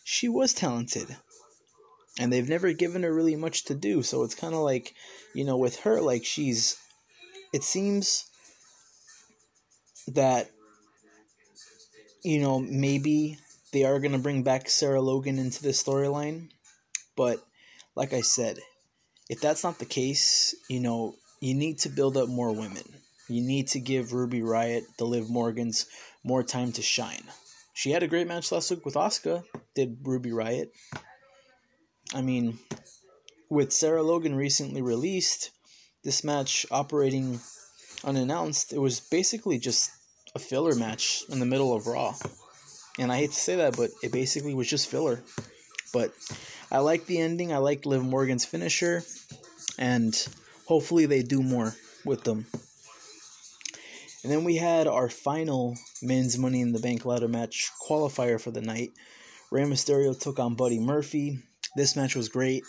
she 0.04 0.28
was 0.28 0.52
talented. 0.52 1.16
And 2.18 2.30
they've 2.30 2.46
never 2.46 2.74
given 2.74 3.02
her 3.02 3.14
really 3.14 3.34
much 3.34 3.64
to 3.64 3.74
do, 3.74 4.02
so 4.02 4.24
it's 4.24 4.34
kind 4.34 4.52
of 4.52 4.60
like, 4.60 4.92
you 5.32 5.42
know, 5.42 5.56
with 5.56 5.76
her, 5.80 6.02
like, 6.02 6.26
she's. 6.26 6.76
It 7.54 7.64
seems 7.64 8.26
that, 10.08 10.50
you 12.22 12.40
know, 12.40 12.58
maybe 12.58 13.38
they 13.72 13.84
are 13.84 14.00
going 14.00 14.12
to 14.12 14.18
bring 14.18 14.42
back 14.42 14.68
Sarah 14.68 15.00
Logan 15.00 15.38
into 15.38 15.62
the 15.62 15.70
storyline, 15.70 16.50
but 17.16 17.42
like 17.94 18.12
I 18.12 18.20
said, 18.20 18.58
if 19.30 19.40
that's 19.40 19.64
not 19.64 19.78
the 19.78 19.86
case, 19.86 20.54
you 20.68 20.80
know, 20.80 21.14
you 21.40 21.54
need 21.54 21.78
to 21.78 21.88
build 21.88 22.18
up 22.18 22.28
more 22.28 22.52
women. 22.52 22.84
You 23.28 23.40
need 23.40 23.68
to 23.68 23.80
give 23.80 24.12
Ruby 24.12 24.40
Riott, 24.40 24.82
the 24.98 25.06
Liv 25.06 25.30
Morgans, 25.30 25.86
more 26.22 26.42
time 26.42 26.72
to 26.72 26.82
shine. 26.82 27.24
She 27.76 27.90
had 27.90 28.02
a 28.02 28.08
great 28.08 28.26
match 28.26 28.50
last 28.52 28.70
week 28.70 28.86
with 28.86 28.94
Asuka, 28.94 29.44
did 29.74 29.98
Ruby 30.02 30.30
Riott. 30.30 30.70
I 32.14 32.22
mean, 32.22 32.58
with 33.50 33.70
Sarah 33.70 34.02
Logan 34.02 34.34
recently 34.34 34.80
released, 34.80 35.50
this 36.02 36.24
match 36.24 36.64
operating 36.70 37.38
unannounced, 38.02 38.72
it 38.72 38.78
was 38.78 39.00
basically 39.00 39.58
just 39.58 39.90
a 40.34 40.38
filler 40.38 40.74
match 40.74 41.22
in 41.28 41.38
the 41.38 41.44
middle 41.44 41.74
of 41.74 41.86
Raw. 41.86 42.14
And 42.98 43.12
I 43.12 43.18
hate 43.18 43.32
to 43.32 43.38
say 43.38 43.56
that, 43.56 43.76
but 43.76 43.90
it 44.02 44.10
basically 44.10 44.54
was 44.54 44.70
just 44.70 44.88
filler. 44.88 45.22
But 45.92 46.14
I 46.72 46.78
like 46.78 47.04
the 47.04 47.20
ending. 47.20 47.52
I 47.52 47.58
like 47.58 47.84
Liv 47.84 48.02
Morgan's 48.02 48.46
finisher. 48.46 49.02
And 49.78 50.16
hopefully 50.64 51.04
they 51.04 51.22
do 51.22 51.42
more 51.42 51.74
with 52.06 52.24
them. 52.24 52.46
And 54.26 54.32
then 54.32 54.42
we 54.42 54.56
had 54.56 54.88
our 54.88 55.08
final 55.08 55.76
men's 56.02 56.36
Money 56.36 56.60
in 56.60 56.72
the 56.72 56.80
Bank 56.80 57.04
ladder 57.04 57.28
match 57.28 57.70
qualifier 57.80 58.40
for 58.40 58.50
the 58.50 58.60
night. 58.60 58.90
Rey 59.52 59.62
Mysterio 59.62 60.18
took 60.18 60.40
on 60.40 60.56
Buddy 60.56 60.80
Murphy. 60.80 61.38
This 61.76 61.94
match 61.94 62.16
was 62.16 62.28
great. 62.28 62.64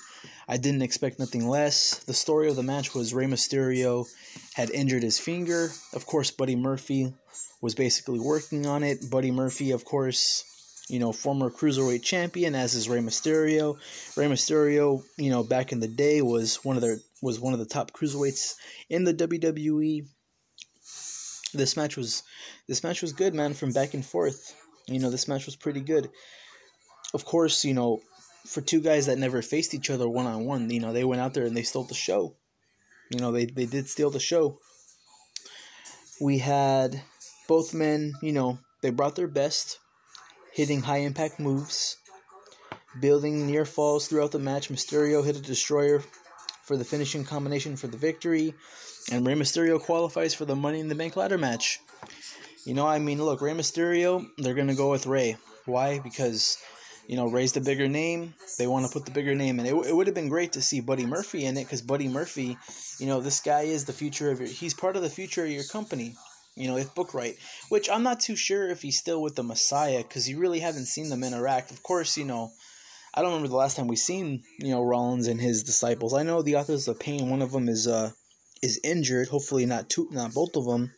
I 0.48 0.58
didn't 0.58 0.84
expect 0.84 1.18
nothing 1.18 1.50
less. 1.50 2.04
The 2.04 2.14
story 2.14 2.48
of 2.48 2.58
the 2.58 2.62
match 2.62 2.94
was 2.94 3.12
Rey 3.12 3.26
Mysterio 3.26 4.06
had 4.54 4.70
injured 4.70 5.02
his 5.02 5.18
finger. 5.18 5.72
Of 5.96 6.06
course, 6.06 6.30
Buddy 6.30 6.56
Murphy 6.56 7.16
was 7.60 7.74
basically 7.74 8.20
working 8.20 8.68
on 8.68 8.84
it. 8.84 9.10
Buddy 9.10 9.32
Murphy, 9.32 9.72
of 9.72 9.84
course, 9.84 10.44
you 10.90 11.00
know, 11.00 11.12
former 11.12 11.50
cruiserweight 11.50 12.04
champion, 12.04 12.54
as 12.54 12.76
is 12.76 12.88
Rey 12.88 13.00
Mysterio. 13.00 13.80
Rey 14.16 14.28
Mysterio, 14.28 15.02
you 15.18 15.32
know, 15.32 15.42
back 15.42 15.72
in 15.72 15.80
the 15.80 15.88
day 15.88 16.22
was 16.22 16.64
one 16.64 16.76
of 16.76 16.84
their 16.84 17.00
was 17.24 17.40
one 17.40 17.54
of 17.54 17.60
the 17.60 17.66
top 17.66 17.94
cruiserweights 17.94 18.54
in 18.92 19.06
the 19.06 19.14
WWE. 19.16 20.06
This 21.54 21.78
match 21.78 21.98
was 21.98 22.24
this 22.68 22.84
match 22.84 23.02
was 23.02 23.14
good, 23.14 23.34
man, 23.34 23.54
from 23.54 23.72
back 23.72 23.94
and 23.94 24.06
forth. 24.06 24.56
You 24.88 25.00
know, 25.00 25.10
this 25.10 25.28
match 25.28 25.46
was 25.46 25.56
pretty 25.56 25.82
good. 25.82 26.10
Of 27.14 27.26
course, 27.26 27.64
you 27.64 27.74
know, 27.74 28.02
for 28.46 28.62
two 28.62 28.82
guys 28.82 29.06
that 29.06 29.18
never 29.18 29.42
faced 29.42 29.74
each 29.74 29.90
other 29.90 30.08
one 30.08 30.26
on 30.26 30.46
one, 30.46 30.70
you 30.70 30.80
know, 30.80 30.94
they 30.94 31.04
went 31.04 31.22
out 31.22 31.34
there 31.34 31.46
and 31.46 31.56
they 31.56 31.64
stole 31.64 31.84
the 31.84 31.94
show. 31.94 32.36
You 33.12 33.20
know, 33.20 33.32
they, 33.32 33.46
they 33.46 33.66
did 33.66 33.88
steal 33.88 34.10
the 34.10 34.20
show. 34.20 34.60
We 36.20 36.40
had 36.40 37.02
both 37.48 37.74
men, 37.74 38.14
you 38.22 38.34
know, 38.34 38.60
they 38.82 38.90
brought 38.90 39.16
their 39.16 39.28
best, 39.28 39.80
hitting 40.54 40.82
high 40.82 41.00
impact 41.00 41.40
moves, 41.40 41.98
building 43.00 43.48
near 43.48 43.66
falls 43.66 44.08
throughout 44.08 44.32
the 44.32 44.40
match. 44.40 44.70
Mysterio 44.70 45.24
hit 45.24 45.38
a 45.38 45.42
destroyer 45.42 46.04
for 46.68 46.76
the 46.76 46.84
finishing 46.84 47.24
combination 47.24 47.78
for 47.78 47.88
the 47.88 47.96
victory, 47.96 48.54
and 49.10 49.26
Rey 49.26 49.36
Mysterio 49.36 49.80
qualifies 49.80 50.34
for 50.34 50.44
the 50.44 50.56
Money 50.56 50.82
in 50.82 50.90
the 50.90 50.96
Bank 50.96 51.16
ladder 51.16 51.38
match. 51.38 51.80
You 52.66 52.74
know, 52.74 52.86
I 52.86 53.00
mean, 53.00 53.24
look, 53.24 53.40
Rey 53.40 53.54
Mysterio, 53.54 54.28
they're 54.38 54.54
to 54.54 54.76
go 54.76 54.92
with 54.92 55.08
Rey. 55.08 55.38
Why? 55.66 56.00
Because 56.00 56.58
you 57.08 57.16
know, 57.16 57.30
Rey's 57.30 57.54
the 57.54 57.62
bigger 57.62 57.88
name. 57.88 58.34
They 58.58 58.68
want 58.68 58.86
to 58.86 58.92
put 58.92 59.06
the 59.06 59.12
bigger 59.12 59.34
name, 59.34 59.62
in. 59.62 59.66
it, 59.66 59.74
it 59.74 59.96
would 59.96 60.08
have 60.08 60.16
been 60.16 60.28
great 60.28 60.52
to 60.54 60.62
see 60.62 60.82
Buddy 60.82 61.06
Murphy 61.06 61.46
in 61.46 61.56
it 61.56 61.64
because 61.64 61.82
Buddy 61.82 62.10
Murphy, 62.10 62.58
you 63.00 63.08
know, 63.08 63.22
this 63.22 63.40
guy 63.40 63.62
is 63.62 63.86
the 63.86 63.94
future 63.94 64.30
of 64.30 64.42
your. 64.42 64.50
He's 64.50 64.74
part 64.74 64.98
of 64.98 65.02
the 65.02 65.10
future 65.10 65.46
of 65.46 65.50
your 65.50 65.64
company. 65.64 66.18
You 66.56 66.68
know, 66.68 66.76
if 66.76 66.94
book 66.96 67.14
right, 67.14 67.38
which 67.70 67.90
I'm 67.90 68.04
not 68.04 68.20
too 68.20 68.36
sure 68.36 68.68
if 68.68 68.82
he's 68.82 68.98
still 68.98 69.22
with 69.22 69.36
the 69.36 69.44
Messiah 69.44 70.00
because 70.00 70.28
you 70.28 70.38
really 70.38 70.60
haven't 70.60 70.88
seen 70.88 71.10
them 71.10 71.24
interact. 71.24 71.72
Of 71.72 71.82
course, 71.82 72.18
you 72.18 72.26
know, 72.26 72.52
I 73.18 73.22
don't 73.22 73.32
remember 73.32 73.48
the 73.48 73.56
last 73.56 73.76
time 73.76 73.88
we 73.88 73.96
seen 73.96 74.44
you 74.60 74.70
know 74.70 74.84
Rollins 74.84 75.28
and 75.28 75.42
his 75.42 75.64
disciples. 75.64 76.14
I 76.14 76.22
know 76.22 76.44
the 76.44 76.56
authors 76.56 76.88
of 76.88 77.00
Pain. 77.00 77.32
One 77.32 77.42
of 77.42 77.52
them 77.52 77.68
is 77.68 77.88
uh 77.88 78.12
is 78.62 78.80
injured. 78.84 79.30
Hopefully, 79.30 79.66
not 79.66 79.90
two, 79.90 80.08
not 80.12 80.36
both 80.36 80.56
of 80.56 80.66
them. 80.66 80.94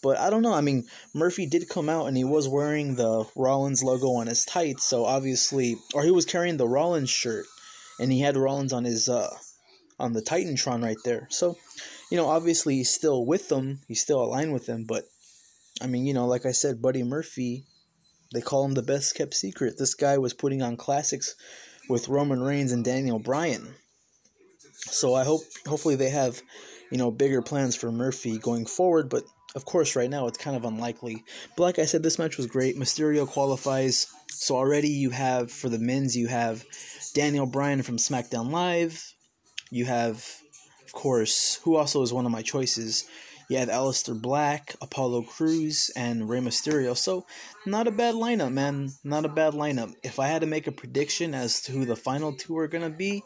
But 0.00 0.18
I 0.18 0.30
don't 0.30 0.42
know. 0.42 0.54
I 0.54 0.60
mean, 0.60 0.84
Murphy 1.12 1.46
did 1.46 1.68
come 1.68 1.88
out 1.88 2.06
and 2.06 2.16
he 2.16 2.22
was 2.22 2.46
wearing 2.46 2.94
the 2.94 3.24
Rollins 3.34 3.82
logo 3.82 4.12
on 4.12 4.28
his 4.28 4.44
tights, 4.44 4.84
so 4.84 5.04
obviously, 5.04 5.74
or 5.94 6.04
he 6.04 6.12
was 6.12 6.24
carrying 6.24 6.58
the 6.58 6.68
Rollins 6.68 7.10
shirt, 7.10 7.46
and 7.98 8.12
he 8.12 8.20
had 8.20 8.36
Rollins 8.36 8.72
on 8.72 8.84
his 8.84 9.08
uh 9.08 9.34
on 9.98 10.12
the 10.12 10.22
Titantron 10.22 10.84
right 10.84 11.02
there. 11.04 11.26
So, 11.28 11.56
you 12.08 12.16
know, 12.16 12.28
obviously 12.28 12.76
he's 12.76 12.94
still 12.94 13.26
with 13.26 13.48
them. 13.48 13.80
He's 13.88 14.00
still 14.00 14.22
aligned 14.22 14.52
with 14.52 14.66
them, 14.66 14.84
but 14.84 15.06
I 15.80 15.88
mean, 15.88 16.06
you 16.06 16.14
know, 16.14 16.28
like 16.28 16.46
I 16.46 16.52
said, 16.52 16.80
Buddy 16.80 17.02
Murphy, 17.02 17.66
they 18.32 18.40
call 18.40 18.64
him 18.64 18.74
the 18.74 18.82
best 18.82 19.14
kept 19.14 19.34
secret. 19.34 19.78
This 19.78 19.94
guy 19.94 20.18
was 20.18 20.34
putting 20.34 20.62
on 20.62 20.76
classics 20.76 21.34
with 21.88 22.08
Roman 22.08 22.40
Reigns 22.40 22.72
and 22.72 22.84
Daniel 22.84 23.18
Bryan. 23.18 23.74
So 24.76 25.14
I 25.14 25.24
hope 25.24 25.42
hopefully 25.66 25.96
they 25.96 26.10
have, 26.10 26.40
you 26.90 26.98
know, 26.98 27.10
bigger 27.10 27.42
plans 27.42 27.74
for 27.74 27.90
Murphy 27.90 28.38
going 28.38 28.66
forward, 28.66 29.08
but 29.08 29.24
of 29.54 29.64
course, 29.64 29.96
right 29.96 30.10
now 30.10 30.26
it's 30.26 30.38
kind 30.38 30.56
of 30.56 30.64
unlikely. 30.64 31.24
But 31.56 31.62
like 31.62 31.78
I 31.78 31.86
said, 31.86 32.02
this 32.02 32.18
match 32.18 32.36
was 32.36 32.46
great. 32.46 32.76
Mysterio 32.76 33.26
qualifies. 33.26 34.06
So 34.28 34.56
already 34.56 34.90
you 34.90 35.10
have, 35.10 35.50
for 35.50 35.68
the 35.68 35.78
men's, 35.78 36.16
you 36.16 36.28
have 36.28 36.64
Daniel 37.14 37.46
Bryan 37.46 37.82
from 37.82 37.96
SmackDown 37.96 38.50
Live. 38.50 39.14
You 39.70 39.86
have, 39.86 40.24
of 40.84 40.92
course, 40.92 41.60
who 41.64 41.76
also 41.76 42.02
is 42.02 42.12
one 42.12 42.26
of 42.26 42.32
my 42.32 42.42
choices. 42.42 43.08
You 43.48 43.58
have 43.58 43.68
Aleister 43.68 44.20
Black, 44.20 44.76
Apollo 44.82 45.22
Crews, 45.22 45.90
and 45.96 46.28
Rey 46.28 46.40
Mysterio. 46.40 46.96
So, 46.96 47.24
not 47.64 47.86
a 47.86 47.90
bad 47.90 48.14
lineup, 48.14 48.52
man. 48.52 48.90
Not 49.02 49.24
a 49.24 49.28
bad 49.28 49.54
lineup. 49.54 49.94
If 50.02 50.18
I 50.18 50.26
had 50.26 50.42
to 50.42 50.46
make 50.46 50.66
a 50.66 50.72
prediction 50.72 51.34
as 51.34 51.62
to 51.62 51.72
who 51.72 51.86
the 51.86 51.96
final 51.96 52.34
two 52.34 52.58
are 52.58 52.68
going 52.68 52.84
to 52.84 52.96
be, 52.96 53.22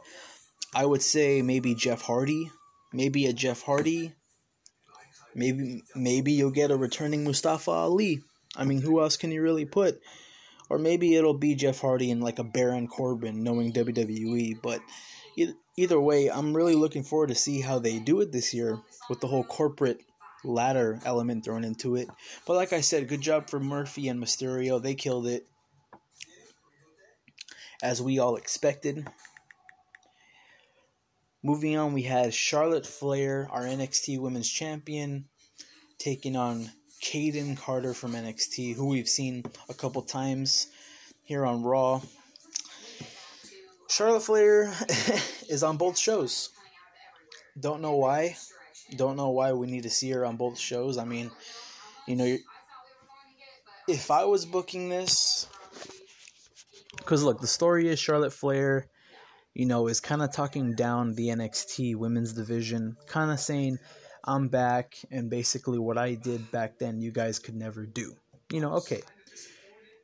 I 0.75 0.87
would 0.87 1.03
say 1.03 1.43
maybe 1.43 1.75
Jeff 1.75 2.03
Hardy. 2.03 2.51
Maybe 2.93 3.27
a 3.27 3.33
Jeff 3.33 3.63
Hardy 3.63 4.15
Maybe 5.35 5.83
maybe 5.95 6.33
you'll 6.33 6.51
get 6.51 6.71
a 6.71 6.77
returning 6.77 7.25
Mustafa 7.25 7.71
Ali. 7.71 8.23
I 8.57 8.65
mean, 8.65 8.83
who 8.83 9.01
else 9.01 9.17
can 9.17 9.31
you 9.31 9.43
really 9.43 9.65
put? 9.65 10.01
Or 10.69 10.79
maybe 10.79 11.15
it'll 11.15 11.39
be 11.39 11.55
Jeff 11.55 11.81
Hardy 11.81 12.11
and 12.11 12.23
like 12.23 12.39
a 12.39 12.45
Baron 12.45 12.87
Corbin, 12.87 13.43
knowing 13.43 13.73
WWE. 13.73 14.61
But 14.63 14.81
either 15.77 16.01
way, 16.01 16.31
I'm 16.31 16.55
really 16.55 16.75
looking 16.75 17.03
forward 17.03 17.29
to 17.29 17.35
see 17.35 17.61
how 17.61 17.79
they 17.79 17.99
do 17.99 18.21
it 18.21 18.33
this 18.33 18.53
year 18.53 18.79
with 19.09 19.21
the 19.21 19.27
whole 19.27 19.45
corporate 19.45 20.01
ladder 20.45 21.01
element 21.05 21.45
thrown 21.45 21.65
into 21.65 21.97
it. 21.97 22.09
But 22.47 22.57
like 22.57 22.73
I 22.73 22.81
said, 22.81 23.09
good 23.09 23.21
job 23.21 23.49
for 23.49 23.61
Murphy 23.61 24.09
and 24.09 24.23
Mysterio. 24.23 24.83
They 24.83 24.95
killed 24.95 25.27
it. 25.27 25.47
As 27.83 28.01
we 28.01 28.19
all 28.19 28.37
expected. 28.37 29.07
Moving 31.43 31.77
on, 31.77 31.93
we 31.93 32.03
had 32.03 32.33
Charlotte 32.33 32.87
Flair, 32.87 33.49
our 33.51 33.63
NXT 33.63 34.21
Women's 34.21 34.49
Champion, 34.49 35.25
taking 35.99 36.37
on 36.37 36.71
Kayden 37.03 37.59
Carter 37.59 37.95
from 37.95 38.13
NXT, 38.13 38.77
who 38.77 38.87
we've 38.87 39.09
seen 39.09 39.43
a 39.69 39.75
couple 39.75 40.03
times 40.03 40.69
here 41.25 41.45
on 41.45 41.65
Raw. 41.65 42.01
Charlotte 43.89 44.23
Flair 44.23 44.73
is 45.49 45.65
on 45.65 45.77
both 45.77 45.99
shows. 45.99 46.51
Don't 47.59 47.83
know 47.83 47.97
why. 47.97 48.37
Don't 48.97 49.17
know 49.17 49.31
why 49.31 49.53
we 49.53 49.67
need 49.67 49.85
to 49.85 49.91
see 49.91 50.11
her 50.11 50.25
on 50.25 50.37
both 50.37 50.59
shows. 50.59 50.99
I 50.99 51.05
mean, 51.05 51.31
you 52.07 52.17
know, 52.17 52.37
if 53.89 54.11
I 54.11 54.25
was 54.25 54.47
booking 54.47 54.89
this, 54.89 55.49
because 56.99 57.23
look, 57.23 57.41
the 57.41 57.47
story 57.47 57.89
is 57.89 57.99
Charlotte 57.99 58.33
Flair 58.33 58.89
you 59.55 59.67
know, 59.67 59.89
is 59.89 60.01
kind 60.01 60.23
of 60.23 60.33
talking 60.33 60.75
down 60.75 61.15
the 61.15 61.29
NXT 61.29 61.97
women's 61.97 62.33
division, 62.33 62.97
kind 63.07 63.31
of 63.31 63.39
saying, 63.39 63.79
I'm 64.25 64.49
back, 64.49 64.95
and 65.11 65.29
basically 65.29 65.79
what 65.79 65.99
I 65.99 66.15
did 66.15 66.51
back 66.51 66.79
then, 66.79 67.01
you 67.01 67.11
guys 67.11 67.39
could 67.39 67.57
never 67.57 67.85
do. 67.85 68.17
You 68.51 68.61
know, 68.61 68.75
okay. 68.75 69.03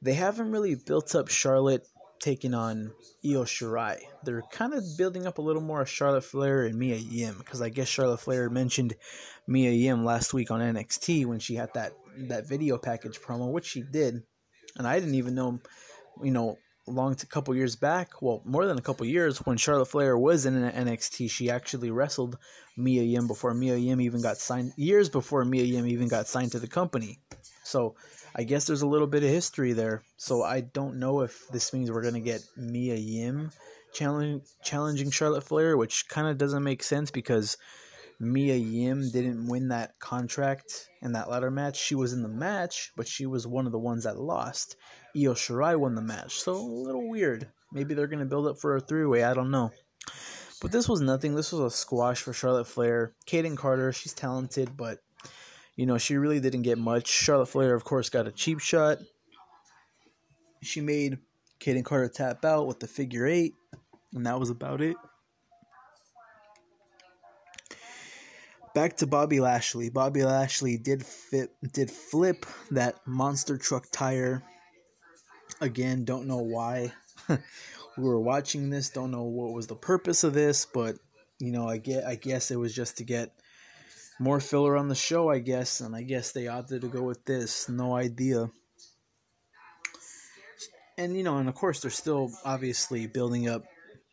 They 0.03 0.15
haven't 0.15 0.53
really 0.53 0.75
built 0.75 1.15
up 1.15 1.29
Charlotte 1.29 1.87
taking 2.21 2.55
on 2.55 2.93
Io 3.25 3.45
Shirai. 3.45 3.99
They're 4.25 4.43
kind 4.51 4.75
of 4.75 4.85
building 4.97 5.27
up 5.27 5.39
a 5.39 5.43
little 5.43 5.63
more 5.63 5.83
of 5.83 5.89
Charlotte 5.89 6.25
Flair 6.25 6.65
and 6.65 6.79
Mia 6.79 6.97
Yim, 6.97 7.37
because 7.39 7.63
I 7.63 7.69
guess 7.69 7.89
Charlotte 7.89 8.21
Flair 8.21 8.51
mentioned 8.51 8.95
Mia 9.47 9.71
Yim 9.71 10.05
last 10.05 10.35
week 10.35 10.51
on 10.51 10.61
NXT 10.61 11.27
when 11.27 11.39
she 11.39 11.55
had 11.55 11.71
that, 11.75 11.93
that 12.29 12.49
video 12.49 12.79
package 12.79 13.21
promo, 13.21 13.51
which 13.51 13.67
she 13.67 13.83
did. 13.83 14.23
And 14.77 14.87
I 14.87 14.99
didn't 14.99 15.15
even 15.17 15.35
know, 15.35 15.61
you 16.23 16.31
know, 16.31 16.59
long 16.89 17.13
a 17.13 17.27
couple 17.27 17.55
years 17.55 17.77
back, 17.77 18.21
well, 18.23 18.43
more 18.45 18.67
than 18.67 18.79
a 18.79 18.83
couple 18.83 19.07
years, 19.07 19.39
when 19.39 19.57
Charlotte 19.57 19.87
Flair 19.87 20.17
was 20.19 20.47
in 20.47 20.55
NXT, 20.55 21.31
she 21.31 21.51
actually 21.51 21.91
wrestled 21.91 22.39
Mia 22.77 23.03
Yim 23.03 23.27
before 23.27 23.55
Mia 23.55 23.77
Yim 23.77 24.01
even 24.01 24.23
got 24.23 24.39
signed. 24.39 24.73
Years 24.77 25.09
before 25.09 25.45
Mia 25.45 25.65
Yim 25.65 25.87
even 25.87 26.09
got 26.09 26.27
signed 26.27 26.53
to 26.53 26.59
the 26.59 26.67
company. 26.67 27.19
So 27.65 27.95
I 28.35 28.45
guess 28.45 28.67
there's 28.67 28.83
a 28.83 28.87
little 28.87 29.07
bit 29.07 29.25
of 29.25 29.31
history 29.31 29.73
there. 29.73 30.03
So 30.17 30.43
I 30.43 30.61
don't 30.61 30.99
know 30.99 31.21
if 31.21 31.49
this 31.49 31.73
means 31.73 31.91
we're 31.91 32.03
gonna 32.03 32.21
get 32.21 32.43
Mia 32.57 32.95
Yim 32.97 33.51
challenging 33.93 34.43
challenging 34.63 35.11
Charlotte 35.11 35.45
Flair, 35.45 35.77
which 35.77 36.09
kind 36.09 36.29
of 36.29 36.39
doesn't 36.39 36.63
make 36.63 36.83
sense 36.83 37.11
because 37.11 37.57
Mia 38.21 38.57
Yim 38.57 39.11
didn't 39.11 39.47
win 39.47 39.69
that 39.69 39.99
contract 40.01 40.89
in 41.03 41.13
that 41.13 41.31
ladder 41.31 41.51
match. 41.51 41.77
She 41.77 41.95
was 41.95 42.13
in 42.13 42.23
the 42.23 42.29
match, 42.29 42.93
but 42.97 43.07
she 43.07 43.27
was 43.27 43.47
one 43.47 43.67
of 43.67 43.73
the 43.73 43.79
ones 43.79 44.05
that 44.05 44.19
lost. 44.19 44.77
Io 45.19 45.35
Shirai 45.35 45.79
won 45.79 45.95
the 45.95 46.03
match, 46.03 46.41
so 46.41 46.55
a 46.55 46.57
little 46.57 47.09
weird. 47.09 47.49
Maybe 47.73 47.95
they're 47.95 48.07
going 48.07 48.21
to 48.21 48.25
build 48.25 48.47
up 48.47 48.59
for 48.59 48.77
a 48.77 48.81
three 48.81 49.07
way, 49.07 49.25
I 49.25 49.35
don't 49.35 49.51
know. 49.51 49.73
But 50.61 50.73
this 50.73 50.89
was 50.89 51.01
nothing. 51.01 51.35
This 51.35 51.53
was 51.53 51.61
a 51.73 51.77
squash 51.77 52.23
for 52.23 52.33
Charlotte 52.33 52.67
Flair. 52.67 53.15
Kayden 53.27 53.57
Carter, 53.57 53.93
she's 53.93 54.13
talented, 54.13 54.77
but, 54.77 54.99
you 55.77 55.87
know, 55.87 55.99
she 55.99 56.17
really 56.17 56.41
didn't 56.41 56.63
get 56.63 56.79
much. 56.79 57.09
Charlotte 57.09 57.47
Flair, 57.47 57.75
of 57.75 57.85
course, 57.85 58.09
got 58.09 58.27
a 58.27 58.33
cheap 58.33 58.61
shot. 58.61 58.99
She 60.63 60.81
made 60.81 61.19
Kayden 61.61 61.85
Carter 61.85 62.09
tap 62.09 62.45
out 62.45 62.67
with 62.67 62.81
the 62.81 62.89
figure 62.89 63.27
eight, 63.27 63.55
and 64.15 64.27
that 64.27 64.41
was 64.41 64.51
about 64.51 64.81
it. 64.81 64.97
back 68.79 68.97
to 68.97 69.09
Bobby 69.09 69.41
Lashley. 69.41 69.91
Bobby 69.91 70.23
Lashley 70.23 70.77
did 70.79 71.05
fit 71.05 71.51
did 71.73 71.91
flip 71.91 72.47
that 72.71 72.95
monster 73.09 73.59
truck 73.59 73.87
tire. 73.91 74.41
Again, 75.61 76.05
don't 76.05 76.27
know 76.27 76.39
why. 76.39 76.93
we 77.29 77.39
were 77.97 78.21
watching 78.21 78.71
this, 78.71 78.91
don't 78.91 79.11
know 79.11 79.25
what 79.25 79.53
was 79.53 79.67
the 79.67 79.75
purpose 79.75 80.25
of 80.25 80.35
this, 80.35 80.67
but 80.67 80.97
you 81.39 81.53
know, 81.53 81.69
I 81.69 81.79
get 81.79 82.05
I 82.05 82.15
guess 82.15 82.51
it 82.51 82.57
was 82.57 82.75
just 82.75 82.99
to 82.99 83.05
get 83.05 83.33
more 84.21 84.41
filler 84.41 84.77
on 84.77 84.89
the 84.89 84.95
show, 84.95 85.31
I 85.31 85.39
guess, 85.39 85.81
and 85.81 85.95
I 85.95 86.03
guess 86.03 86.33
they 86.33 86.49
opted 86.49 86.83
to 86.83 86.89
go 86.89 87.03
with 87.03 87.25
this. 87.25 87.69
No 87.69 87.95
idea. 87.95 88.51
And 90.97 91.17
you 91.17 91.23
know, 91.23 91.39
and 91.39 91.49
of 91.49 91.55
course 91.55 91.81
they're 91.81 91.91
still 91.91 92.33
obviously 92.45 93.07
building 93.07 93.49
up 93.49 93.65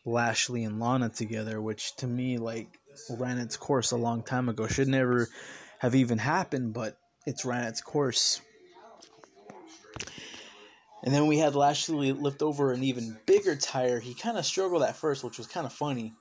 Lashley 0.06 0.64
and 0.64 0.80
Lana 0.80 1.10
together, 1.10 1.62
which 1.62 1.96
to 1.98 2.08
me 2.08 2.38
like 2.38 2.68
ran 3.10 3.40
its 3.40 3.58
course 3.58 3.92
a 3.92 3.98
long 3.98 4.24
time 4.24 4.50
ago. 4.50 4.68
Should 4.68 4.88
never 4.88 5.28
have 5.80 5.96
even 5.96 6.20
happened, 6.20 6.74
but 6.74 6.98
it's 7.26 7.46
ran 7.46 7.66
its 7.66 7.82
course. 7.82 8.42
And 11.06 11.14
then 11.14 11.28
we 11.28 11.38
had 11.38 11.54
Lashley 11.54 12.12
lift 12.14 12.42
over 12.42 12.72
an 12.72 12.84
even 12.84 13.16
bigger 13.28 13.56
tire. 13.56 14.00
He 14.00 14.16
kind 14.16 14.40
of 14.40 14.46
struggled 14.46 14.82
at 14.82 14.96
first, 14.96 15.24
which 15.24 15.38
was 15.38 15.46
kind 15.46 15.68
of 15.68 15.72
funny. 15.72 16.14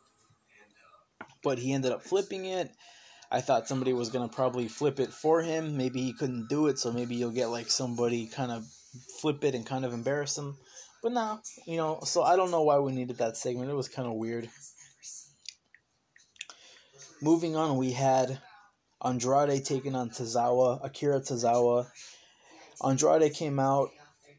But 1.43 1.59
he 1.59 1.73
ended 1.73 1.91
up 1.91 2.03
flipping 2.03 2.45
it. 2.45 2.71
I 3.31 3.41
thought 3.41 3.67
somebody 3.67 3.95
was 3.95 4.11
going 4.11 4.29
to 4.29 4.35
probably 4.35 4.69
flip 4.69 5.01
it 5.01 5.11
for 5.11 5.41
him. 5.41 5.79
Maybe 5.79 6.03
he 6.03 6.13
couldn't 6.13 6.51
do 6.51 6.67
it, 6.67 6.79
so 6.79 6.93
maybe 6.93 7.15
you'll 7.15 7.31
get 7.31 7.47
like 7.47 7.71
somebody 7.71 8.27
kind 8.27 8.53
of 8.53 8.67
flip 9.21 9.43
it 9.43 9.55
and 9.55 9.65
kind 9.65 9.87
of 9.87 9.95
embarrass 9.95 10.37
him. 10.37 10.57
But 11.03 11.13
nah, 11.13 11.39
you 11.67 11.79
know, 11.79 12.01
so 12.05 12.23
I 12.23 12.37
don't 12.37 12.51
know 12.51 12.63
why 12.63 12.79
we 12.79 12.93
needed 12.93 13.19
that 13.19 13.39
segment. 13.39 13.71
It 13.71 13.75
was 13.75 13.89
kind 13.89 14.07
of 14.07 14.15
weird. 14.15 14.51
Moving 17.23 17.57
on, 17.57 17.79
we 17.79 17.93
had 17.93 18.39
Andrade 19.03 19.65
taking 19.65 19.95
on 19.95 20.11
Tozawa, 20.11 20.85
Akira 20.85 21.21
Tozawa. 21.21 21.87
Andrade 22.85 23.33
came 23.33 23.59
out. 23.59 23.89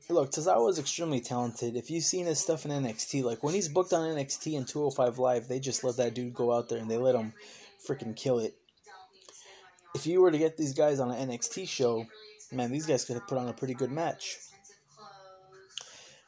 Look, 0.07 0.31
Tozawa 0.31 0.69
is 0.69 0.77
extremely 0.77 1.19
talented. 1.19 1.75
If 1.75 1.89
you've 1.89 2.03
seen 2.03 2.27
his 2.27 2.39
stuff 2.39 2.65
in 2.65 2.71
NXT, 2.71 3.23
like 3.23 3.41
when 3.43 3.55
he's 3.55 3.67
booked 3.67 3.91
on 3.91 4.07
NXT 4.07 4.55
and 4.55 4.67
205 4.67 5.17
Live, 5.17 5.47
they 5.47 5.59
just 5.59 5.83
let 5.83 5.97
that 5.97 6.13
dude 6.13 6.33
go 6.33 6.53
out 6.53 6.69
there 6.69 6.77
and 6.77 6.89
they 6.89 6.97
let 6.97 7.15
him 7.15 7.33
freaking 7.87 8.15
kill 8.15 8.37
it. 8.37 8.55
If 9.95 10.05
you 10.05 10.21
were 10.21 10.29
to 10.29 10.37
get 10.37 10.57
these 10.57 10.73
guys 10.73 10.99
on 10.99 11.09
an 11.09 11.29
NXT 11.29 11.67
show, 11.67 12.05
man, 12.51 12.71
these 12.71 12.85
guys 12.85 13.03
could 13.03 13.15
have 13.15 13.27
put 13.27 13.39
on 13.39 13.47
a 13.47 13.53
pretty 13.53 13.73
good 13.73 13.91
match. 13.91 14.37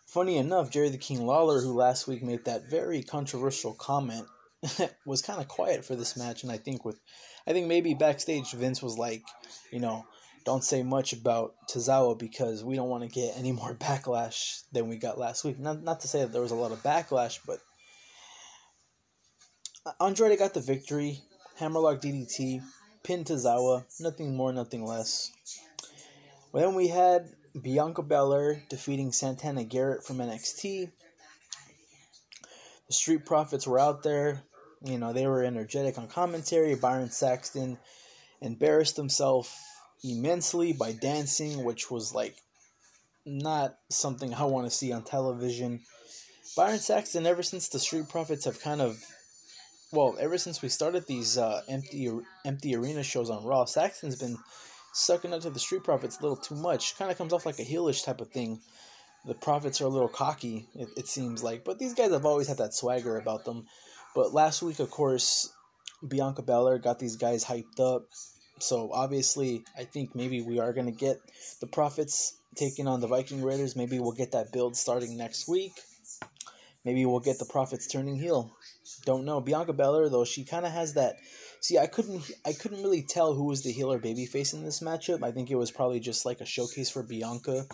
Funny 0.08 0.38
enough, 0.38 0.72
Jerry 0.72 0.90
the 0.90 0.98
King 0.98 1.28
Lawler, 1.28 1.62
who 1.62 1.74
last 1.74 2.08
week 2.08 2.24
made 2.24 2.46
that 2.46 2.70
very 2.70 3.04
controversial 3.04 3.74
comment 3.74 4.26
was 5.06 5.22
kind 5.22 5.40
of 5.40 5.48
quiet 5.48 5.86
for 5.86 5.96
this 5.96 6.18
match, 6.18 6.42
and 6.42 6.52
I 6.52 6.58
think 6.58 6.84
with, 6.84 7.00
I 7.46 7.54
think 7.54 7.68
maybe 7.68 7.94
backstage 7.94 8.54
Vince 8.54 8.82
was 8.82 8.98
like, 8.98 9.24
you 9.72 9.80
know, 9.80 10.06
don't 10.48 10.64
say 10.64 10.82
much 10.82 11.12
about 11.12 11.56
Tozawa 11.70 12.18
because 12.18 12.64
we 12.64 12.78
don't 12.78 12.88
want 12.88 13.04
to 13.04 13.10
get 13.10 13.38
any 13.38 13.52
more 13.52 13.76
backlash 13.82 14.64
than 14.72 14.88
we 14.88 14.96
got 14.96 15.20
last 15.20 15.44
week. 15.44 15.60
Not 15.60 15.84
not 15.84 16.00
to 16.00 16.08
say 16.08 16.22
that 16.22 16.32
there 16.32 16.42
was 16.42 16.52
a 16.52 16.56
lot 16.56 16.72
of 16.72 16.82
backlash, 16.82 17.40
but 17.46 17.60
Andrade 20.00 20.40
got 20.40 20.54
the 20.54 20.62
victory. 20.62 21.20
Hammerlock 21.58 22.00
DDT, 22.00 22.62
pin 23.04 23.26
Tozawa, 23.26 23.84
nothing 24.00 24.38
more, 24.38 24.54
nothing 24.54 24.86
less. 24.86 25.32
Then 26.54 26.76
we 26.76 26.88
had 26.88 27.28
Bianca 27.62 28.02
Belair 28.02 28.64
defeating 28.70 29.12
Santana 29.12 29.66
Garrett 29.66 30.06
from 30.06 30.18
NXT. 30.18 30.92
The 32.88 32.94
Street 32.94 33.26
Profits 33.26 33.68
were 33.68 33.80
out 33.80 34.04
there. 34.04 34.44
You 34.86 34.98
know, 34.98 35.12
they 35.12 35.28
were 35.28 35.44
energetic 35.44 35.98
on 35.98 36.08
commentary. 36.08 36.76
Byron 36.76 37.10
Saxton 37.10 37.78
embarrassed 38.42 38.96
himself 38.96 39.54
immensely 40.04 40.74
by 40.74 40.92
dancing, 40.94 41.64
which 41.64 41.90
was 41.92 42.14
like 42.14 42.36
not 43.26 43.78
something 43.90 44.34
I 44.34 44.44
want 44.46 44.68
to 44.68 44.76
see 44.76 44.92
on 44.92 45.04
television. 45.04 45.82
Byron 46.56 46.80
Saxton, 46.80 47.26
ever 47.26 47.44
since 47.44 47.70
the 47.70 47.80
Street 47.80 48.10
Profits 48.10 48.46
have 48.46 48.62
kind 48.62 48.82
of, 48.82 49.04
well, 49.92 50.16
ever 50.20 50.38
since 50.38 50.62
we 50.62 50.70
started 50.70 51.06
these 51.06 51.38
uh, 51.38 51.62
empty 51.68 52.10
empty 52.46 52.76
arena 52.76 53.04
shows 53.04 53.30
on 53.30 53.46
Raw, 53.46 53.66
Saxton's 53.66 54.20
been 54.20 54.38
sucking 54.94 55.34
up 55.34 55.42
to 55.42 55.50
the 55.50 55.60
Street 55.60 55.84
Profits 55.84 56.20
a 56.20 56.22
little 56.22 56.38
too 56.38 56.56
much. 56.56 56.98
Kind 56.98 57.12
of 57.12 57.18
comes 57.18 57.34
off 57.34 57.46
like 57.46 57.60
a 57.60 57.64
heelish 57.66 58.06
type 58.06 58.22
of 58.22 58.30
thing 58.30 58.60
the 59.28 59.34
Profits 59.34 59.82
are 59.82 59.86
a 59.86 59.90
little 59.90 60.08
cocky, 60.08 60.68
it, 60.74 60.88
it 60.96 61.08
seems 61.08 61.44
like. 61.44 61.66
But 61.66 61.80
these 61.80 61.94
guys 61.94 62.12
have 62.12 62.26
always 62.26 62.48
had 62.48 62.58
that 62.58 62.74
swagger 62.74 63.18
about 63.18 63.44
them. 63.46 63.66
But 64.16 64.34
last 64.34 64.62
week, 64.62 64.80
of 64.80 64.90
course, 64.90 65.52
Bianca 66.08 66.42
Belair 66.42 66.80
got 66.80 66.98
these 66.98 67.18
guys 67.18 67.44
hyped 67.44 67.80
up. 67.80 68.06
So 68.60 68.92
obviously, 68.92 69.64
I 69.78 69.84
think 69.84 70.16
maybe 70.16 70.42
we 70.42 70.60
are 70.60 70.74
going 70.74 70.88
to 70.88 70.92
get 70.92 71.20
the 71.60 71.68
Profits 71.68 72.38
taking 72.56 72.88
on 72.88 73.02
the 73.02 73.08
Viking 73.08 73.44
Raiders. 73.44 73.76
Maybe 73.76 74.00
we'll 74.00 74.12
get 74.12 74.32
that 74.32 74.52
build 74.52 74.76
starting 74.76 75.18
next 75.18 75.48
week. 75.48 75.74
Maybe 76.84 77.06
we'll 77.06 77.20
get 77.20 77.40
the 77.40 77.46
Profits 77.46 77.88
turning 77.88 78.16
heel. 78.16 78.52
Don't 79.06 79.26
know. 79.26 79.42
Bianca 79.42 79.74
Belair, 79.74 80.10
though, 80.10 80.26
she 80.26 80.44
kind 80.44 80.66
of 80.66 80.72
has 80.72 80.94
that 80.94 81.18
See, 81.60 81.78
I 81.78 81.88
couldn't 81.88 82.30
I 82.46 82.54
couldn't 82.54 82.84
really 82.84 83.02
tell 83.02 83.34
who 83.34 83.46
was 83.46 83.64
the 83.64 83.72
heel 83.72 83.92
or 83.92 84.00
babyface 84.00 84.54
in 84.54 84.64
this 84.64 84.80
matchup. 84.80 85.24
I 85.24 85.32
think 85.32 85.50
it 85.50 85.56
was 85.56 85.72
probably 85.72 86.00
just 86.00 86.26
like 86.26 86.40
a 86.40 86.46
showcase 86.46 86.90
for 86.90 87.04
Bianca. 87.04 87.66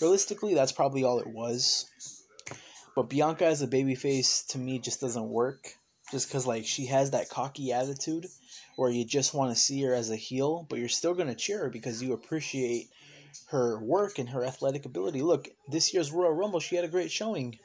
Realistically, 0.00 0.54
that's 0.54 0.72
probably 0.72 1.04
all 1.04 1.20
it 1.20 1.26
was. 1.26 1.86
But 2.96 3.08
Bianca 3.08 3.46
as 3.46 3.62
a 3.62 3.68
babyface 3.68 4.46
to 4.48 4.58
me 4.58 4.78
just 4.78 5.00
doesn't 5.00 5.28
work. 5.28 5.74
Just 6.10 6.28
because 6.28 6.46
like 6.46 6.66
she 6.66 6.86
has 6.86 7.12
that 7.12 7.28
cocky 7.28 7.72
attitude 7.72 8.26
where 8.80 8.90
you 8.90 9.04
just 9.04 9.34
want 9.34 9.54
to 9.54 9.62
see 9.62 9.82
her 9.82 9.92
as 9.92 10.08
a 10.08 10.16
heel, 10.16 10.66
but 10.70 10.78
you're 10.78 10.88
still 10.88 11.12
gonna 11.12 11.34
cheer 11.34 11.58
her 11.58 11.68
because 11.68 12.02
you 12.02 12.14
appreciate 12.14 12.88
her 13.48 13.78
work 13.78 14.18
and 14.18 14.30
her 14.30 14.42
athletic 14.42 14.86
ability. 14.86 15.20
Look, 15.20 15.50
this 15.68 15.92
year's 15.92 16.10
Royal 16.10 16.32
Rumble, 16.32 16.60
she 16.60 16.76
had 16.76 16.84
a 16.86 16.88
great 16.88 17.12
showing. 17.12 17.58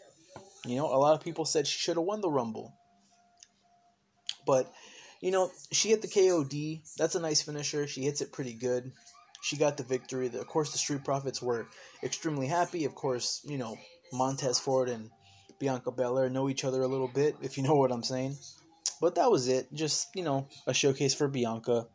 You 0.65 0.75
know, 0.75 0.87
a 0.87 0.99
lot 0.99 1.13
of 1.13 1.23
people 1.23 1.45
said 1.45 1.67
she 1.67 1.79
should 1.79 1.95
have 1.95 2.03
won 2.05 2.19
the 2.19 2.29
Rumble. 2.29 2.73
But 4.45 4.69
you 5.21 5.31
know, 5.31 5.51
she 5.71 5.87
hit 5.87 6.01
the 6.01 6.09
KOD. 6.09 6.81
That's 6.97 7.15
a 7.15 7.21
nice 7.21 7.41
finisher. 7.41 7.87
She 7.87 8.01
hits 8.01 8.19
it 8.19 8.33
pretty 8.33 8.53
good. 8.53 8.91
She 9.41 9.55
got 9.55 9.77
the 9.77 9.83
victory. 9.83 10.27
Of 10.27 10.47
course, 10.47 10.73
the 10.73 10.77
Street 10.77 11.05
Profits 11.05 11.41
were 11.41 11.69
extremely 12.03 12.47
happy. 12.47 12.83
Of 12.83 12.93
course, 12.93 13.39
you 13.45 13.57
know, 13.57 13.77
Montez 14.11 14.59
Ford 14.59 14.89
and 14.89 15.09
Bianca 15.59 15.91
Belair 15.91 16.29
know 16.29 16.49
each 16.49 16.65
other 16.65 16.81
a 16.81 16.87
little 16.87 17.07
bit, 17.07 17.37
if 17.41 17.55
you 17.55 17.63
know 17.63 17.75
what 17.75 17.93
I'm 17.93 18.03
saying. 18.03 18.35
But 19.01 19.15
that 19.15 19.31
was 19.31 19.47
it. 19.47 19.73
Just, 19.73 20.07
you 20.15 20.23
know, 20.23 20.47
a 20.67 20.73
showcase 20.73 21.13
for 21.13 21.27
Bianca. 21.27 21.87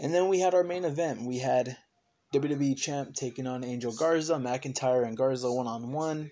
And 0.00 0.14
then 0.14 0.28
we 0.28 0.40
had 0.40 0.54
our 0.54 0.64
main 0.64 0.84
event. 0.84 1.22
We 1.22 1.38
had 1.38 1.76
WWE 2.34 2.76
Champ 2.76 3.14
taking 3.14 3.46
on 3.46 3.64
Angel 3.64 3.92
Garza, 3.92 4.34
McIntyre 4.34 5.06
and 5.06 5.16
Garza 5.16 5.50
one 5.50 5.66
on 5.66 5.92
one. 5.92 6.30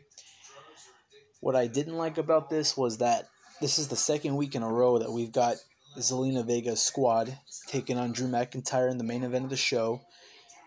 What 1.40 1.56
I 1.56 1.66
didn't 1.66 1.96
like 1.96 2.18
about 2.18 2.50
this 2.50 2.76
was 2.76 2.98
that 2.98 3.28
this 3.60 3.78
is 3.78 3.88
the 3.88 3.96
second 3.96 4.36
week 4.36 4.54
in 4.54 4.62
a 4.62 4.70
row 4.70 4.98
that 4.98 5.12
we've 5.12 5.32
got 5.32 5.56
Zelina 5.98 6.44
Vega's 6.44 6.82
squad 6.82 7.38
taking 7.68 7.98
on 7.98 8.12
Drew 8.12 8.28
McIntyre 8.28 8.90
in 8.90 8.98
the 8.98 9.04
main 9.04 9.24
event 9.24 9.44
of 9.44 9.50
the 9.50 9.56
show. 9.56 10.02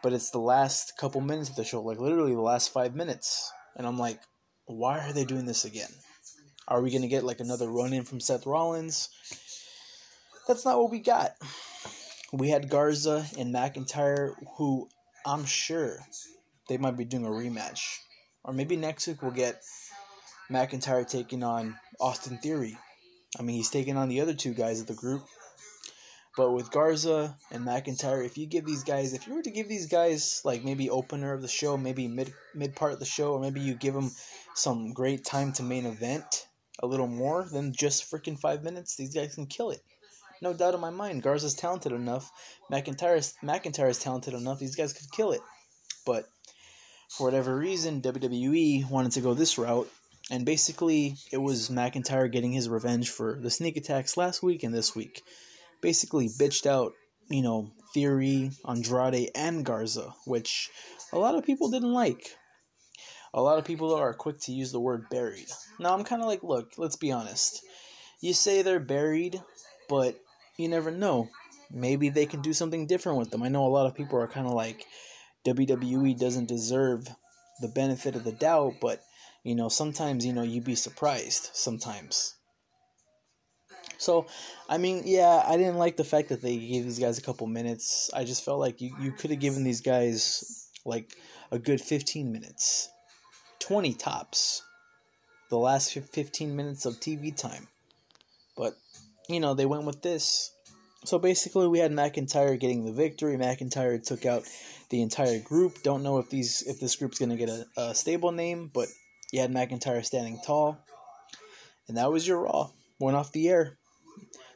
But 0.01 0.13
it's 0.13 0.29
the 0.29 0.39
last 0.39 0.97
couple 0.97 1.21
minutes 1.21 1.49
of 1.49 1.55
the 1.55 1.63
show, 1.63 1.81
like 1.81 1.99
literally 1.99 2.33
the 2.33 2.41
last 2.41 2.71
five 2.71 2.95
minutes. 2.95 3.51
And 3.75 3.85
I'm 3.85 3.97
like, 3.97 4.19
why 4.65 4.99
are 4.99 5.13
they 5.13 5.25
doing 5.25 5.45
this 5.45 5.65
again? 5.65 5.89
Are 6.67 6.81
we 6.81 6.89
going 6.89 7.01
to 7.01 7.07
get 7.07 7.23
like 7.23 7.39
another 7.39 7.69
run 7.69 7.93
in 7.93 8.03
from 8.03 8.19
Seth 8.19 8.45
Rollins? 8.45 9.09
That's 10.47 10.65
not 10.65 10.77
what 10.77 10.91
we 10.91 10.99
got. 10.99 11.31
We 12.33 12.49
had 12.49 12.69
Garza 12.69 13.25
and 13.37 13.53
McIntyre, 13.53 14.33
who 14.57 14.89
I'm 15.25 15.45
sure 15.45 15.99
they 16.67 16.77
might 16.77 16.97
be 16.97 17.05
doing 17.05 17.25
a 17.25 17.29
rematch. 17.29 17.99
Or 18.43 18.53
maybe 18.53 18.75
next 18.75 19.07
week 19.07 19.21
we'll 19.21 19.31
get 19.31 19.61
McIntyre 20.51 21.07
taking 21.07 21.43
on 21.43 21.77
Austin 21.99 22.37
Theory. 22.37 22.77
I 23.39 23.43
mean, 23.43 23.55
he's 23.55 23.69
taking 23.69 23.97
on 23.97 24.09
the 24.09 24.21
other 24.21 24.33
two 24.33 24.53
guys 24.53 24.81
of 24.81 24.87
the 24.87 24.93
group. 24.93 25.23
But 26.35 26.51
with 26.51 26.71
Garza 26.71 27.35
and 27.51 27.65
McIntyre, 27.65 28.25
if 28.25 28.37
you 28.37 28.45
give 28.45 28.65
these 28.65 28.83
guys, 28.83 29.13
if 29.13 29.25
you 29.25 29.33
were 29.33 29.41
to 29.41 29.51
give 29.51 29.67
these 29.67 29.87
guys 29.87 30.41
like 30.45 30.63
maybe 30.63 30.89
opener 30.89 31.33
of 31.33 31.41
the 31.41 31.47
show, 31.47 31.77
maybe 31.77 32.07
mid 32.07 32.33
mid 32.53 32.75
part 32.75 32.93
of 32.93 32.99
the 32.99 33.05
show, 33.05 33.33
or 33.33 33.39
maybe 33.39 33.59
you 33.59 33.73
give 33.73 33.95
them 33.95 34.11
some 34.53 34.93
great 34.93 35.25
time 35.25 35.51
to 35.53 35.63
main 35.63 35.85
event, 35.85 36.45
a 36.79 36.87
little 36.87 37.07
more 37.07 37.47
than 37.51 37.73
just 37.73 38.09
freaking 38.09 38.39
five 38.39 38.63
minutes, 38.63 38.95
these 38.95 39.13
guys 39.13 39.35
can 39.35 39.47
kill 39.47 39.71
it. 39.71 39.81
No 40.41 40.53
doubt 40.53 40.75
in 40.75 40.79
my 40.79 40.91
mind, 40.91 41.23
Garza's 41.23 41.55
talented 41.55 41.91
enough. 41.91 42.31
McIntyre's 42.71 43.33
McIntyre's 43.43 43.99
talented 43.99 44.33
enough. 44.33 44.59
These 44.59 44.75
guys 44.75 44.93
could 44.93 45.11
kill 45.11 45.31
it. 45.31 45.41
But 46.05 46.25
for 47.09 47.25
whatever 47.25 47.57
reason, 47.57 48.01
WWE 48.01 48.89
wanted 48.89 49.13
to 49.13 49.21
go 49.21 49.33
this 49.33 49.57
route 49.57 49.89
and 50.29 50.45
basically, 50.45 51.15
it 51.31 51.37
was 51.37 51.69
McIntyre 51.69 52.29
getting 52.29 52.51
his 52.51 52.67
revenge 52.67 53.09
for 53.09 53.39
the 53.39 53.49
sneak 53.49 53.77
attacks 53.77 54.17
last 54.17 54.43
week 54.43 54.63
and 54.63 54.73
this 54.73 54.93
week. 54.93 55.23
Basically, 55.81 56.27
bitched 56.27 56.65
out, 56.65 56.93
you 57.29 57.41
know, 57.41 57.71
Theory, 57.93 58.51
Andrade, 58.67 59.31
and 59.35 59.65
Garza, 59.65 60.13
which 60.25 60.69
a 61.13 61.17
lot 61.17 61.35
of 61.35 61.45
people 61.45 61.69
didn't 61.69 61.93
like. 61.93 62.35
A 63.33 63.41
lot 63.41 63.57
of 63.57 63.65
people 63.65 63.93
are 63.93 64.13
quick 64.13 64.39
to 64.41 64.51
use 64.51 64.71
the 64.71 64.79
word 64.79 65.09
buried. 65.09 65.49
Now, 65.79 65.93
I'm 65.93 66.03
kind 66.03 66.21
of 66.21 66.27
like, 66.27 66.43
look, 66.43 66.73
let's 66.77 66.95
be 66.95 67.11
honest. 67.11 67.63
You 68.21 68.33
say 68.33 68.61
they're 68.61 68.79
buried, 68.79 69.41
but 69.89 70.19
you 70.57 70.67
never 70.67 70.91
know. 70.91 71.29
Maybe 71.71 72.09
they 72.09 72.25
can 72.25 72.41
do 72.41 72.53
something 72.53 72.87
different 72.87 73.17
with 73.17 73.29
them. 73.29 73.43
I 73.43 73.49
know 73.49 73.65
a 73.65 73.69
lot 73.69 73.85
of 73.85 73.95
people 73.95 74.19
are 74.19 74.27
kind 74.27 74.47
of 74.47 74.53
like 74.53 74.85
WWE 75.45 76.17
doesn't 76.17 76.47
deserve 76.47 77.07
the 77.61 77.67
benefit 77.67 78.15
of 78.15 78.23
the 78.23 78.31
doubt, 78.31 78.75
but 78.81 79.01
you 79.43 79.55
know, 79.55 79.69
sometimes 79.69 80.25
you 80.25 80.33
know 80.33 80.43
you'd 80.43 80.65
be 80.65 80.75
surprised 80.75 81.49
sometimes. 81.53 82.35
So, 83.97 84.27
I 84.69 84.77
mean, 84.77 85.03
yeah, 85.05 85.43
I 85.45 85.57
didn't 85.57 85.77
like 85.77 85.97
the 85.97 86.03
fact 86.03 86.29
that 86.29 86.41
they 86.41 86.57
gave 86.57 86.83
these 86.83 86.99
guys 86.99 87.17
a 87.17 87.21
couple 87.21 87.47
minutes. 87.47 88.11
I 88.13 88.23
just 88.23 88.43
felt 88.45 88.59
like 88.59 88.81
you, 88.81 88.95
you 89.01 89.11
could 89.11 89.31
have 89.31 89.39
given 89.39 89.63
these 89.63 89.81
guys 89.81 90.69
like 90.85 91.13
a 91.51 91.57
good 91.57 91.81
15 91.81 92.31
minutes, 92.31 92.89
20 93.67 93.93
tops, 93.95 94.63
the 95.49 95.57
last 95.57 95.91
15 95.91 96.55
minutes 96.55 96.85
of 96.85 96.95
TV 96.95 97.35
time. 97.35 97.67
But, 98.55 98.73
you 99.27 99.41
know, 99.41 99.53
they 99.55 99.65
went 99.65 99.83
with 99.83 100.01
this. 100.01 100.51
So 101.03 101.19
basically, 101.19 101.67
we 101.67 101.79
had 101.79 101.91
McIntyre 101.91 102.57
getting 102.57 102.85
the 102.85 102.93
victory. 102.93 103.35
McIntyre 103.35 104.01
took 104.01 104.25
out 104.25 104.43
the 104.89 105.01
entire 105.01 105.39
group. 105.39 105.83
Don't 105.83 106.01
know 106.01 106.17
if 106.17 106.29
these 106.29 106.63
if 106.65 106.79
this 106.79 106.95
group's 106.95 107.19
gonna 107.19 107.35
get 107.35 107.49
a, 107.49 107.65
a 107.77 107.95
stable 107.95 108.31
name, 108.31 108.71
but 108.73 108.87
you 109.31 109.41
had 109.41 109.51
McIntyre 109.51 110.03
standing 110.03 110.39
tall, 110.45 110.77
and 111.87 111.97
that 111.97 112.11
was 112.11 112.27
your 112.27 112.41
Raw. 112.41 112.69
Went 112.99 113.17
off 113.17 113.31
the 113.31 113.49
air. 113.49 113.77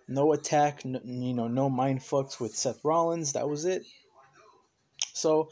No 0.08 0.34
attack, 0.34 0.84
you 0.84 1.34
know, 1.34 1.48
no 1.48 1.70
mind 1.70 2.00
fucks 2.00 2.40
with 2.40 2.56
Seth 2.56 2.80
Rollins. 2.84 3.34
That 3.34 3.48
was 3.48 3.66
it. 3.66 3.84
So 5.14 5.50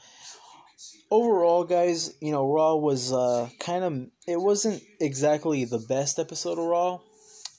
overall, 1.11 1.63
guys, 1.63 2.13
you 2.21 2.31
know, 2.31 2.47
Raw 2.47 2.75
was 2.75 3.11
uh, 3.11 3.49
kind 3.59 3.83
of 3.83 4.07
it 4.27 4.39
wasn't 4.39 4.83
exactly 4.99 5.65
the 5.65 5.79
best 5.79 6.19
episode 6.19 6.57
of 6.57 6.65
Raw, 6.65 6.99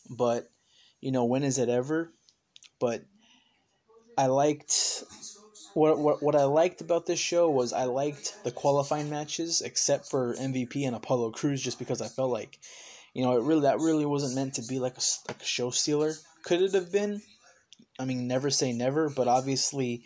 but 0.09 0.51
you 1.01 1.12
know, 1.12 1.24
when 1.24 1.42
is 1.42 1.59
it 1.59 1.68
ever? 1.68 2.12
But 2.78 3.05
I 4.16 4.26
liked 4.26 5.05
what, 5.74 5.98
what 5.98 6.22
what 6.22 6.34
I 6.34 6.44
liked 6.44 6.80
about 6.80 7.07
this 7.07 7.18
show 7.18 7.51
was 7.51 7.72
I 7.72 7.84
liked 7.84 8.36
the 8.44 8.51
qualifying 8.51 9.11
matches, 9.11 9.62
except 9.62 10.09
for 10.09 10.34
MVP 10.34 10.86
and 10.86 10.96
Apollo 10.96 11.32
Crews 11.32 11.62
just 11.62 11.78
because 11.78 12.03
I 12.03 12.09
felt 12.09 12.30
like, 12.30 12.59
you 13.14 13.22
know, 13.22 13.36
it 13.36 13.42
really 13.42 13.62
that 13.62 13.78
really 13.78 14.07
wasn't 14.07 14.34
meant 14.34 14.55
to 14.55 14.62
be 14.62 14.78
like 14.78 14.96
a 14.96 15.03
like 15.28 15.42
a 15.42 15.46
show 15.46 15.70
stealer. 15.70 16.14
Could 16.44 16.62
it 16.62 16.74
have 16.74 16.90
been? 16.92 17.22
I 17.98 18.05
mean, 18.07 18.26
never 18.26 18.48
say 18.51 18.72
never, 18.72 19.11
but 19.11 19.28
obviously, 19.28 20.05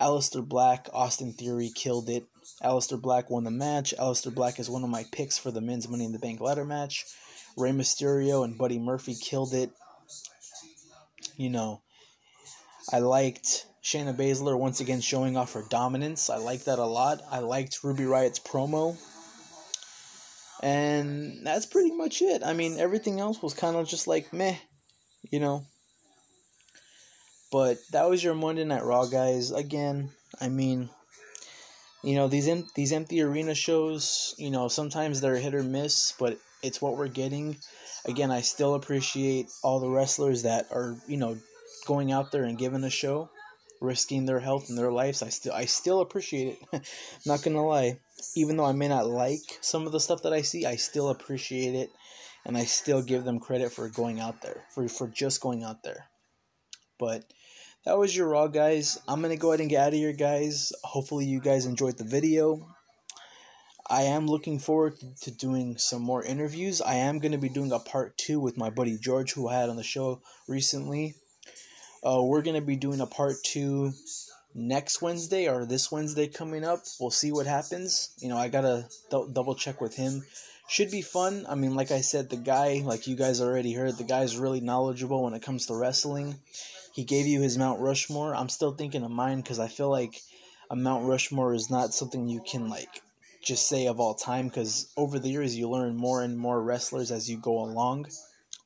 Aleister 0.00 0.46
Black, 0.46 0.88
Austin 0.92 1.32
Theory 1.32 1.70
killed 1.74 2.08
it. 2.08 2.24
Aleister 2.62 3.00
Black 3.00 3.30
won 3.30 3.44
the 3.44 3.50
match. 3.50 3.94
Aleister 3.98 4.34
Black 4.34 4.58
is 4.58 4.70
one 4.70 4.84
of 4.84 4.90
my 4.90 5.04
picks 5.12 5.38
for 5.38 5.50
the 5.50 5.60
men's 5.60 5.88
Money 5.88 6.04
in 6.04 6.12
the 6.12 6.18
Bank 6.18 6.40
ladder 6.40 6.64
match. 6.64 7.04
Rey 7.56 7.70
Mysterio 7.70 8.44
and 8.44 8.58
Buddy 8.58 8.78
Murphy 8.78 9.14
killed 9.14 9.54
it. 9.54 9.70
You 11.36 11.50
know, 11.50 11.82
I 12.92 12.98
liked 12.98 13.66
Shayna 13.82 14.16
Baszler 14.16 14.58
once 14.58 14.80
again 14.80 15.00
showing 15.00 15.36
off 15.36 15.52
her 15.52 15.64
dominance. 15.68 16.30
I 16.30 16.36
like 16.36 16.64
that 16.64 16.78
a 16.78 16.86
lot. 16.86 17.20
I 17.30 17.40
liked 17.40 17.84
Ruby 17.84 18.04
Riott's 18.04 18.40
promo. 18.40 18.96
And 20.62 21.46
that's 21.46 21.66
pretty 21.66 21.92
much 21.92 22.22
it. 22.22 22.42
I 22.42 22.54
mean, 22.54 22.78
everything 22.78 23.20
else 23.20 23.42
was 23.42 23.52
kind 23.52 23.76
of 23.76 23.88
just 23.88 24.06
like 24.06 24.32
meh, 24.32 24.56
you 25.30 25.38
know. 25.38 25.64
But 27.52 27.78
that 27.92 28.08
was 28.08 28.24
your 28.24 28.34
Monday 28.34 28.64
Night 28.64 28.84
Raw, 28.84 29.06
guys. 29.06 29.50
Again, 29.50 30.10
I 30.40 30.48
mean, 30.48 30.88
you 32.04 32.14
know 32.14 32.28
these 32.28 32.48
em- 32.48 32.68
these 32.74 32.92
empty 32.92 33.20
arena 33.22 33.54
shows. 33.54 34.34
You 34.38 34.50
know, 34.50 34.68
sometimes 34.68 35.20
they're 35.20 35.36
hit 35.36 35.54
or 35.54 35.62
miss, 35.62 36.12
but 36.18 36.38
it's 36.62 36.80
what 36.80 36.96
we're 36.96 37.08
getting. 37.08 37.56
Again, 38.06 38.30
I 38.30 38.42
still 38.42 38.74
appreciate 38.74 39.48
all 39.62 39.80
the 39.80 39.88
wrestlers 39.88 40.42
that 40.42 40.66
are 40.70 40.96
you 41.06 41.16
know 41.16 41.38
going 41.86 42.12
out 42.12 42.32
there 42.32 42.44
and 42.44 42.58
giving 42.58 42.84
a 42.84 42.90
show 42.90 43.30
risking 43.80 44.24
their 44.24 44.40
health 44.40 44.68
and 44.68 44.78
their 44.78 44.92
lives. 44.92 45.22
I 45.22 45.28
still 45.28 45.52
I 45.52 45.66
still 45.66 46.00
appreciate 46.00 46.58
it. 46.72 46.88
not 47.26 47.42
gonna 47.42 47.64
lie. 47.64 47.98
Even 48.34 48.56
though 48.56 48.64
I 48.64 48.72
may 48.72 48.88
not 48.88 49.06
like 49.06 49.42
some 49.60 49.86
of 49.86 49.92
the 49.92 50.00
stuff 50.00 50.22
that 50.22 50.32
I 50.32 50.42
see, 50.42 50.64
I 50.64 50.76
still 50.76 51.10
appreciate 51.10 51.74
it 51.74 51.90
and 52.44 52.56
I 52.56 52.64
still 52.64 53.02
give 53.02 53.24
them 53.24 53.40
credit 53.40 53.72
for 53.72 53.88
going 53.88 54.20
out 54.20 54.42
there. 54.42 54.64
For 54.74 54.88
for 54.88 55.08
just 55.08 55.40
going 55.40 55.62
out 55.62 55.82
there. 55.82 56.06
But 56.98 57.24
that 57.84 57.98
was 57.98 58.16
your 58.16 58.28
raw 58.28 58.46
guys. 58.46 58.98
I'm 59.06 59.20
gonna 59.20 59.36
go 59.36 59.50
ahead 59.50 59.60
and 59.60 59.70
get 59.70 59.82
out 59.82 59.88
of 59.88 59.94
here 59.94 60.12
guys. 60.12 60.72
Hopefully 60.82 61.26
you 61.26 61.40
guys 61.40 61.66
enjoyed 61.66 61.98
the 61.98 62.04
video. 62.04 62.66
I 63.88 64.02
am 64.04 64.26
looking 64.26 64.58
forward 64.58 64.94
to 65.22 65.30
doing 65.30 65.76
some 65.76 66.00
more 66.00 66.24
interviews. 66.24 66.80
I 66.80 66.94
am 66.94 67.20
to 67.20 67.38
be 67.38 67.50
doing 67.50 67.70
a 67.70 67.78
part 67.78 68.16
two 68.16 68.40
with 68.40 68.56
my 68.56 68.70
buddy 68.70 68.96
George, 68.96 69.32
who 69.32 69.48
I 69.48 69.60
had 69.60 69.68
on 69.68 69.76
the 69.76 69.82
show 69.82 70.22
recently. 70.48 71.16
Uh, 72.02 72.22
we're 72.22 72.40
to 72.42 72.60
be 72.62 72.76
doing 72.76 73.00
a 73.00 73.06
part 73.06 73.36
two 73.44 73.92
next 74.54 75.02
Wednesday 75.02 75.48
or 75.48 75.66
this 75.66 75.92
Wednesday 75.92 76.28
coming 76.28 76.64
up. 76.64 76.84
We'll 76.98 77.10
see 77.10 77.30
what 77.30 77.46
happens. 77.46 78.14
You 78.18 78.30
know, 78.30 78.38
I 78.38 78.48
got 78.48 78.62
to 78.62 78.88
th- 79.10 79.32
double 79.34 79.54
check 79.54 79.82
with 79.82 79.96
him. 79.96 80.24
Should 80.66 80.90
be 80.90 81.02
fun. 81.02 81.44
I 81.46 81.54
mean, 81.54 81.74
like 81.74 81.90
I 81.90 82.00
said, 82.00 82.30
the 82.30 82.36
guy, 82.36 82.80
like 82.84 83.06
you 83.06 83.16
guys 83.16 83.42
already 83.42 83.74
heard, 83.74 83.98
the 83.98 84.04
guy's 84.04 84.38
really 84.38 84.60
knowledgeable 84.60 85.22
when 85.22 85.34
it 85.34 85.42
comes 85.42 85.66
to 85.66 85.76
wrestling. 85.76 86.36
He 86.94 87.02
gave 87.02 87.26
you 87.26 87.40
his 87.40 87.58
Mount 87.58 87.80
Rushmore. 87.80 88.36
I'm 88.36 88.48
still 88.48 88.70
thinking 88.70 89.02
of 89.02 89.10
mine 89.10 89.40
because 89.40 89.58
I 89.58 89.66
feel 89.66 89.90
like 89.90 90.20
a 90.70 90.76
Mount 90.76 91.06
Rushmore 91.06 91.52
is 91.52 91.68
not 91.68 91.92
something 91.92 92.28
you 92.28 92.40
can, 92.48 92.68
like, 92.68 93.02
just 93.42 93.68
say 93.68 93.88
of 93.88 93.98
all 93.98 94.14
time 94.14 94.46
because 94.46 94.92
over 94.96 95.18
the 95.18 95.28
years 95.28 95.56
you 95.56 95.68
learn 95.68 95.96
more 95.96 96.22
and 96.22 96.38
more 96.38 96.62
wrestlers 96.62 97.10
as 97.10 97.28
you 97.28 97.36
go 97.36 97.58
along. 97.58 98.06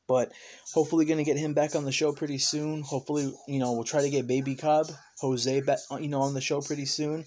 But 0.06 0.30
hopefully, 0.74 1.06
gonna 1.06 1.24
get 1.24 1.38
him 1.38 1.54
back 1.54 1.74
on 1.74 1.86
the 1.86 1.92
show 1.92 2.12
pretty 2.12 2.36
soon. 2.36 2.82
Hopefully, 2.82 3.32
you 3.46 3.58
know, 3.58 3.72
we'll 3.72 3.84
try 3.84 4.02
to 4.02 4.10
get 4.10 4.26
Baby 4.26 4.54
Cobb, 4.54 4.90
Jose, 5.20 5.62
you 5.98 6.08
know, 6.08 6.20
on 6.20 6.34
the 6.34 6.40
show 6.42 6.60
pretty 6.60 6.84
soon. 6.84 7.24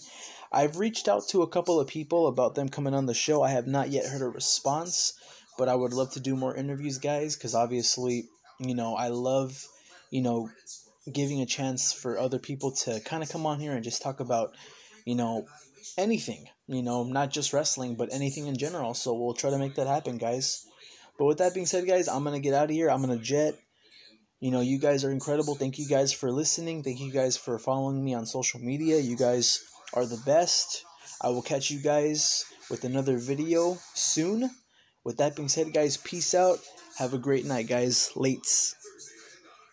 I've 0.51 0.77
reached 0.77 1.07
out 1.07 1.27
to 1.29 1.41
a 1.41 1.47
couple 1.47 1.79
of 1.79 1.87
people 1.87 2.27
about 2.27 2.53
them 2.53 2.69
coming 2.69 2.93
on 2.93 3.07
the 3.07 3.15
show. 3.15 3.41
I 3.41 3.49
have 3.49 3.65
not 3.65 3.89
yet 3.89 4.05
heard 4.05 4.21
a 4.21 4.27
response, 4.27 5.13
but 5.57 5.67
I 5.67 5.73
would 5.73 5.93
love 5.93 6.11
to 6.13 6.19
do 6.19 6.35
more 6.35 6.55
interviews, 6.55 6.99
guys, 6.99 7.35
because 7.35 7.55
obviously, 7.55 8.25
you 8.59 8.75
know, 8.75 8.95
I 8.95 9.07
love, 9.07 9.65
you 10.11 10.21
know, 10.21 10.49
giving 11.13 11.41
a 11.41 11.45
chance 11.45 11.93
for 11.93 12.17
other 12.17 12.39
people 12.39 12.71
to 12.83 12.99
kind 13.01 13.23
of 13.23 13.29
come 13.29 13.45
on 13.45 13.59
here 13.59 13.73
and 13.73 13.83
just 13.83 14.01
talk 14.01 14.19
about, 14.19 14.55
you 15.05 15.15
know, 15.15 15.45
anything, 15.97 16.45
you 16.67 16.81
know, 16.81 17.03
not 17.03 17.31
just 17.31 17.53
wrestling, 17.53 17.95
but 17.95 18.13
anything 18.13 18.47
in 18.47 18.57
general. 18.57 18.93
So 18.93 19.13
we'll 19.13 19.33
try 19.33 19.49
to 19.49 19.57
make 19.57 19.75
that 19.75 19.87
happen, 19.87 20.17
guys. 20.17 20.65
But 21.17 21.25
with 21.25 21.37
that 21.39 21.53
being 21.53 21.65
said, 21.65 21.87
guys, 21.87 22.07
I'm 22.07 22.23
going 22.23 22.35
to 22.35 22.41
get 22.41 22.53
out 22.53 22.65
of 22.65 22.71
here. 22.71 22.89
I'm 22.89 23.03
going 23.03 23.17
to 23.17 23.23
jet. 23.23 23.55
You 24.39 24.49
know, 24.49 24.61
you 24.61 24.79
guys 24.79 25.03
are 25.03 25.11
incredible. 25.11 25.53
Thank 25.55 25.77
you 25.77 25.87
guys 25.87 26.11
for 26.11 26.31
listening. 26.31 26.83
Thank 26.83 26.99
you 26.99 27.11
guys 27.11 27.37
for 27.37 27.59
following 27.59 28.03
me 28.03 28.15
on 28.15 28.25
social 28.25 28.59
media. 28.59 28.97
You 28.97 29.15
guys 29.15 29.63
are 29.93 30.05
the 30.05 30.21
best. 30.25 30.83
I 31.21 31.29
will 31.29 31.43
catch 31.43 31.69
you 31.69 31.79
guys 31.79 32.45
with 32.69 32.83
another 32.83 33.17
video 33.17 33.77
soon. 33.93 34.49
With 35.03 35.17
that 35.17 35.35
being 35.35 35.49
said, 35.49 35.73
guys, 35.73 35.97
peace 35.97 36.33
out. 36.33 36.57
Have 36.97 37.13
a 37.13 37.19
great 37.19 37.45
night, 37.45 37.67
guys. 37.67 38.09
Lates. 38.15 38.73